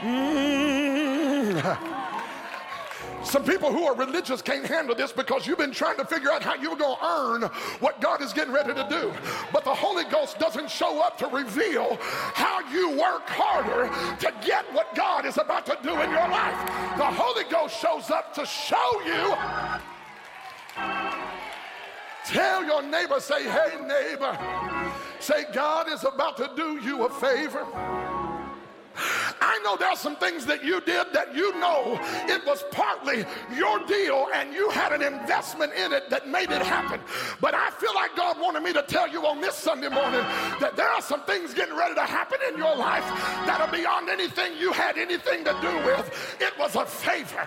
Mm. 0.00 0.65
Some 3.26 3.44
people 3.44 3.72
who 3.72 3.84
are 3.84 3.94
religious 3.94 4.40
can't 4.40 4.64
handle 4.64 4.94
this 4.94 5.10
because 5.10 5.46
you've 5.46 5.58
been 5.58 5.72
trying 5.72 5.96
to 5.96 6.04
figure 6.04 6.30
out 6.30 6.44
how 6.44 6.54
you're 6.54 6.76
going 6.76 6.96
to 6.96 7.04
earn 7.04 7.42
what 7.80 8.00
God 8.00 8.22
is 8.22 8.32
getting 8.32 8.52
ready 8.52 8.72
to 8.72 8.86
do. 8.88 9.12
But 9.52 9.64
the 9.64 9.74
Holy 9.74 10.04
Ghost 10.04 10.38
doesn't 10.38 10.70
show 10.70 11.02
up 11.02 11.18
to 11.18 11.26
reveal 11.26 11.98
how 12.00 12.60
you 12.70 12.90
work 12.90 13.28
harder 13.28 13.88
to 14.18 14.32
get 14.46 14.72
what 14.72 14.94
God 14.94 15.26
is 15.26 15.38
about 15.38 15.66
to 15.66 15.76
do 15.82 15.90
in 15.90 16.10
your 16.10 16.28
life. 16.28 16.68
The 16.96 17.04
Holy 17.04 17.44
Ghost 17.50 17.80
shows 17.80 18.10
up 18.10 18.32
to 18.34 18.46
show 18.46 19.02
you. 19.04 19.34
Tell 22.26 22.64
your 22.64 22.82
neighbor, 22.82 23.18
say, 23.20 23.42
hey, 23.44 23.76
neighbor, 23.86 24.38
say, 25.18 25.44
God 25.52 25.88
is 25.88 26.04
about 26.04 26.36
to 26.36 26.50
do 26.56 26.78
you 26.80 27.06
a 27.06 27.10
favor. 27.10 27.66
I 29.40 29.58
know 29.62 29.76
there 29.76 29.88
are 29.88 29.96
some 29.96 30.16
things 30.16 30.46
that 30.46 30.64
you 30.64 30.80
did 30.80 31.12
that 31.12 31.34
you 31.34 31.58
know 31.58 31.98
it 32.28 32.44
was 32.46 32.64
partly 32.70 33.24
your 33.54 33.78
deal 33.86 34.28
and 34.34 34.52
you 34.52 34.70
had 34.70 34.92
an 34.92 35.02
investment 35.02 35.72
in 35.74 35.92
it 35.92 36.10
that 36.10 36.28
made 36.28 36.50
it 36.50 36.62
happen. 36.62 37.00
But 37.40 37.54
I 37.54 37.70
feel 37.70 37.94
like 37.94 38.16
God 38.16 38.40
wanted 38.40 38.62
me 38.62 38.72
to 38.72 38.82
tell 38.82 39.08
you 39.08 39.26
on 39.26 39.40
this 39.40 39.54
Sunday 39.54 39.88
morning 39.88 40.24
that 40.60 40.74
there 40.76 40.88
are 40.88 41.02
some 41.02 41.22
things 41.22 41.54
getting 41.54 41.76
ready 41.76 41.94
to 41.94 42.02
happen 42.02 42.38
in 42.48 42.58
your 42.58 42.76
life 42.76 43.04
that 43.46 43.60
are 43.60 43.70
beyond 43.70 44.08
anything 44.08 44.56
you 44.58 44.72
had 44.72 44.98
anything 44.98 45.44
to 45.44 45.56
do 45.60 45.74
with. 45.84 46.36
It 46.40 46.58
was 46.58 46.76
a 46.76 46.86
favor. 46.86 47.46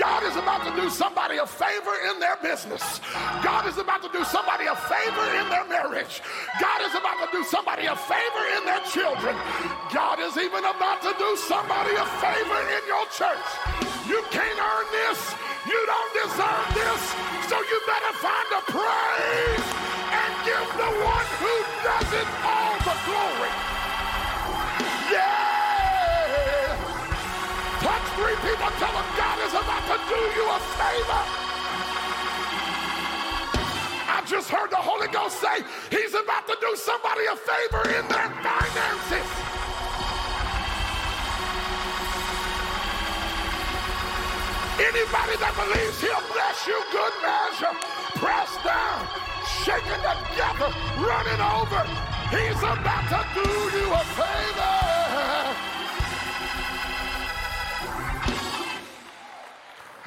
God 0.00 0.24
is 0.24 0.32
about 0.34 0.64
to 0.64 0.72
do 0.80 0.88
somebody 0.88 1.36
a 1.36 1.46
favor 1.46 1.92
in 2.08 2.18
their 2.18 2.40
business. 2.40 3.04
God 3.44 3.68
is 3.68 3.76
about 3.76 4.00
to 4.00 4.08
do 4.08 4.24
somebody 4.24 4.64
a 4.64 4.74
favor 4.88 5.26
in 5.36 5.44
their 5.52 5.68
marriage. 5.68 6.24
God 6.56 6.80
is 6.88 6.96
about 6.96 7.20
to 7.20 7.28
do 7.36 7.44
somebody 7.44 7.84
a 7.84 7.94
favor 8.08 8.44
in 8.56 8.64
their 8.64 8.80
children. 8.88 9.36
God 9.92 10.16
is 10.24 10.40
even 10.40 10.64
about 10.64 11.04
to 11.04 11.12
do 11.20 11.36
somebody 11.36 11.92
a 11.92 12.06
favor 12.16 12.60
in 12.80 12.82
your 12.88 13.04
church. 13.12 13.44
You 14.08 14.24
can't 14.32 14.56
earn 14.56 14.88
this. 15.04 15.20
You 15.68 15.76
don't 15.84 16.12
deserve 16.16 16.66
this. 16.72 17.02
So 17.52 17.60
you 17.60 17.76
better 17.84 18.12
find 18.24 18.48
a 18.56 18.62
praise 18.72 19.66
and 20.16 20.30
give 20.48 20.68
the 20.80 20.90
one 20.96 21.28
who 21.44 21.54
does 21.84 22.08
it 22.16 22.28
all 22.40 22.72
the 22.88 22.96
glory. 23.04 23.52
Yeah! 25.12 26.72
Touch 27.84 28.06
three 28.16 28.36
people, 28.48 28.68
tell 28.80 28.92
them 28.96 29.09
do 30.10 30.16
you 30.16 30.46
a 30.50 30.58
favor. 30.74 31.22
I 34.10 34.18
just 34.26 34.50
heard 34.50 34.70
the 34.70 34.82
Holy 34.82 35.06
Ghost 35.14 35.38
say 35.38 35.62
he's 35.86 36.14
about 36.14 36.50
to 36.50 36.56
do 36.58 36.74
somebody 36.74 37.30
a 37.30 37.36
favor 37.38 37.82
in 37.94 38.04
their 38.10 38.28
finances. 38.42 39.28
Anybody 44.82 45.34
that 45.38 45.54
believes 45.54 45.98
he'll 46.02 46.26
bless 46.34 46.58
you, 46.66 46.78
good 46.90 47.14
measure, 47.22 47.74
pressed 48.18 48.58
down, 48.66 49.06
shaken 49.62 50.00
together, 50.02 50.74
running 50.98 51.38
over. 51.54 51.86
He's 52.34 52.58
about 52.58 53.06
to 53.14 53.20
do 53.38 53.46
you 53.78 53.86
a 53.94 54.02
favor. 54.18 55.69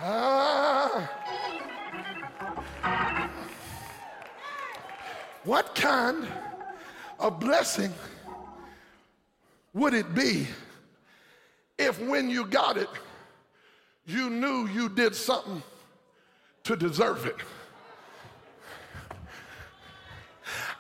Ah. 0.06 1.10
What 5.46 5.76
kind 5.76 6.28
of 7.20 7.40
blessing 7.40 7.94
would 9.74 9.94
it 9.94 10.14
be 10.14 10.48
if 11.78 12.02
when 12.02 12.30
you 12.30 12.46
got 12.46 12.76
it, 12.76 12.90
you 14.06 14.30
knew 14.30 14.68
you 14.68 14.90
did 14.90 15.16
something 15.16 15.64
to 16.66 16.76
deserve 16.76 17.26
it? 17.26 17.38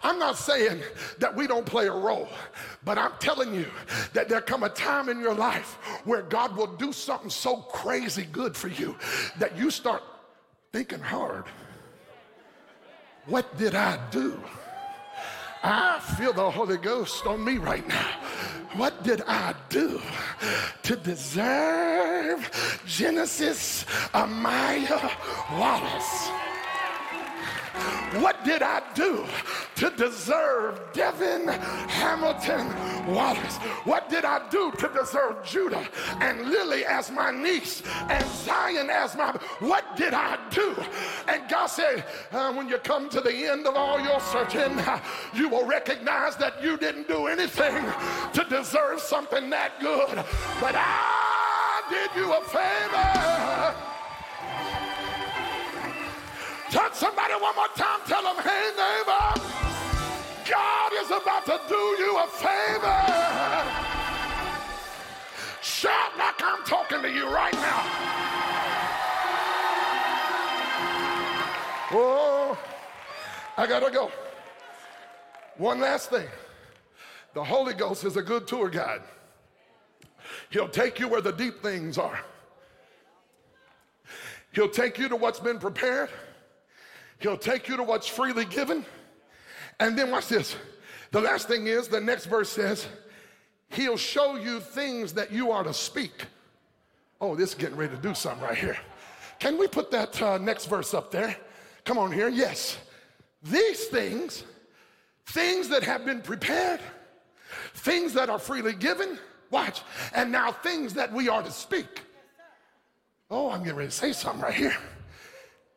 I'm 0.03 0.19
not 0.19 0.37
saying 0.37 0.81
that 1.19 1.33
we 1.33 1.47
don't 1.47 1.65
play 1.65 1.87
a 1.87 1.93
role, 1.93 2.27
but 2.83 2.97
I'm 2.97 3.13
telling 3.19 3.53
you 3.53 3.65
that 4.11 4.27
there 4.27 4.41
come 4.41 4.63
a 4.63 4.69
time 4.69 5.07
in 5.07 5.19
your 5.19 5.33
life 5.33 5.77
where 6.03 6.21
God 6.21 6.57
will 6.57 6.67
do 6.67 6.91
something 6.91 7.29
so 7.29 7.57
crazy 7.57 8.27
good 8.31 8.55
for 8.55 8.67
you 8.67 8.97
that 9.39 9.57
you 9.57 9.71
start 9.71 10.03
thinking 10.73 10.99
hard. 10.99 11.45
What 13.27 13.57
did 13.57 13.75
I 13.75 13.97
do? 14.11 14.37
I 15.63 16.01
feel 16.17 16.33
the 16.33 16.51
Holy 16.51 16.75
Ghost 16.75 17.25
on 17.25 17.41
me 17.41 17.57
right 17.57 17.87
now. 17.87 18.09
What 18.75 19.03
did 19.03 19.21
I 19.25 19.55
do 19.69 20.01
to 20.81 20.95
deserve 20.97 22.81
Genesis 22.85 23.85
Amaya 24.13 25.09
Wallace? 25.57 26.29
What 28.21 28.43
did 28.45 28.61
I 28.61 28.83
do 28.93 29.25
to 29.77 29.89
deserve 29.91 30.79
Devin 30.93 31.47
Hamilton 31.47 32.67
Wallace? 33.11 33.57
What 33.85 34.07
did 34.09 34.23
I 34.23 34.47
do 34.49 34.71
to 34.71 34.87
deserve 34.89 35.43
Judah 35.43 35.87
and 36.19 36.47
Lily 36.47 36.85
as 36.85 37.09
my 37.09 37.31
niece 37.31 37.81
and 38.09 38.23
Zion 38.27 38.89
as 38.91 39.15
my? 39.15 39.31
What 39.59 39.97
did 39.97 40.13
I 40.13 40.37
do? 40.51 40.75
And 41.27 41.49
God 41.49 41.65
said, 41.67 42.05
uh, 42.31 42.53
when 42.53 42.69
you 42.69 42.77
come 42.77 43.09
to 43.09 43.21
the 43.21 43.33
end 43.33 43.65
of 43.65 43.75
all 43.75 43.99
your 43.99 44.19
searching, 44.19 44.79
you 45.33 45.49
will 45.49 45.65
recognize 45.65 46.35
that 46.35 46.61
you 46.61 46.77
didn't 46.77 47.07
do 47.07 47.25
anything 47.25 47.83
to 48.33 48.43
deserve 48.43 48.99
something 48.99 49.49
that 49.49 49.79
good, 49.79 50.23
but 50.61 50.75
I 50.75 51.81
did 51.89 52.09
you 52.15 52.31
a 52.31 52.41
favor. 52.43 53.93
Touch 56.73 56.95
somebody 56.95 57.35
one 57.35 57.55
more 57.55 57.67
time. 57.75 57.99
Tell 58.07 58.23
them, 58.23 58.43
hey, 58.43 58.71
neighbor, 58.71 59.47
God 60.49 60.91
is 60.99 61.05
about 61.11 61.45
to 61.45 61.61
do 61.69 61.75
you 61.75 62.17
a 62.17 62.27
favor. 62.27 63.03
Shout 65.61 66.17
like 66.17 66.41
I'm 66.41 66.63
talking 66.65 67.03
to 67.03 67.11
you 67.11 67.29
right 67.29 67.53
now. 67.53 67.83
Oh, 71.91 72.57
I 73.55 73.67
gotta 73.67 73.91
go. 73.91 74.11
One 75.57 75.79
last 75.79 76.09
thing. 76.09 76.27
The 77.35 77.43
Holy 77.43 77.75
Ghost 77.75 78.03
is 78.03 78.17
a 78.17 78.23
good 78.23 78.47
tour 78.47 78.67
guide. 78.67 79.03
He'll 80.49 80.69
take 80.69 80.99
you 80.99 81.07
where 81.07 81.21
the 81.21 81.33
deep 81.33 81.61
things 81.61 81.99
are. 81.99 82.19
He'll 84.53 84.69
take 84.69 84.97
you 84.97 85.07
to 85.09 85.15
what's 85.15 85.39
been 85.39 85.59
prepared. 85.59 86.09
He'll 87.23 87.37
take 87.37 87.69
you 87.69 87.77
to 87.77 87.83
what's 87.83 88.05
freely 88.05 88.43
given. 88.43 88.85
And 89.79 89.97
then 89.97 90.11
watch 90.11 90.27
this. 90.27 90.57
The 91.11 91.21
last 91.21 91.47
thing 91.47 91.67
is 91.67 91.87
the 91.87 92.01
next 92.01 92.25
verse 92.25 92.49
says, 92.49 92.85
He'll 93.69 93.95
show 93.95 94.35
you 94.35 94.59
things 94.59 95.13
that 95.13 95.31
you 95.31 95.49
are 95.49 95.63
to 95.63 95.73
speak. 95.73 96.25
Oh, 97.21 97.33
this 97.33 97.49
is 97.51 97.55
getting 97.55 97.77
ready 97.77 97.95
to 97.95 98.01
do 98.01 98.13
something 98.13 98.43
right 98.43 98.57
here. 98.57 98.77
Can 99.39 99.57
we 99.57 99.67
put 99.67 99.89
that 99.91 100.21
uh, 100.21 100.37
next 100.37 100.65
verse 100.65 100.93
up 100.93 101.11
there? 101.11 101.37
Come 101.85 101.97
on 101.97 102.11
here. 102.11 102.27
Yes. 102.27 102.77
These 103.41 103.85
things 103.85 104.43
things 105.27 105.69
that 105.69 105.83
have 105.83 106.03
been 106.03 106.21
prepared, 106.21 106.81
things 107.75 108.11
that 108.13 108.29
are 108.29 108.37
freely 108.37 108.73
given, 108.73 109.17
watch, 109.49 109.81
and 110.13 110.29
now 110.29 110.51
things 110.51 110.93
that 110.95 111.13
we 111.13 111.29
are 111.29 111.41
to 111.41 111.51
speak. 111.51 112.01
Oh, 113.31 113.49
I'm 113.49 113.63
getting 113.63 113.77
ready 113.77 113.89
to 113.89 113.95
say 113.95 114.11
something 114.11 114.41
right 114.41 114.53
here. 114.53 114.75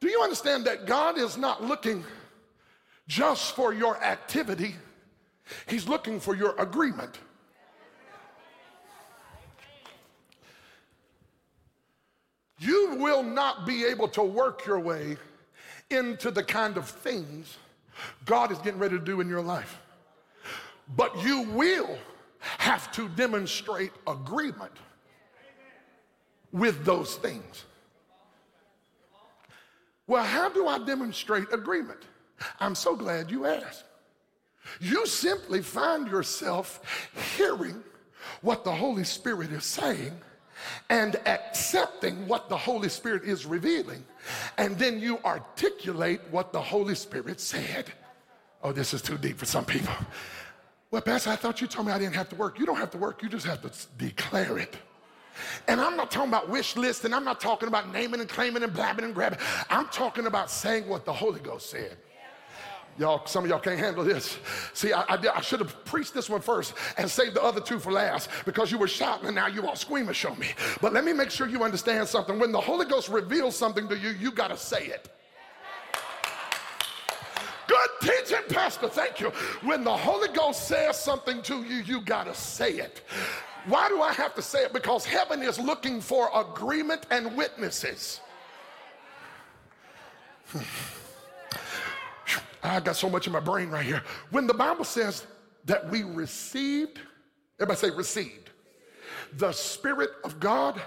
Do 0.01 0.09
you 0.09 0.21
understand 0.23 0.65
that 0.67 0.87
God 0.87 1.19
is 1.19 1.37
not 1.37 1.65
looking 1.65 2.05
just 3.07 3.55
for 3.55 3.73
your 3.73 4.03
activity, 4.03 4.75
He's 5.67 5.89
looking 5.89 6.19
for 6.19 6.35
your 6.35 6.55
agreement. 6.59 7.19
You 12.59 12.97
will 12.97 13.23
not 13.23 13.67
be 13.67 13.85
able 13.85 14.09
to 14.09 14.23
work 14.23 14.67
your 14.67 14.81
way 14.81 15.19
into 15.91 16.31
the 16.31 16.43
kind 16.43 16.77
of 16.77 16.89
things 16.89 17.59
God 18.25 18.51
is 18.51 18.59
getting 18.59 18.81
ready 18.81 18.99
to 18.99 19.05
do 19.05 19.21
in 19.21 19.29
your 19.29 19.43
life. 19.43 19.79
But 20.97 21.23
you 21.23 21.43
will 21.43 21.99
have 22.41 22.91
to 22.93 23.09
demonstrate 23.11 23.93
agreement 24.07 24.73
with 26.53 26.85
those 26.85 27.17
things. 27.17 27.65
Well, 30.07 30.25
how 30.25 30.49
do 30.49 30.67
I 30.69 30.79
demonstrate 30.79 31.53
agreement? 31.53 32.01
I'm 32.61 32.75
so 32.75 32.95
glad 32.95 33.31
you 33.31 33.47
asked. 33.47 33.85
You 34.81 35.07
simply 35.07 35.63
find 35.63 36.09
yourself 36.09 36.81
hearing 37.37 37.83
what 38.43 38.65
the 38.65 38.73
Holy 38.73 39.05
Spirit 39.05 39.53
is 39.53 39.65
saying 39.65 40.13
and 40.91 41.17
accepting 41.27 42.27
what 42.27 42.49
the 42.49 42.57
Holy 42.57 42.89
Spirit 42.89 43.25
is 43.25 43.47
revealing, 43.47 44.05
and 44.59 44.79
then 44.79 44.99
you 44.99 45.19
articulate 45.25 46.21
what 46.31 46.53
the 46.53 46.61
Holy 46.61 46.95
Spirit 46.95 47.41
said. 47.41 47.93
Oh, 48.63 48.73
this 48.73 48.95
is 48.95 49.03
too 49.03 49.19
deep 49.19 49.39
for 49.39 49.45
some 49.45 49.65
people. 49.65 49.95
Well, 50.91 51.03
Pastor, 51.03 51.31
I 51.31 51.37
thought 51.37 51.61
you 51.61 51.67
told 51.67 51.87
me 51.87 51.93
I 51.93 51.99
didn't 51.99 52.15
have 52.15 52.29
to 52.31 52.37
work. 52.37 52.59
You 52.59 52.67
don't 52.67 52.79
have 52.79 52.91
to 52.93 52.99
work, 52.99 53.23
you 53.23 53.29
just 53.29 53.47
have 53.47 53.63
to 53.63 53.71
declare 53.99 54.59
it. 54.59 54.77
And 55.69 55.81
I'm 55.81 55.97
not 55.97 56.11
talking 56.11 56.29
about 56.31 56.49
wish 56.49 56.77
list, 56.77 57.05
and 57.05 57.15
I'm 57.15 57.25
not 57.25 57.41
talking 57.41 57.69
about 57.69 57.93
naming 57.93 58.21
and 58.21 58.29
claiming 58.29 58.63
and 58.63 58.73
blabbing 58.73 59.05
and 59.05 59.15
grabbing. 59.15 59.39
I'm 59.71 59.89
talking 59.89 60.27
about 60.27 60.51
saying 60.51 60.89
what 60.89 61.05
the 61.05 61.13
Holy 61.13 61.41
Ghost 61.41 61.71
said. 61.71 61.97
Y'all, 62.99 63.27
some 63.27 63.45
of 63.45 63.51
y'all 63.51 63.59
can't 63.59 63.79
handle 63.79 64.05
this. 64.05 64.39
See, 64.73 64.93
I, 64.93 65.03
I, 65.03 65.19
I, 65.35 65.41
should 65.43 65.61
have 65.61 65.85
preached 65.85 66.15
this 66.15 66.31
one 66.31 66.41
first 66.41 66.73
and 66.97 67.11
saved 67.11 67.35
the 67.35 67.43
other 67.43 67.61
two 67.61 67.79
for 67.79 67.93
last 67.93 68.31
because 68.47 68.73
you 68.73 68.79
were 68.79 68.89
shouting 68.89 69.27
and 69.27 69.35
now 69.35 69.49
you 69.49 69.67
all 69.67 69.77
squeamish 69.77 70.25
on 70.25 70.39
me. 70.39 70.49
But 70.81 70.95
let 70.95 71.05
me 71.05 71.13
make 71.13 71.31
sure 71.31 71.47
you 71.47 71.63
understand 71.63 72.09
something. 72.09 72.39
When 72.39 72.53
the 72.53 72.61
Holy 72.61 72.87
Ghost 72.87 73.11
reveals 73.11 73.55
something 73.55 73.87
to 73.89 73.99
you, 73.99 74.11
you 74.11 74.31
got 74.31 74.49
to 74.49 74.57
say 74.57 74.87
it. 74.87 75.11
Good 77.67 77.89
teaching, 78.01 78.43
Pastor. 78.49 78.89
Thank 78.89 79.21
you. 79.21 79.29
When 79.63 79.85
the 79.85 79.97
Holy 79.97 80.29
Ghost 80.29 80.67
says 80.67 80.99
something 80.99 81.43
to 81.43 81.63
you, 81.65 81.77
you 81.83 82.01
got 82.01 82.25
to 82.25 82.35
say 82.35 82.75
it. 82.75 83.03
Why 83.67 83.89
do 83.89 84.01
I 84.01 84.13
have 84.13 84.35
to 84.37 84.43
say 84.43 84.63
it? 84.63 84.73
Because 84.73 85.05
heaven 85.05 85.43
is 85.43 85.59
looking 85.59 86.01
for 86.01 86.31
agreement 86.35 87.07
and 87.11 87.37
witnesses. 87.37 88.21
I 92.63 92.81
got 92.81 92.97
so 92.97 93.11
much 93.11 93.27
in 93.27 93.33
my 93.33 93.41
brain 93.41 93.69
right 93.69 93.85
here. 93.85 94.03
When 94.31 94.47
the 94.47 94.55
Bible 94.55 94.85
says 94.85 95.27
that 95.65 95.89
we 95.91 96.05
received, 96.05 97.01
everybody 97.59 97.89
say 97.89 97.97
received, 97.97 98.51
the 99.35 99.53
Spirit 99.53 100.11
of 100.25 100.39
God, 100.41 100.81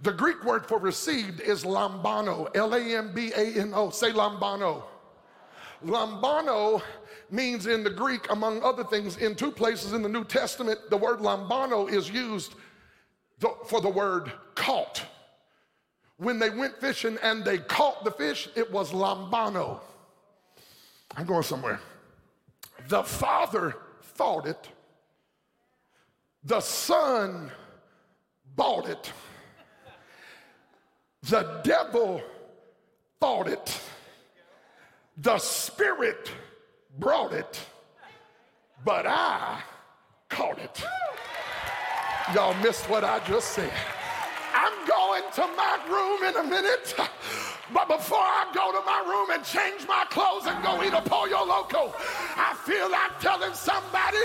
the 0.00 0.12
Greek 0.12 0.42
word 0.44 0.66
for 0.66 0.78
received 0.78 1.40
is 1.40 1.64
lambano, 1.64 2.50
L 2.56 2.74
A 2.74 2.80
M 2.80 3.12
B 3.14 3.32
A 3.36 3.60
N 3.60 3.72
O. 3.74 3.90
Say 3.90 4.10
lambano. 4.10 4.84
Lambano 5.84 6.82
means 7.30 7.66
in 7.66 7.82
the 7.82 7.90
Greek, 7.90 8.30
among 8.30 8.62
other 8.62 8.84
things, 8.84 9.16
in 9.16 9.34
two 9.34 9.50
places 9.50 9.92
in 9.92 10.02
the 10.02 10.08
New 10.08 10.24
Testament, 10.24 10.78
the 10.90 10.96
word 10.96 11.20
lambano 11.20 11.90
is 11.90 12.10
used 12.10 12.54
for 13.66 13.80
the 13.80 13.88
word 13.88 14.30
caught. 14.54 15.04
When 16.18 16.38
they 16.38 16.50
went 16.50 16.78
fishing 16.80 17.18
and 17.22 17.44
they 17.44 17.58
caught 17.58 18.04
the 18.04 18.10
fish, 18.10 18.48
it 18.54 18.70
was 18.70 18.92
lambano. 18.92 19.80
I'm 21.16 21.26
going 21.26 21.42
somewhere. 21.42 21.80
The 22.88 23.02
Father 23.02 23.76
thought 24.02 24.46
it, 24.46 24.68
the 26.44 26.60
Son 26.60 27.50
bought 28.56 28.88
it, 28.88 29.12
the 31.22 31.60
devil 31.64 32.20
thought 33.20 33.48
it, 33.48 33.80
the 35.16 35.38
Spirit 35.38 36.30
brought 36.98 37.32
it, 37.32 37.60
but 38.84 39.06
I 39.06 39.60
caught 40.28 40.58
it. 40.58 40.82
Y'all 42.34 42.54
missed 42.62 42.88
what 42.88 43.04
I 43.04 43.20
just 43.26 43.48
said. 43.48 43.72
I'm 44.54 44.86
going 44.86 45.22
to 45.34 45.46
my 45.56 45.78
room 45.88 46.28
in 46.28 46.36
a 46.36 46.48
minute. 46.48 46.94
But 47.72 47.88
before 47.88 48.20
I 48.20 48.52
go 48.52 48.68
to 48.68 48.84
my 48.84 49.00
room 49.08 49.30
and 49.30 49.42
change 49.44 49.88
my 49.88 50.04
clothes 50.10 50.44
and 50.44 50.62
go 50.62 50.82
eat 50.84 50.92
a 50.92 51.00
pollo 51.00 51.44
loco, 51.44 51.94
I 52.36 52.52
feel 52.64 52.90
like 52.90 53.18
telling 53.18 53.54
somebody 53.54 54.20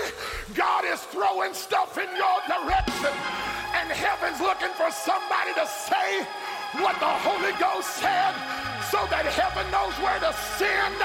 God 0.54 0.84
is 0.84 1.00
throwing 1.08 1.54
stuff 1.54 1.96
in 1.96 2.08
your 2.12 2.38
direction. 2.44 3.12
And 3.72 3.88
heaven's 3.88 4.40
looking 4.40 4.72
for 4.76 4.90
somebody 4.92 5.54
to 5.56 5.66
say 5.66 6.28
what 6.84 7.00
the 7.00 7.12
Holy 7.24 7.56
Ghost 7.58 7.88
said 7.96 8.34
so 8.90 9.04
that 9.12 9.28
heaven 9.28 9.68
knows 9.68 9.92
where 10.00 10.16
to 10.16 10.32
send 10.56 10.96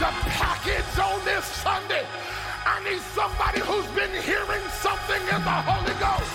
the 0.00 0.10
package 0.32 0.96
on 0.96 1.20
this 1.28 1.44
Sunday. 1.60 2.08
I 2.64 2.80
need 2.88 3.04
somebody 3.12 3.60
who's 3.60 3.84
been 3.92 4.12
hearing 4.24 4.64
something 4.80 5.20
in 5.28 5.40
the 5.44 5.58
Holy 5.68 5.92
Ghost 6.00 6.32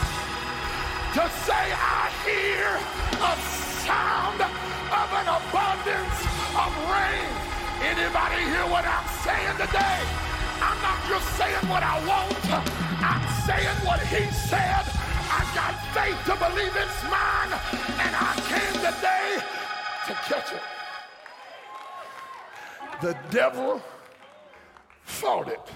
to 1.18 1.26
say, 1.50 1.66
I 1.74 2.14
hear 2.22 2.78
a 3.26 3.34
sound 3.82 4.40
of 4.46 5.08
an 5.18 5.28
abundance 5.34 6.18
of 6.54 6.72
rain. 6.94 7.30
Anybody 7.82 8.46
hear 8.46 8.66
what 8.70 8.86
I'm 8.86 9.08
saying 9.26 9.58
today? 9.58 9.98
I'm 10.62 10.78
not 10.86 11.02
just 11.10 11.26
saying 11.42 11.66
what 11.66 11.82
I 11.82 11.98
want. 12.06 12.38
I'm 13.02 13.26
saying 13.50 13.78
what 13.82 14.00
he 14.14 14.30
said. 14.30 14.86
I 15.34 15.42
got 15.58 15.74
faith 15.90 16.22
to 16.30 16.36
believe 16.38 16.76
it's 16.78 17.02
mine, 17.10 17.52
and 17.98 18.14
I 18.14 18.32
came 18.46 18.78
today 18.78 19.42
to 19.42 19.61
catch 20.16 20.54
it. 20.54 20.62
The 23.02 23.18
devil 23.30 23.82
fought 25.04 25.48
it. 25.48 25.72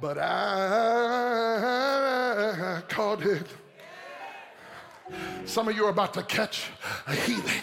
But 0.00 0.18
I 0.18 1.52
caught 2.88 3.22
it. 3.22 3.46
Some 5.44 5.68
of 5.68 5.76
you 5.76 5.84
are 5.84 5.90
about 5.90 6.12
to 6.14 6.22
catch 6.22 6.70
a 7.06 7.14
healing. 7.14 7.62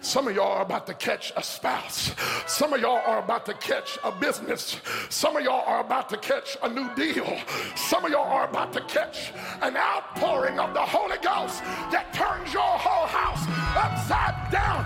Some 0.00 0.26
of 0.26 0.34
y'all 0.34 0.52
are 0.52 0.62
about 0.62 0.86
to 0.88 0.94
catch 0.94 1.32
a 1.36 1.42
spouse. 1.42 2.12
Some 2.46 2.72
of 2.72 2.80
y'all 2.80 3.02
are 3.06 3.20
about 3.20 3.46
to 3.46 3.54
catch 3.54 3.98
a 4.02 4.10
business. 4.10 4.80
Some 5.08 5.36
of 5.36 5.44
y'all 5.44 5.64
are 5.66 5.80
about 5.80 6.08
to 6.08 6.16
catch 6.16 6.56
a 6.62 6.68
new 6.68 6.92
deal. 6.94 7.38
Some 7.76 8.04
of 8.04 8.10
y'all 8.10 8.26
are 8.26 8.48
about 8.48 8.72
to 8.72 8.80
catch 8.82 9.32
an 9.62 9.76
outpouring 9.76 10.58
of 10.58 10.74
the 10.74 10.80
Holy 10.80 11.18
Ghost 11.18 11.62
that 11.92 12.12
turns 12.12 12.52
your 12.52 12.62
whole 12.62 13.06
house 13.06 13.46
upside 13.76 14.50
down. 14.50 14.84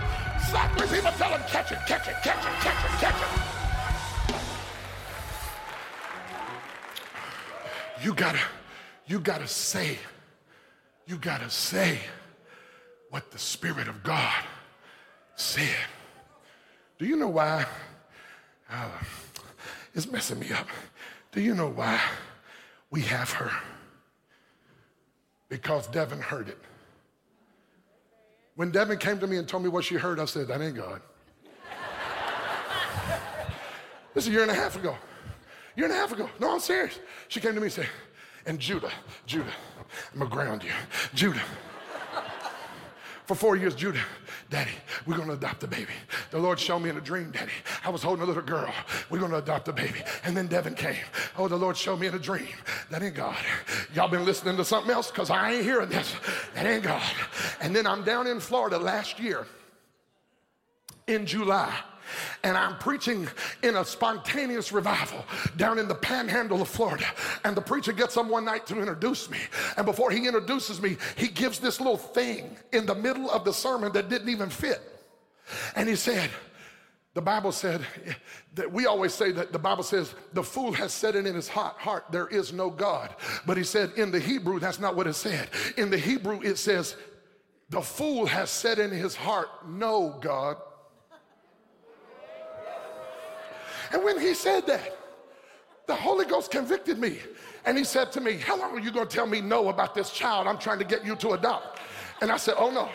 Slap 0.49 0.77
three 0.77 0.87
people, 0.87 1.11
tell 1.17 1.31
them, 1.31 1.41
catch 1.47 1.71
it, 1.71 1.79
catch 1.87 2.07
it, 2.07 2.15
catch 2.21 2.45
it, 2.45 2.53
catch 2.59 2.85
it, 2.85 2.91
catch 2.99 3.21
it. 3.21 3.55
You 8.03 8.13
gotta, 8.13 8.41
you 9.07 9.19
gotta 9.19 9.47
say 9.47 9.97
you 11.07 11.17
got 11.17 11.41
to 11.41 11.49
say 11.49 11.99
what 13.09 13.31
the 13.31 13.39
Spirit 13.39 13.87
of 13.87 14.03
God 14.03 14.43
said. 15.35 15.75
Do 16.97 17.05
you 17.05 17.15
know 17.15 17.29
why? 17.29 17.65
Uh, 18.69 18.89
it's 19.93 20.11
messing 20.11 20.39
me 20.39 20.51
up. 20.51 20.67
Do 21.31 21.41
you 21.41 21.53
know 21.53 21.69
why 21.69 22.01
we 22.89 23.01
have 23.01 23.31
her? 23.31 23.51
Because 25.49 25.87
Devin 25.87 26.19
heard 26.19 26.49
it. 26.49 26.57
When 28.55 28.71
Devin 28.71 28.97
came 28.97 29.19
to 29.19 29.27
me 29.27 29.37
and 29.37 29.47
told 29.47 29.63
me 29.63 29.69
what 29.69 29.83
she 29.83 29.95
heard, 29.95 30.19
I 30.19 30.25
said, 30.25 30.47
That 30.47 30.61
ain't 30.61 30.75
God. 30.75 31.01
this 34.13 34.23
is 34.23 34.29
a 34.29 34.31
year 34.31 34.41
and 34.41 34.51
a 34.51 34.55
half 34.55 34.75
ago. 34.75 34.95
Year 35.75 35.87
and 35.87 35.93
a 35.93 35.97
half 35.97 36.13
ago. 36.13 36.29
No, 36.39 36.53
I'm 36.53 36.59
serious. 36.59 36.99
She 37.27 37.41
came 37.41 37.53
to 37.53 37.59
me 37.59 37.65
and 37.65 37.73
said, 37.73 37.89
And 38.45 38.59
Judah, 38.59 38.91
Judah, 39.25 39.51
I'm 40.13 40.19
gonna 40.19 40.29
ground 40.29 40.63
you. 40.63 40.71
Judah. 41.13 41.41
For 43.25 43.33
four 43.33 43.55
years, 43.55 43.73
Judah, 43.73 44.03
Daddy, 44.51 44.71
we're 45.07 45.17
gonna 45.17 45.33
adopt 45.33 45.63
a 45.63 45.67
baby. 45.67 45.93
The 46.29 46.37
Lord 46.37 46.59
showed 46.59 46.79
me 46.79 46.91
in 46.91 46.97
a 46.97 47.01
dream, 47.01 47.31
Daddy. 47.31 47.51
I 47.83 47.89
was 47.89 48.03
holding 48.03 48.23
a 48.23 48.25
little 48.25 48.43
girl. 48.43 48.71
We're 49.09 49.19
gonna 49.19 49.37
adopt 49.37 49.67
a 49.67 49.73
baby. 49.73 49.99
And 50.23 50.37
then 50.37 50.45
Devin 50.45 50.75
came. 50.75 51.03
Oh, 51.35 51.47
the 51.47 51.55
Lord 51.55 51.75
showed 51.75 51.99
me 51.99 52.05
in 52.05 52.13
a 52.13 52.19
dream. 52.19 52.47
That 52.91 53.01
ain't 53.01 53.15
God. 53.15 53.37
Y'all 53.95 54.07
been 54.07 54.25
listening 54.25 54.57
to 54.57 54.65
something 54.65 54.91
else? 54.91 55.09
Because 55.09 55.31
I 55.31 55.53
ain't 55.53 55.63
hearing 55.63 55.89
this. 55.89 56.13
That 56.53 56.67
ain't 56.67 56.83
God. 56.83 57.01
And 57.61 57.75
then 57.75 57.87
I'm 57.87 58.03
down 58.03 58.27
in 58.27 58.39
Florida 58.39 58.77
last 58.77 59.19
year 59.19 59.47
in 61.07 61.25
July. 61.25 61.73
And 62.43 62.57
I'm 62.57 62.77
preaching 62.77 63.27
in 63.63 63.75
a 63.75 63.85
spontaneous 63.85 64.71
revival 64.71 65.25
down 65.57 65.79
in 65.79 65.87
the 65.87 65.95
panhandle 65.95 66.61
of 66.61 66.67
Florida. 66.67 67.05
And 67.43 67.55
the 67.55 67.61
preacher 67.61 67.91
gets 67.91 68.17
up 68.17 68.27
one 68.27 68.45
night 68.45 68.65
to 68.67 68.79
introduce 68.79 69.29
me. 69.29 69.39
And 69.77 69.85
before 69.85 70.11
he 70.11 70.25
introduces 70.27 70.81
me, 70.81 70.97
he 71.15 71.27
gives 71.27 71.59
this 71.59 71.79
little 71.79 71.97
thing 71.97 72.57
in 72.71 72.85
the 72.85 72.95
middle 72.95 73.29
of 73.29 73.45
the 73.45 73.53
sermon 73.53 73.91
that 73.93 74.09
didn't 74.09 74.29
even 74.29 74.49
fit. 74.49 74.81
And 75.75 75.87
he 75.87 75.95
said, 75.95 76.29
the 77.13 77.21
Bible 77.21 77.53
said 77.53 77.85
that 78.55 78.69
we 78.69 78.87
always 78.87 79.13
say 79.13 79.31
that 79.31 79.53
the 79.53 79.59
Bible 79.59 79.83
says 79.83 80.13
the 80.33 80.43
fool 80.43 80.73
has 80.73 80.91
said 80.91 81.15
it 81.15 81.25
in 81.25 81.33
his 81.33 81.47
heart, 81.47 81.77
heart, 81.77 82.05
there 82.11 82.27
is 82.27 82.51
no 82.51 82.69
God. 82.69 83.15
But 83.45 83.55
he 83.55 83.63
said 83.63 83.93
in 83.95 84.11
the 84.11 84.19
Hebrew, 84.19 84.59
that's 84.59 84.81
not 84.81 84.97
what 84.97 85.07
it 85.07 85.13
said. 85.13 85.49
In 85.77 85.89
the 85.89 85.97
Hebrew, 85.97 86.41
it 86.41 86.57
says, 86.57 86.97
the 87.69 87.81
fool 87.81 88.25
has 88.25 88.49
said 88.49 88.79
in 88.79 88.91
his 88.91 89.15
heart, 89.15 89.47
no 89.67 90.19
God. 90.21 90.57
And 93.91 94.03
when 94.03 94.19
he 94.19 94.33
said 94.33 94.65
that, 94.67 94.97
the 95.87 95.95
Holy 95.95 96.25
Ghost 96.25 96.51
convicted 96.51 96.97
me. 96.97 97.19
And 97.65 97.77
he 97.77 97.83
said 97.83 98.11
to 98.13 98.21
me, 98.21 98.37
How 98.37 98.57
long 98.57 98.77
are 98.77 98.79
you 98.79 98.91
going 98.91 99.07
to 99.07 99.15
tell 99.15 99.27
me 99.27 99.41
no 99.41 99.69
about 99.69 99.95
this 99.95 100.11
child 100.11 100.47
I'm 100.47 100.57
trying 100.57 100.79
to 100.79 100.85
get 100.85 101.05
you 101.05 101.15
to 101.17 101.31
adopt? 101.31 101.79
And 102.21 102.31
I 102.31 102.37
said, 102.37 102.55
Oh 102.57 102.71
no, 102.71 102.89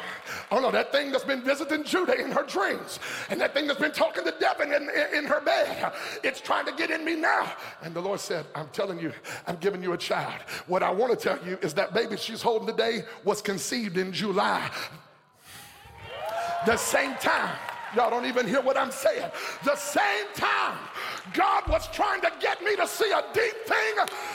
oh 0.50 0.60
no, 0.60 0.70
that 0.70 0.92
thing 0.92 1.12
that's 1.12 1.24
been 1.24 1.42
visiting 1.42 1.84
Judah 1.84 2.18
in 2.18 2.30
her 2.30 2.42
dreams, 2.42 2.98
and 3.28 3.40
that 3.40 3.52
thing 3.52 3.66
that's 3.66 3.78
been 3.78 3.92
talking 3.92 4.24
to 4.24 4.34
Devin 4.40 4.72
in, 4.72 4.82
in, 4.82 5.18
in, 5.18 5.24
her 5.26 5.40
bed, 5.40 5.92
it's 6.22 6.40
trying 6.40 6.64
to 6.66 6.72
get 6.72 6.90
in 6.90 7.04
me 7.04 7.16
now. 7.16 7.52
And 7.82 7.94
the 7.94 8.00
Lord 8.00 8.18
said, 8.18 8.46
I'm 8.54 8.68
telling 8.68 8.98
you, 8.98 9.12
I'm 9.46 9.56
giving 9.56 9.82
you 9.82 9.92
a 9.92 9.98
child. 9.98 10.40
What 10.68 10.82
I 10.82 10.90
want 10.90 11.18
to 11.18 11.18
tell 11.18 11.38
you 11.46 11.58
is 11.60 11.74
that 11.74 11.92
baby 11.92 12.16
she's 12.16 12.40
holding 12.40 12.66
today 12.66 13.02
was 13.24 13.42
conceived 13.42 13.98
in 13.98 14.12
July. 14.12 14.70
The 16.64 16.76
same 16.76 17.14
time 17.16 17.56
Y'all 17.94 18.08
don't 18.10 18.26
even 18.26 18.46
hear 18.46 18.60
what 18.60 18.76
I'm 18.76 18.92
saying. 18.92 19.30
The 19.64 19.74
same 19.74 20.26
time 20.36 20.78
God 21.34 21.66
was 21.68 21.88
trying 21.88 22.20
to 22.20 22.30
get 22.40 22.62
me 22.62 22.76
to 22.76 22.86
see 22.86 23.10
a 23.10 23.22
deep 23.34 23.54
thing, 23.66 23.94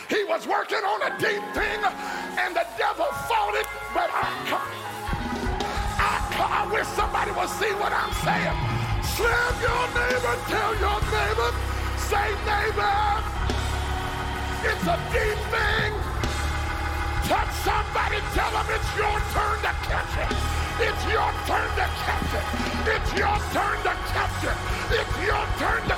He 0.10 0.26
was 0.26 0.46
working 0.46 0.84
on 0.84 1.02
a 1.04 1.12
deep 1.18 1.44
thing, 1.56 1.80
and 2.36 2.56
the 2.56 2.68
devil 2.78 3.06
fought 3.32 3.56
it, 3.56 3.68
but 3.94 4.12
I, 4.12 4.28
I, 6.04 6.68
I 6.68 6.74
wish 6.74 6.88
somebody 7.00 7.32
would 7.32 7.50
see 7.56 7.72
what 7.80 7.96
I'm 7.96 8.12
saying. 8.28 8.58
Slam 9.16 9.54
your 9.64 9.88
neighbor, 9.96 10.36
tell 10.52 10.76
your 10.76 11.00
neighbor, 11.16 11.52
say 11.96 12.28
neighbor, 12.44 13.36
it's 14.68 14.84
a 14.84 15.00
deep 15.16 15.40
thing. 15.48 15.92
Touch 17.24 17.52
somebody, 17.64 18.20
tell 18.36 18.52
them 18.52 18.68
it's 18.76 18.92
your 19.00 19.16
turn 19.32 19.58
to 19.64 19.74
catch 19.88 20.32
it. 20.32 20.65
It's 20.78 21.06
your 21.08 21.32
turn 21.48 21.70
to 21.80 21.88
catch 22.04 22.34
it. 22.36 22.44
It's 22.84 23.14
your 23.16 23.38
turn 23.56 23.78
to 23.84 23.96
catch 24.12 24.44
it. 24.44 24.58
It's 24.92 25.18
your 25.24 25.46
turn 25.58 25.88
to 25.88 25.96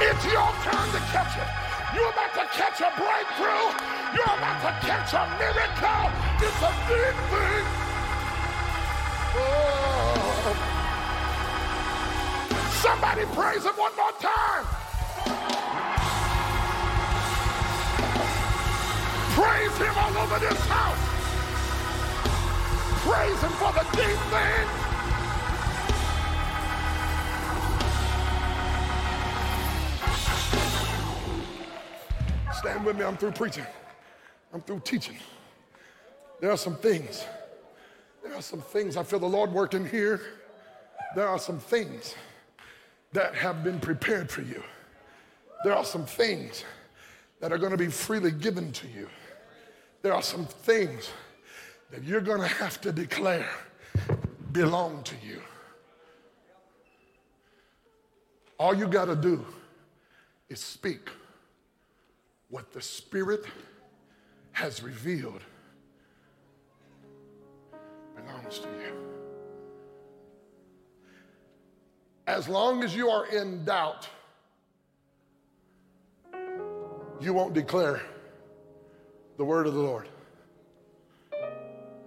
It's 0.00 0.24
your 0.26 0.52
turn 0.62 0.88
to 0.92 1.00
catch 1.08 1.36
it. 1.38 1.48
You're 1.94 2.10
about 2.10 2.34
to 2.34 2.44
catch 2.52 2.80
a 2.80 2.92
breakthrough. 3.00 3.72
You're 4.14 4.36
about 4.36 4.60
to 4.60 4.72
catch 4.86 5.14
a 5.14 5.24
miracle. 5.40 6.12
It's 6.38 6.62
a 6.62 6.72
big 6.86 7.16
thing. 7.32 7.64
Oh. 9.36 10.52
Somebody 12.82 13.24
praise 13.34 13.64
him 13.64 13.74
one 13.74 13.96
more 13.96 14.12
time. 14.20 15.67
Praise 19.38 19.76
him 19.78 19.94
all 19.96 20.18
over 20.18 20.40
this 20.40 20.58
house. 20.66 20.98
Praise 23.06 23.40
him 23.40 23.52
for 23.52 23.72
the 23.72 23.84
deep 23.92 24.18
thing. 24.32 24.68
Stand 32.52 32.84
with 32.84 32.96
me. 32.98 33.04
I'm 33.04 33.16
through 33.16 33.30
preaching. 33.30 33.64
I'm 34.52 34.60
through 34.62 34.80
teaching. 34.80 35.16
There 36.40 36.50
are 36.50 36.56
some 36.56 36.74
things. 36.74 37.24
There 38.24 38.34
are 38.34 38.42
some 38.42 38.60
things. 38.60 38.96
I 38.96 39.04
feel 39.04 39.20
the 39.20 39.26
Lord 39.26 39.52
working 39.52 39.88
here. 39.88 40.20
There 41.14 41.28
are 41.28 41.38
some 41.38 41.60
things 41.60 42.16
that 43.12 43.36
have 43.36 43.62
been 43.62 43.78
prepared 43.78 44.32
for 44.32 44.42
you. 44.42 44.64
There 45.62 45.76
are 45.76 45.84
some 45.84 46.06
things 46.06 46.64
that 47.38 47.52
are 47.52 47.58
going 47.58 47.70
to 47.70 47.78
be 47.78 47.86
freely 47.86 48.32
given 48.32 48.72
to 48.72 48.88
you 48.88 49.08
there 50.02 50.14
are 50.14 50.22
some 50.22 50.44
things 50.46 51.10
that 51.90 52.04
you're 52.04 52.20
going 52.20 52.40
to 52.40 52.46
have 52.46 52.80
to 52.82 52.92
declare 52.92 53.48
belong 54.52 55.02
to 55.04 55.14
you. 55.26 55.40
All 58.58 58.74
you 58.74 58.86
got 58.86 59.06
to 59.06 59.16
do 59.16 59.44
is 60.48 60.60
speak 60.60 61.10
what 62.48 62.72
the 62.72 62.80
Spirit 62.80 63.44
has 64.52 64.82
revealed 64.82 65.42
belongs 68.16 68.58
to 68.58 68.68
you. 68.68 68.92
As 72.26 72.48
long 72.48 72.82
as 72.82 72.94
you 72.94 73.08
are 73.08 73.26
in 73.26 73.64
doubt, 73.64 74.08
you 77.20 77.32
won't 77.32 77.54
declare 77.54 78.02
the 79.38 79.44
word 79.44 79.66
of 79.66 79.72
the 79.72 79.80
Lord. 79.80 80.08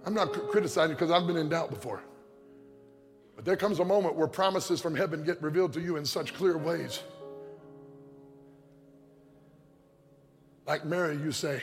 I'm 0.04 0.14
not 0.14 0.32
criticizing 0.50 0.94
because 0.94 1.10
I've 1.10 1.26
been 1.26 1.36
in 1.36 1.48
doubt 1.48 1.70
before. 1.70 2.02
But 3.34 3.44
there 3.44 3.56
comes 3.56 3.80
a 3.80 3.84
moment 3.84 4.14
where 4.14 4.28
promises 4.28 4.80
from 4.80 4.94
heaven 4.94 5.24
get 5.24 5.42
revealed 5.42 5.72
to 5.72 5.80
you 5.80 5.96
in 5.96 6.04
such 6.04 6.34
clear 6.34 6.58
ways. 6.58 7.02
Like 10.66 10.84
Mary, 10.84 11.16
you 11.16 11.32
say, 11.32 11.62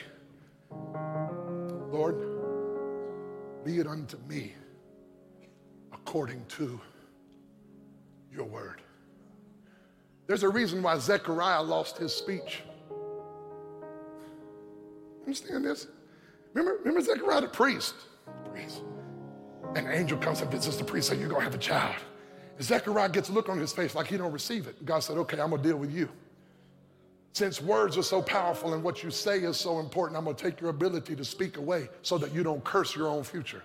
Lord, 1.91 2.17
be 3.63 3.77
it 3.77 3.87
unto 3.87 4.17
me 4.27 4.53
according 5.93 6.43
to 6.49 6.81
your 8.33 8.45
word. 8.45 8.81
There's 10.25 10.43
a 10.43 10.49
reason 10.49 10.81
why 10.81 10.97
Zechariah 10.97 11.61
lost 11.61 11.97
his 11.97 12.13
speech. 12.13 12.63
Understand 15.29 15.63
this? 15.63 15.85
Remember, 16.55 16.79
remember 16.79 17.01
Zechariah 17.01 17.41
the 17.41 17.49
priest? 17.49 17.93
priest. 18.51 18.81
An 19.75 19.85
angel 19.85 20.17
comes 20.17 20.41
and 20.41 20.49
visits 20.49 20.77
the 20.77 20.83
priest, 20.83 21.09
say, 21.09 21.19
You're 21.19 21.29
gonna 21.29 21.43
have 21.43 21.53
a 21.53 21.59
child. 21.59 21.97
And 22.57 22.65
Zechariah 22.65 23.09
gets 23.09 23.29
a 23.29 23.31
look 23.31 23.47
on 23.47 23.59
his 23.59 23.71
face 23.71 23.93
like 23.93 24.07
he 24.07 24.17
don't 24.17 24.31
receive 24.31 24.65
it. 24.65 24.83
God 24.83 25.01
said, 25.01 25.17
Okay, 25.17 25.39
I'm 25.39 25.51
gonna 25.51 25.61
deal 25.61 25.77
with 25.77 25.93
you. 25.93 26.09
Since 27.33 27.61
words 27.61 27.95
are 27.95 28.01
so 28.01 28.23
powerful 28.23 28.73
and 28.73 28.81
what 28.81 29.03
you 29.03 29.11
say 29.11 29.41
is 29.41 29.55
so 29.55 29.77
important, 29.77 30.17
I'm 30.17 30.23
gonna 30.25 30.35
take 30.35 30.59
your 30.59 30.71
ability 30.71 31.15
to 31.15 31.23
speak 31.23 31.57
away 31.57 31.89
so 32.01 32.17
that 32.17 32.33
you 32.33 32.41
don't 32.41 32.63
curse 32.63 32.95
your 32.95 33.07
own 33.07 33.23
future. 33.23 33.61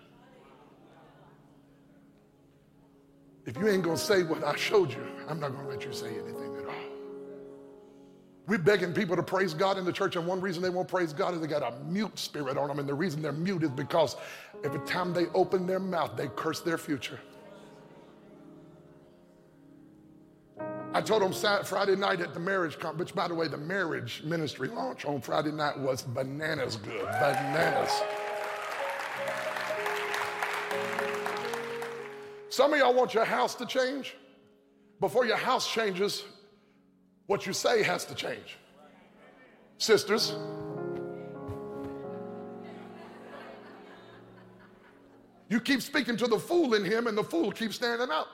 If 3.46 3.56
you 3.56 3.68
ain't 3.68 3.84
gonna 3.84 3.96
say 3.96 4.22
what 4.22 4.44
I 4.44 4.54
showed 4.56 4.92
you, 4.92 5.06
I'm 5.30 5.40
not 5.40 5.54
gonna 5.54 5.70
let 5.70 5.82
you 5.82 5.94
say 5.94 6.08
anything. 6.10 6.43
We're 8.46 8.58
begging 8.58 8.92
people 8.92 9.16
to 9.16 9.22
praise 9.22 9.54
God 9.54 9.78
in 9.78 9.86
the 9.86 9.92
church, 9.92 10.16
and 10.16 10.26
one 10.26 10.40
reason 10.40 10.62
they 10.62 10.68
won't 10.68 10.88
praise 10.88 11.14
God 11.14 11.34
is 11.34 11.40
they 11.40 11.46
got 11.46 11.62
a 11.62 11.74
mute 11.84 12.18
spirit 12.18 12.58
on 12.58 12.68
them. 12.68 12.78
And 12.78 12.86
the 12.86 12.94
reason 12.94 13.22
they're 13.22 13.32
mute 13.32 13.62
is 13.62 13.70
because 13.70 14.16
every 14.62 14.80
time 14.80 15.14
they 15.14 15.26
open 15.28 15.66
their 15.66 15.80
mouth, 15.80 16.14
they 16.16 16.28
curse 16.36 16.60
their 16.60 16.76
future. 16.76 17.18
I 20.92 21.00
told 21.00 21.22
them 21.22 21.64
Friday 21.64 21.96
night 21.96 22.20
at 22.20 22.34
the 22.34 22.40
marriage 22.40 22.78
conference, 22.78 23.10
which, 23.10 23.16
by 23.16 23.26
the 23.26 23.34
way, 23.34 23.48
the 23.48 23.56
marriage 23.56 24.22
ministry 24.24 24.68
launch 24.68 25.04
on 25.04 25.20
Friday 25.20 25.50
night 25.50 25.76
was 25.78 26.02
bananas 26.02 26.76
good. 26.76 27.04
Bananas. 27.04 27.90
Some 32.48 32.72
of 32.72 32.78
y'all 32.78 32.94
want 32.94 33.14
your 33.14 33.24
house 33.24 33.56
to 33.56 33.66
change. 33.66 34.14
Before 35.00 35.26
your 35.26 35.36
house 35.36 35.68
changes, 35.68 36.22
what 37.26 37.46
you 37.46 37.52
say 37.52 37.82
has 37.82 38.04
to 38.06 38.14
change. 38.14 38.58
Sisters, 39.78 40.34
you 45.48 45.60
keep 45.60 45.82
speaking 45.82 46.16
to 46.16 46.26
the 46.26 46.38
fool 46.38 46.74
in 46.74 46.84
him, 46.84 47.06
and 47.06 47.16
the 47.16 47.24
fool 47.24 47.50
keeps 47.50 47.76
standing 47.76 48.10
up. 48.10 48.28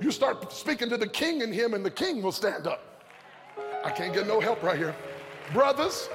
You 0.00 0.10
start 0.10 0.52
speaking 0.52 0.88
to 0.90 0.96
the 0.96 1.08
king 1.08 1.40
in 1.40 1.52
him, 1.52 1.74
and 1.74 1.84
the 1.84 1.90
king 1.90 2.22
will 2.22 2.32
stand 2.32 2.66
up. 2.66 3.04
I 3.84 3.90
can't 3.90 4.14
get 4.14 4.26
no 4.26 4.40
help 4.40 4.62
right 4.62 4.78
here. 4.78 4.94
Brothers, 5.52 6.08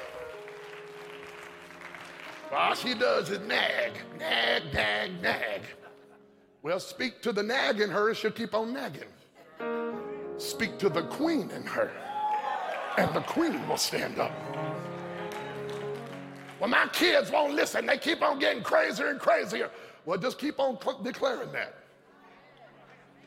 all 2.52 2.76
she 2.76 2.94
does 2.94 3.30
is 3.30 3.39
nag, 3.48 3.94
nag, 4.18 4.74
nag, 4.74 5.22
nag. 5.22 5.62
Well, 6.62 6.80
speak 6.80 7.22
to 7.24 7.34
the 7.34 7.44
nag 7.44 7.82
in 7.82 7.89
her, 7.89 8.10
and 8.10 8.18
she'll 8.18 8.32
keep 8.32 8.54
on 8.54 8.74
nagging 8.74 9.10
speak 10.44 10.78
to 10.80 10.89
the 10.89 11.04
queen 11.04 11.50
in 11.52 11.64
her, 11.64 11.91
and 12.98 13.14
the 13.14 13.22
queen 13.22 13.68
will 13.68 13.78
stand 13.78 14.20
up. 14.20 14.32
Well, 16.60 16.70
my 16.70 16.88
kids 16.94 17.32
won't 17.32 17.54
listen. 17.54 17.86
They 17.86 17.98
keep 17.98 18.22
on 18.22 18.39
getting 18.39 18.64
crazier 18.64 19.08
and 19.08 19.20
crazier. 19.20 19.70
Well, 20.06 20.18
just 20.18 20.38
keep 20.38 20.60
on 20.60 20.78
declaring 21.04 21.52
that. 21.52 21.76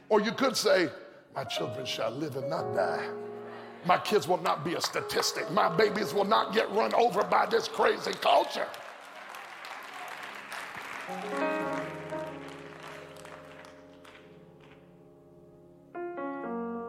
Or 0.09 0.21
you 0.21 0.33
could 0.33 0.57
say, 0.57 0.89
My 1.35 1.45
children 1.45 1.85
shall 1.85 2.11
live 2.11 2.37
and 2.37 2.49
not 2.49 2.75
die. 2.75 3.07
My 3.85 3.99
kids 3.99 4.27
will 4.27 4.43
not 4.43 4.65
be 4.65 4.75
a 4.75 4.81
statistic. 4.81 5.51
My 5.51 5.69
babies 5.75 6.13
will 6.15 6.25
not 6.25 6.55
get 6.55 6.71
run 6.73 6.95
over 6.95 7.23
by 7.23 7.47
this 7.47 7.69
crazy 7.69 8.13
culture. 8.13 8.67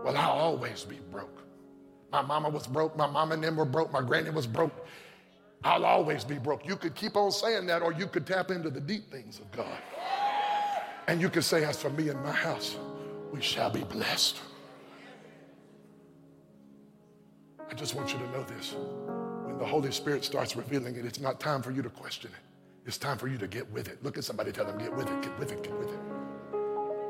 Well, 0.07 0.15
I'll 0.15 0.39
always 0.39 0.85
be 0.85 0.99
broke. 1.11 1.43
My 2.13 2.21
mama 2.21 2.47
was 2.47 2.65
broke. 2.65 2.95
My 2.95 3.07
mama 3.07 3.33
and 3.33 3.43
them 3.43 3.57
were 3.57 3.65
broke. 3.65 3.91
My 3.91 4.01
granny 4.01 4.29
was 4.29 4.47
broke. 4.47 4.87
I'll 5.65 5.83
always 5.83 6.23
be 6.23 6.37
broke. 6.37 6.65
You 6.65 6.77
could 6.77 6.95
keep 6.95 7.17
on 7.17 7.29
saying 7.29 7.65
that, 7.65 7.81
or 7.81 7.91
you 7.91 8.07
could 8.07 8.25
tap 8.25 8.49
into 8.49 8.69
the 8.69 8.79
deep 8.79 9.11
things 9.11 9.39
of 9.39 9.51
God. 9.51 9.77
And 11.09 11.19
you 11.19 11.29
could 11.29 11.43
say, 11.43 11.65
As 11.65 11.81
for 11.81 11.89
me 11.89 12.07
and 12.07 12.23
my 12.23 12.31
house, 12.31 12.77
we 13.33 13.41
shall 13.41 13.69
be 13.69 13.83
blessed. 13.83 14.39
I 17.69 17.73
just 17.73 17.93
want 17.93 18.13
you 18.13 18.19
to 18.19 18.31
know 18.31 18.43
this. 18.43 18.75
When 19.43 19.57
the 19.57 19.65
Holy 19.65 19.91
Spirit 19.91 20.23
starts 20.23 20.55
revealing 20.55 20.95
it, 20.95 21.03
it's 21.03 21.19
not 21.19 21.41
time 21.41 21.61
for 21.61 21.71
you 21.71 21.81
to 21.81 21.89
question 21.89 22.31
it. 22.31 22.87
It's 22.87 22.97
time 22.97 23.17
for 23.17 23.27
you 23.27 23.37
to 23.39 23.47
get 23.47 23.69
with 23.73 23.89
it. 23.89 24.01
Look 24.05 24.17
at 24.17 24.23
somebody, 24.23 24.53
tell 24.53 24.63
them, 24.63 24.77
get 24.77 24.95
with 24.95 25.09
it, 25.09 25.21
get 25.21 25.37
with 25.37 25.51
it, 25.51 25.63
get 25.63 25.77
with 25.77 25.89
it. 25.89 25.99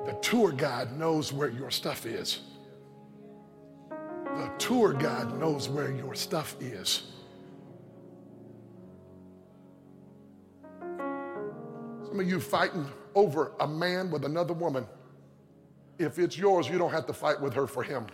The 0.07 0.13
tour 0.13 0.51
guide 0.51 0.97
knows 0.97 1.31
where 1.31 1.49
your 1.49 1.69
stuff 1.69 2.07
is. 2.07 2.39
The 4.38 4.51
tour 4.59 4.93
guide 4.93 5.39
knows 5.39 5.67
where 5.67 5.91
your 5.91 6.13
stuff 6.13 6.55
is. 6.61 7.03
Some 12.05 12.19
of 12.19 12.29
you 12.29 12.39
fighting 12.39 12.85
over 13.15 13.53
a 13.59 13.67
man 13.67 14.11
with 14.11 14.25
another 14.25 14.53
woman. 14.53 14.85
If 15.97 16.19
it's 16.19 16.38
yours, 16.38 16.69
you 16.69 16.77
don't 16.77 16.91
have 16.91 17.07
to 17.07 17.13
fight 17.13 17.41
with 17.41 17.53
her 17.55 17.65
for 17.65 17.81
him. 17.81 18.05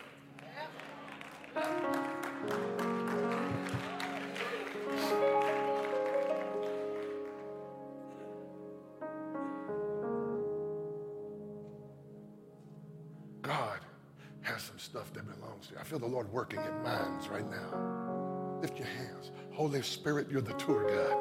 Feel 15.94 16.00
the 16.00 16.08
Lord 16.08 16.32
working 16.34 16.60
in 16.60 16.82
minds 16.82 17.28
right 17.28 17.48
now. 17.52 18.58
Lift 18.64 18.80
your 18.80 18.88
hands. 18.88 19.30
Holy 19.52 19.80
Spirit, 19.84 20.26
you're 20.28 20.42
the 20.42 20.54
tour 20.54 20.88
guide. 20.88 21.18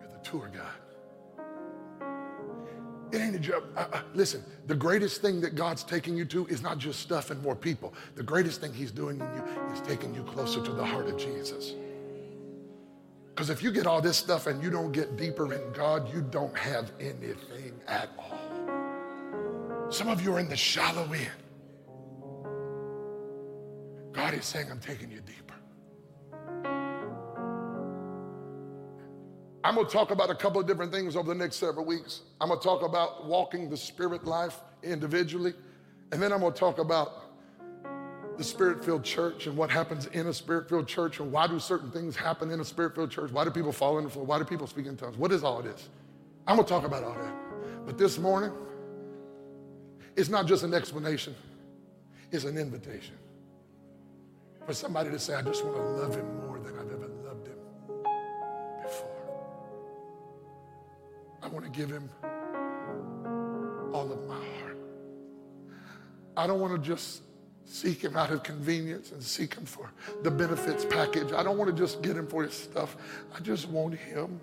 You're 0.00 0.08
the 0.08 0.24
tour 0.24 0.50
guide. 0.50 0.80
It 3.12 3.18
ain't 3.18 3.36
a 3.36 3.38
job. 3.38 3.64
Uh, 3.76 3.84
uh, 3.92 4.00
listen, 4.14 4.42
the 4.68 4.74
greatest 4.74 5.20
thing 5.20 5.42
that 5.42 5.54
God's 5.54 5.84
taking 5.84 6.16
you 6.16 6.24
to 6.24 6.46
is 6.46 6.62
not 6.62 6.78
just 6.78 7.00
stuff 7.00 7.30
and 7.30 7.42
more 7.42 7.54
people. 7.54 7.92
The 8.14 8.22
greatest 8.22 8.62
thing 8.62 8.72
He's 8.72 8.90
doing 8.90 9.20
in 9.20 9.26
you 9.34 9.44
is 9.74 9.82
taking 9.82 10.14
you 10.14 10.22
closer 10.22 10.64
to 10.64 10.72
the 10.72 10.84
heart 10.84 11.08
of 11.08 11.18
Jesus. 11.18 11.74
Because 13.34 13.50
if 13.50 13.62
you 13.62 13.70
get 13.70 13.86
all 13.86 14.00
this 14.00 14.16
stuff 14.16 14.46
and 14.46 14.62
you 14.62 14.70
don't 14.70 14.92
get 14.92 15.18
deeper 15.18 15.52
in 15.52 15.72
God, 15.74 16.10
you 16.10 16.22
don't 16.22 16.56
have 16.56 16.90
anything 16.98 17.78
at 17.86 18.08
all. 18.16 18.43
Some 19.94 20.08
of 20.08 20.20
you 20.24 20.34
are 20.34 20.40
in 20.40 20.48
the 20.48 20.56
shallow 20.56 21.04
end. 21.12 21.30
God 24.12 24.34
is 24.34 24.44
saying, 24.44 24.66
I'm 24.68 24.80
taking 24.80 25.08
you 25.08 25.20
deeper. 25.20 25.54
I'm 29.62 29.76
going 29.76 29.86
to 29.86 29.92
talk 29.92 30.10
about 30.10 30.30
a 30.30 30.34
couple 30.34 30.60
of 30.60 30.66
different 30.66 30.90
things 30.90 31.14
over 31.14 31.28
the 31.28 31.34
next 31.36 31.56
several 31.56 31.84
weeks. 31.86 32.22
I'm 32.40 32.48
going 32.48 32.58
to 32.58 32.64
talk 32.64 32.82
about 32.82 33.26
walking 33.26 33.70
the 33.70 33.76
spirit 33.76 34.24
life 34.24 34.58
individually, 34.82 35.54
and 36.10 36.20
then 36.20 36.32
I'm 36.32 36.40
going 36.40 36.54
to 36.54 36.58
talk 36.58 36.78
about 36.78 37.12
the 38.36 38.42
spirit 38.42 38.84
filled 38.84 39.04
church 39.04 39.46
and 39.46 39.56
what 39.56 39.70
happens 39.70 40.06
in 40.06 40.26
a 40.26 40.34
spirit 40.34 40.68
filled 40.68 40.88
church 40.88 41.20
and 41.20 41.30
why 41.30 41.46
do 41.46 41.60
certain 41.60 41.92
things 41.92 42.16
happen 42.16 42.50
in 42.50 42.58
a 42.58 42.64
spirit 42.64 42.96
filled 42.96 43.12
church? 43.12 43.30
Why 43.30 43.44
do 43.44 43.50
people 43.52 43.70
fall 43.70 43.98
in 43.98 44.04
the 44.04 44.10
floor? 44.10 44.26
Why 44.26 44.40
do 44.40 44.44
people 44.44 44.66
speak 44.66 44.86
in 44.86 44.96
tongues? 44.96 45.16
What 45.16 45.30
is 45.30 45.44
all 45.44 45.62
this? 45.62 45.88
I'm 46.48 46.56
going 46.56 46.66
to 46.66 46.68
talk 46.68 46.84
about 46.84 47.04
all 47.04 47.14
that. 47.14 47.86
But 47.86 47.96
this 47.96 48.18
morning, 48.18 48.50
it's 50.16 50.28
not 50.28 50.46
just 50.46 50.62
an 50.62 50.74
explanation, 50.74 51.34
it's 52.30 52.44
an 52.44 52.56
invitation 52.58 53.16
for 54.66 54.72
somebody 54.72 55.10
to 55.10 55.18
say, 55.18 55.34
I 55.34 55.42
just 55.42 55.64
want 55.64 55.76
to 55.76 55.82
love 55.82 56.14
him 56.14 56.46
more 56.46 56.58
than 56.58 56.78
I've 56.78 56.90
ever 56.90 57.08
loved 57.24 57.46
him 57.46 57.58
before. 58.82 59.10
I 61.42 61.48
want 61.48 61.64
to 61.64 61.70
give 61.70 61.90
him 61.90 62.08
all 63.92 64.10
of 64.10 64.26
my 64.26 64.34
heart. 64.34 64.78
I 66.36 66.46
don't 66.46 66.60
want 66.60 66.72
to 66.72 66.88
just 66.88 67.22
seek 67.66 68.02
him 68.02 68.16
out 68.16 68.30
of 68.30 68.42
convenience 68.42 69.12
and 69.12 69.22
seek 69.22 69.54
him 69.54 69.64
for 69.64 69.90
the 70.22 70.30
benefits 70.30 70.84
package. 70.84 71.32
I 71.32 71.42
don't 71.42 71.58
want 71.58 71.74
to 71.74 71.76
just 71.76 72.02
get 72.02 72.16
him 72.16 72.26
for 72.26 72.42
his 72.42 72.54
stuff. 72.54 72.96
I 73.34 73.40
just 73.40 73.68
want 73.68 73.94
him. 73.94 74.40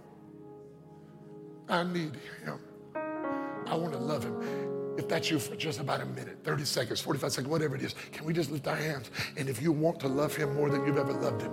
I 1.67 1.83
need 1.83 2.17
him. 2.43 2.59
I 3.65 3.75
want 3.75 3.93
to 3.93 3.99
love 3.99 4.23
him. 4.23 4.70
If 4.97 5.07
that's 5.07 5.31
you 5.31 5.39
for 5.39 5.55
just 5.55 5.79
about 5.79 6.01
a 6.01 6.05
minute, 6.05 6.39
30 6.43 6.65
seconds, 6.65 6.99
45 6.99 7.31
seconds, 7.31 7.51
whatever 7.51 7.75
it 7.75 7.81
is, 7.81 7.95
can 8.11 8.25
we 8.25 8.33
just 8.33 8.51
lift 8.51 8.67
our 8.67 8.75
hands? 8.75 9.09
And 9.37 9.47
if 9.47 9.61
you 9.61 9.71
want 9.71 9.99
to 10.01 10.07
love 10.07 10.35
him 10.35 10.53
more 10.55 10.69
than 10.69 10.85
you've 10.85 10.97
ever 10.97 11.13
loved 11.13 11.41
him, 11.41 11.51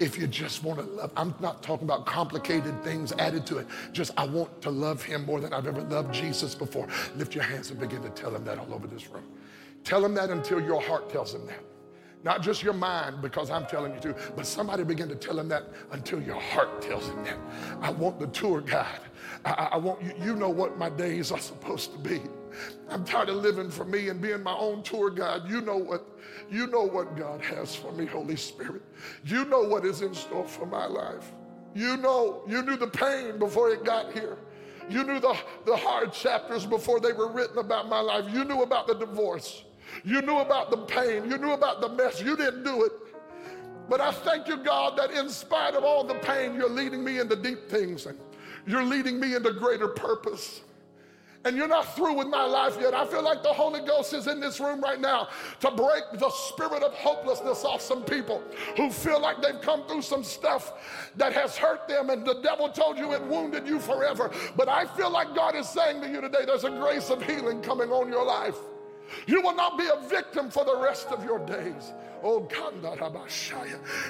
if 0.00 0.18
you 0.18 0.26
just 0.26 0.62
want 0.62 0.80
to 0.80 0.84
love, 0.84 1.12
I'm 1.16 1.34
not 1.40 1.62
talking 1.62 1.86
about 1.86 2.04
complicated 2.04 2.82
things 2.82 3.12
added 3.12 3.46
to 3.46 3.58
it. 3.58 3.66
Just, 3.92 4.10
I 4.16 4.26
want 4.26 4.60
to 4.62 4.70
love 4.70 5.02
him 5.02 5.24
more 5.24 5.40
than 5.40 5.52
I've 5.52 5.66
ever 5.66 5.82
loved 5.82 6.12
Jesus 6.12 6.54
before. 6.54 6.88
Lift 7.16 7.34
your 7.34 7.44
hands 7.44 7.70
and 7.70 7.78
begin 7.78 8.02
to 8.02 8.10
tell 8.10 8.34
him 8.34 8.44
that 8.44 8.58
all 8.58 8.74
over 8.74 8.86
this 8.86 9.08
room. 9.08 9.24
Tell 9.84 10.04
him 10.04 10.14
that 10.14 10.30
until 10.30 10.60
your 10.60 10.80
heart 10.80 11.10
tells 11.10 11.34
him 11.34 11.46
that. 11.46 11.62
Not 12.24 12.40
just 12.40 12.62
your 12.62 12.72
mind, 12.72 13.20
because 13.20 13.50
I'm 13.50 13.66
telling 13.66 13.94
you 13.94 14.00
to, 14.00 14.16
but 14.34 14.46
somebody 14.46 14.82
begin 14.82 15.10
to 15.10 15.14
tell 15.14 15.38
him 15.38 15.46
that 15.48 15.64
until 15.92 16.22
your 16.22 16.40
heart 16.40 16.80
tells 16.80 17.06
him 17.06 17.22
that. 17.24 17.36
I 17.82 17.90
want 17.90 18.18
the 18.18 18.26
tour 18.28 18.62
guide. 18.62 19.00
I, 19.44 19.68
I 19.72 19.76
want 19.76 20.02
you, 20.02 20.14
you 20.22 20.34
know 20.34 20.48
what 20.48 20.78
my 20.78 20.88
days 20.88 21.30
are 21.30 21.38
supposed 21.38 21.92
to 21.92 21.98
be. 21.98 22.22
I'm 22.88 23.04
tired 23.04 23.28
of 23.28 23.36
living 23.36 23.70
for 23.70 23.84
me 23.84 24.08
and 24.08 24.20
being 24.20 24.42
my 24.42 24.54
own 24.54 24.82
tour 24.82 25.10
guide. 25.10 25.42
You 25.48 25.60
know 25.60 25.76
what, 25.76 26.06
you 26.50 26.66
know 26.66 26.82
what 26.82 27.16
God 27.16 27.40
has 27.42 27.74
for 27.74 27.92
me, 27.92 28.06
Holy 28.06 28.36
Spirit. 28.36 28.82
You 29.24 29.44
know 29.44 29.62
what 29.62 29.84
is 29.84 30.02
in 30.02 30.14
store 30.14 30.46
for 30.46 30.66
my 30.66 30.86
life. 30.86 31.32
You 31.74 31.96
know, 31.96 32.42
you 32.48 32.62
knew 32.62 32.76
the 32.76 32.86
pain 32.86 33.38
before 33.38 33.70
it 33.70 33.84
got 33.84 34.12
here. 34.12 34.38
You 34.88 35.02
knew 35.02 35.18
the, 35.18 35.36
the 35.64 35.76
hard 35.76 36.12
chapters 36.12 36.66
before 36.66 37.00
they 37.00 37.12
were 37.12 37.28
written 37.28 37.58
about 37.58 37.88
my 37.88 38.00
life. 38.00 38.26
You 38.32 38.44
knew 38.44 38.62
about 38.62 38.86
the 38.86 38.94
divorce. 38.94 39.64
You 40.04 40.22
knew 40.22 40.38
about 40.38 40.70
the 40.70 40.78
pain. 40.78 41.30
You 41.30 41.38
knew 41.38 41.52
about 41.52 41.80
the 41.80 41.88
mess. 41.88 42.20
You 42.20 42.36
didn't 42.36 42.64
do 42.64 42.84
it. 42.84 42.92
But 43.88 44.00
I 44.00 44.12
thank 44.12 44.48
you, 44.48 44.56
God, 44.58 44.96
that 44.98 45.10
in 45.10 45.28
spite 45.28 45.74
of 45.74 45.84
all 45.84 46.04
the 46.04 46.14
pain, 46.14 46.54
you're 46.54 46.70
leading 46.70 47.04
me 47.04 47.18
into 47.18 47.36
deep 47.36 47.68
things 47.68 48.06
and 48.06 48.18
you're 48.66 48.84
leading 48.84 49.20
me 49.20 49.34
into 49.34 49.52
greater 49.52 49.88
purpose 49.88 50.62
and 51.44 51.56
you're 51.56 51.68
not 51.68 51.94
through 51.94 52.14
with 52.14 52.28
my 52.28 52.44
life 52.44 52.76
yet. 52.80 52.94
I 52.94 53.06
feel 53.06 53.22
like 53.22 53.42
the 53.42 53.52
Holy 53.52 53.80
Ghost 53.80 54.14
is 54.14 54.26
in 54.26 54.40
this 54.40 54.60
room 54.60 54.80
right 54.80 55.00
now 55.00 55.28
to 55.60 55.70
break 55.70 56.04
the 56.14 56.30
spirit 56.30 56.82
of 56.82 56.92
hopelessness 56.94 57.64
off 57.64 57.82
some 57.82 58.02
people 58.02 58.42
who 58.76 58.90
feel 58.90 59.20
like 59.20 59.42
they've 59.42 59.60
come 59.60 59.86
through 59.86 60.02
some 60.02 60.24
stuff 60.24 60.72
that 61.16 61.32
has 61.32 61.56
hurt 61.56 61.86
them 61.86 62.10
and 62.10 62.24
the 62.24 62.40
devil 62.42 62.68
told 62.68 62.96
you 62.98 63.12
it 63.12 63.22
wounded 63.22 63.66
you 63.66 63.78
forever. 63.78 64.30
But 64.56 64.68
I 64.68 64.86
feel 64.96 65.10
like 65.10 65.34
God 65.34 65.54
is 65.54 65.68
saying 65.68 66.00
to 66.00 66.08
you 66.08 66.20
today 66.20 66.44
there's 66.46 66.64
a 66.64 66.70
grace 66.70 67.10
of 67.10 67.22
healing 67.22 67.60
coming 67.60 67.90
on 67.90 68.08
your 68.08 68.24
life. 68.24 68.56
You 69.26 69.42
will 69.42 69.54
not 69.54 69.78
be 69.78 69.86
a 69.86 70.08
victim 70.08 70.50
for 70.50 70.64
the 70.64 70.76
rest 70.76 71.08
of 71.08 71.24
your 71.24 71.38
days. 71.40 71.92
Oh. 72.26 72.48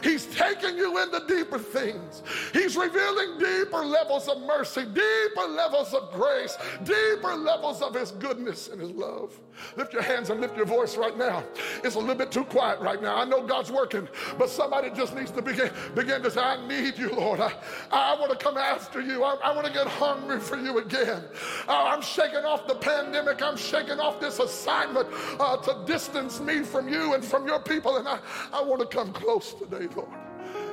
He's 0.00 0.26
taking 0.26 0.76
you 0.76 1.02
into 1.02 1.20
deeper 1.26 1.58
things. 1.58 2.22
He's 2.52 2.76
revealing 2.76 3.38
deeper 3.40 3.84
levels 3.84 4.28
of 4.28 4.40
mercy, 4.42 4.84
deeper 4.84 5.48
levels 5.48 5.92
of 5.92 6.12
grace, 6.12 6.56
deeper 6.84 7.34
levels 7.34 7.82
of 7.82 7.94
His 7.94 8.12
goodness 8.12 8.68
and 8.68 8.80
His 8.80 8.92
love. 8.92 9.40
Lift 9.76 9.92
your 9.92 10.02
hands 10.02 10.30
and 10.30 10.40
lift 10.40 10.56
your 10.56 10.66
voice 10.66 10.96
right 10.96 11.16
now. 11.18 11.42
It's 11.82 11.96
a 11.96 11.98
little 11.98 12.14
bit 12.14 12.30
too 12.30 12.44
quiet 12.44 12.80
right 12.80 13.02
now. 13.02 13.16
I 13.16 13.24
know 13.24 13.44
God's 13.44 13.72
working, 13.72 14.08
but 14.38 14.48
somebody 14.48 14.90
just 14.90 15.14
needs 15.16 15.32
to 15.32 15.42
begin, 15.42 15.70
begin 15.96 16.22
to 16.22 16.30
say, 16.30 16.40
I 16.40 16.66
need 16.68 16.96
you, 16.96 17.10
Lord. 17.10 17.40
I, 17.40 17.52
I 17.90 18.16
want 18.18 18.30
to 18.30 18.38
come 18.38 18.56
after 18.56 19.00
you. 19.00 19.24
I, 19.24 19.34
I 19.42 19.54
want 19.54 19.66
to 19.66 19.72
get 19.72 19.88
hungry 19.88 20.38
for 20.38 20.56
you 20.56 20.78
again. 20.78 21.24
Uh, 21.66 21.84
I'm 21.88 22.02
shaking 22.02 22.44
off 22.44 22.68
the 22.68 22.76
pandemic. 22.76 23.42
I'm 23.42 23.56
shaking 23.56 23.98
off 23.98 24.20
this 24.20 24.38
assignment 24.38 25.08
uh, 25.40 25.56
to 25.58 25.84
distance 25.84 26.40
me 26.40 26.62
from 26.62 26.88
you 26.88 27.14
and 27.14 27.24
from 27.24 27.46
your 27.46 27.60
people. 27.60 28.03
And 28.04 28.20
I, 28.52 28.58
I 28.58 28.62
want 28.62 28.82
to 28.82 28.86
come 28.86 29.14
close 29.14 29.54
today, 29.54 29.88
Lord. 29.96 30.10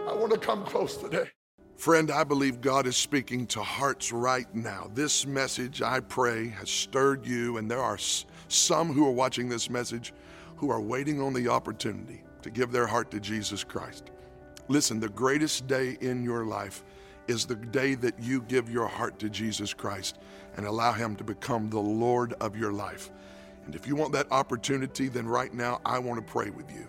I 0.06 0.14
want 0.14 0.34
to 0.34 0.38
come 0.38 0.66
close 0.66 0.98
today. 0.98 1.30
Friend, 1.78 2.12
I 2.12 2.26
believe 2.26 2.60
God 2.60 2.86
is 2.86 2.98
speaking 2.98 3.48
to 3.48 3.62
hearts 3.62 4.12
right 4.12 4.54
now. 4.54 4.92
This 4.94 5.26
message, 5.26 5.82
I 5.82 6.02
pray, 6.02 6.50
has 6.50 6.70
stirred 6.70 7.26
you, 7.26 7.56
and 7.56 7.72
there 7.72 7.82
are 7.82 7.98
some 8.50 8.92
who 8.92 9.08
are 9.08 9.14
watching 9.14 9.48
this 9.48 9.70
message 9.70 10.14
who 10.58 10.70
are 10.72 10.82
waiting 10.82 11.22
on 11.22 11.32
the 11.32 11.48
opportunity 11.48 12.22
to 12.42 12.50
give 12.50 12.74
their 12.74 12.86
heart 12.86 13.10
to 13.12 13.20
Jesus 13.22 13.64
Christ. 13.64 14.12
Listen, 14.68 15.00
the 15.00 15.08
greatest 15.08 15.68
day 15.68 15.98
in 16.02 16.26
your 16.26 16.44
life 16.44 16.84
is 17.30 17.46
the 17.46 17.56
day 17.56 17.96
that 17.96 18.22
you 18.22 18.42
give 18.42 18.70
your 18.70 18.88
heart 18.88 19.20
to 19.20 19.30
Jesus 19.30 19.74
Christ 19.74 20.20
and 20.58 20.66
allow 20.66 20.92
Him 20.92 21.16
to 21.16 21.24
become 21.24 21.70
the 21.70 21.80
Lord 21.80 22.34
of 22.42 22.58
your 22.58 22.74
life. 22.74 23.10
And 23.66 23.74
if 23.74 23.88
you 23.88 23.96
want 23.96 24.12
that 24.12 24.30
opportunity, 24.32 25.08
then 25.08 25.28
right 25.28 25.54
now 25.54 25.80
I 25.86 25.98
want 25.98 26.20
to 26.20 26.30
pray 26.30 26.50
with 26.50 26.70
you. 26.70 26.86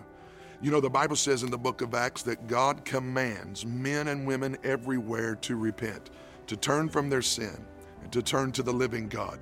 You 0.63 0.71
know, 0.71 0.79
the 0.79 0.89
Bible 0.89 1.17
says 1.17 1.43
in 1.43 1.51
the 1.51 1.57
book 1.57 1.81
of 1.81 1.93
Acts 1.93 2.23
that 2.23 2.47
God 2.47 2.85
commands 2.85 3.65
men 3.65 4.07
and 4.07 4.25
women 4.25 4.55
everywhere 4.63 5.35
to 5.35 5.57
repent, 5.57 6.09
to 6.47 6.55
turn 6.55 6.87
from 6.87 7.09
their 7.09 7.21
sin, 7.21 7.65
and 8.01 8.09
to 8.13 8.21
turn 8.21 8.53
to 8.53 8.63
the 8.63 8.71
living 8.71 9.09
God. 9.09 9.39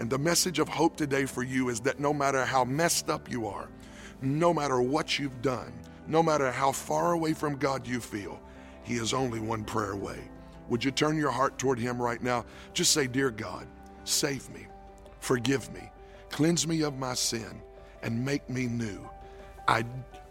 And 0.00 0.10
the 0.10 0.18
message 0.18 0.58
of 0.58 0.68
hope 0.68 0.96
today 0.96 1.26
for 1.26 1.44
you 1.44 1.68
is 1.68 1.78
that 1.82 2.00
no 2.00 2.12
matter 2.12 2.44
how 2.44 2.64
messed 2.64 3.08
up 3.08 3.30
you 3.30 3.46
are, 3.46 3.68
no 4.20 4.52
matter 4.52 4.82
what 4.82 5.16
you've 5.16 5.40
done, 5.42 5.72
no 6.08 6.24
matter 6.24 6.50
how 6.50 6.72
far 6.72 7.12
away 7.12 7.34
from 7.34 7.54
God 7.54 7.86
you 7.86 8.00
feel, 8.00 8.42
He 8.82 8.94
is 8.94 9.14
only 9.14 9.38
one 9.38 9.62
prayer 9.62 9.92
away. 9.92 10.18
Would 10.70 10.82
you 10.82 10.90
turn 10.90 11.16
your 11.16 11.30
heart 11.30 11.56
toward 11.56 11.78
Him 11.78 12.02
right 12.02 12.20
now? 12.20 12.46
Just 12.72 12.90
say, 12.90 13.06
Dear 13.06 13.30
God, 13.30 13.68
save 14.02 14.52
me, 14.52 14.66
forgive 15.20 15.72
me, 15.72 15.88
cleanse 16.30 16.66
me 16.66 16.82
of 16.82 16.98
my 16.98 17.14
sin, 17.14 17.62
and 18.02 18.24
make 18.24 18.50
me 18.50 18.66
new. 18.66 19.08
I, 19.68 19.84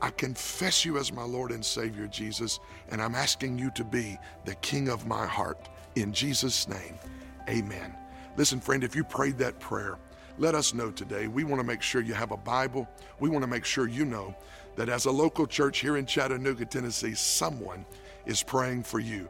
I 0.04 0.10
confess 0.10 0.84
you 0.84 0.98
as 0.98 1.14
my 1.14 1.24
Lord 1.24 1.52
and 1.52 1.64
Savior, 1.64 2.08
Jesus, 2.08 2.60
and 2.90 3.02
I'm 3.02 3.16
asking 3.16 3.58
you 3.58 3.72
to 3.72 3.86
be 3.86 4.20
the 4.44 4.56
King 4.56 4.90
of 4.90 5.08
my 5.08 5.26
heart. 5.26 5.70
In 5.96 6.12
Jesus' 6.12 6.68
name, 6.68 7.00
amen. 7.48 7.96
Listen, 8.36 8.60
friend, 8.60 8.84
if 8.84 8.98
you 8.98 9.06
prayed 9.06 9.38
that 9.38 9.62
prayer, 9.62 9.98
let 10.38 10.56
us 10.56 10.74
know 10.74 10.92
today. 10.92 11.30
We 11.30 11.46
want 11.46 11.62
to 11.62 11.66
make 11.66 11.82
sure 11.82 12.02
you 12.02 12.16
have 12.16 12.32
a 12.32 12.38
Bible. 12.38 12.86
We 13.22 13.30
want 13.30 13.44
to 13.44 13.48
make 13.48 13.64
sure 13.64 13.88
you 13.88 14.04
know 14.04 14.36
that 14.76 14.90
as 14.90 15.06
a 15.06 15.12
local 15.12 15.48
church 15.48 15.80
here 15.80 15.96
in 15.96 16.06
Chattanooga, 16.06 16.66
Tennessee, 16.66 17.14
someone 17.14 17.86
is 18.26 18.44
praying 18.44 18.84
for 18.84 19.00
you. 19.00 19.30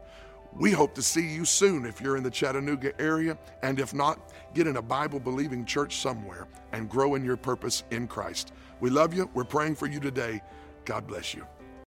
We 0.57 0.71
hope 0.71 0.95
to 0.95 1.03
see 1.03 1.27
you 1.27 1.45
soon 1.45 1.85
if 1.85 2.01
you're 2.01 2.17
in 2.17 2.23
the 2.23 2.31
Chattanooga 2.31 2.99
area, 2.99 3.37
and 3.61 3.79
if 3.79 3.93
not, 3.93 4.33
get 4.55 4.65
in 4.65 4.77
a 4.77 4.81
Bible 4.81 5.19
believing 5.19 5.65
church 5.65 5.97
somewhere 5.97 6.47
and 6.71 6.89
grow 6.89 7.13
in 7.13 7.23
your 7.23 7.37
purpose 7.37 7.83
in 7.91 8.07
Christ. 8.07 8.53
We 8.79 8.89
love 8.89 9.13
you. 9.13 9.29
We're 9.35 9.43
praying 9.43 9.75
for 9.75 9.85
you 9.85 9.99
today. 9.99 10.41
God 10.85 11.07
bless 11.07 11.33
you. 11.33 11.52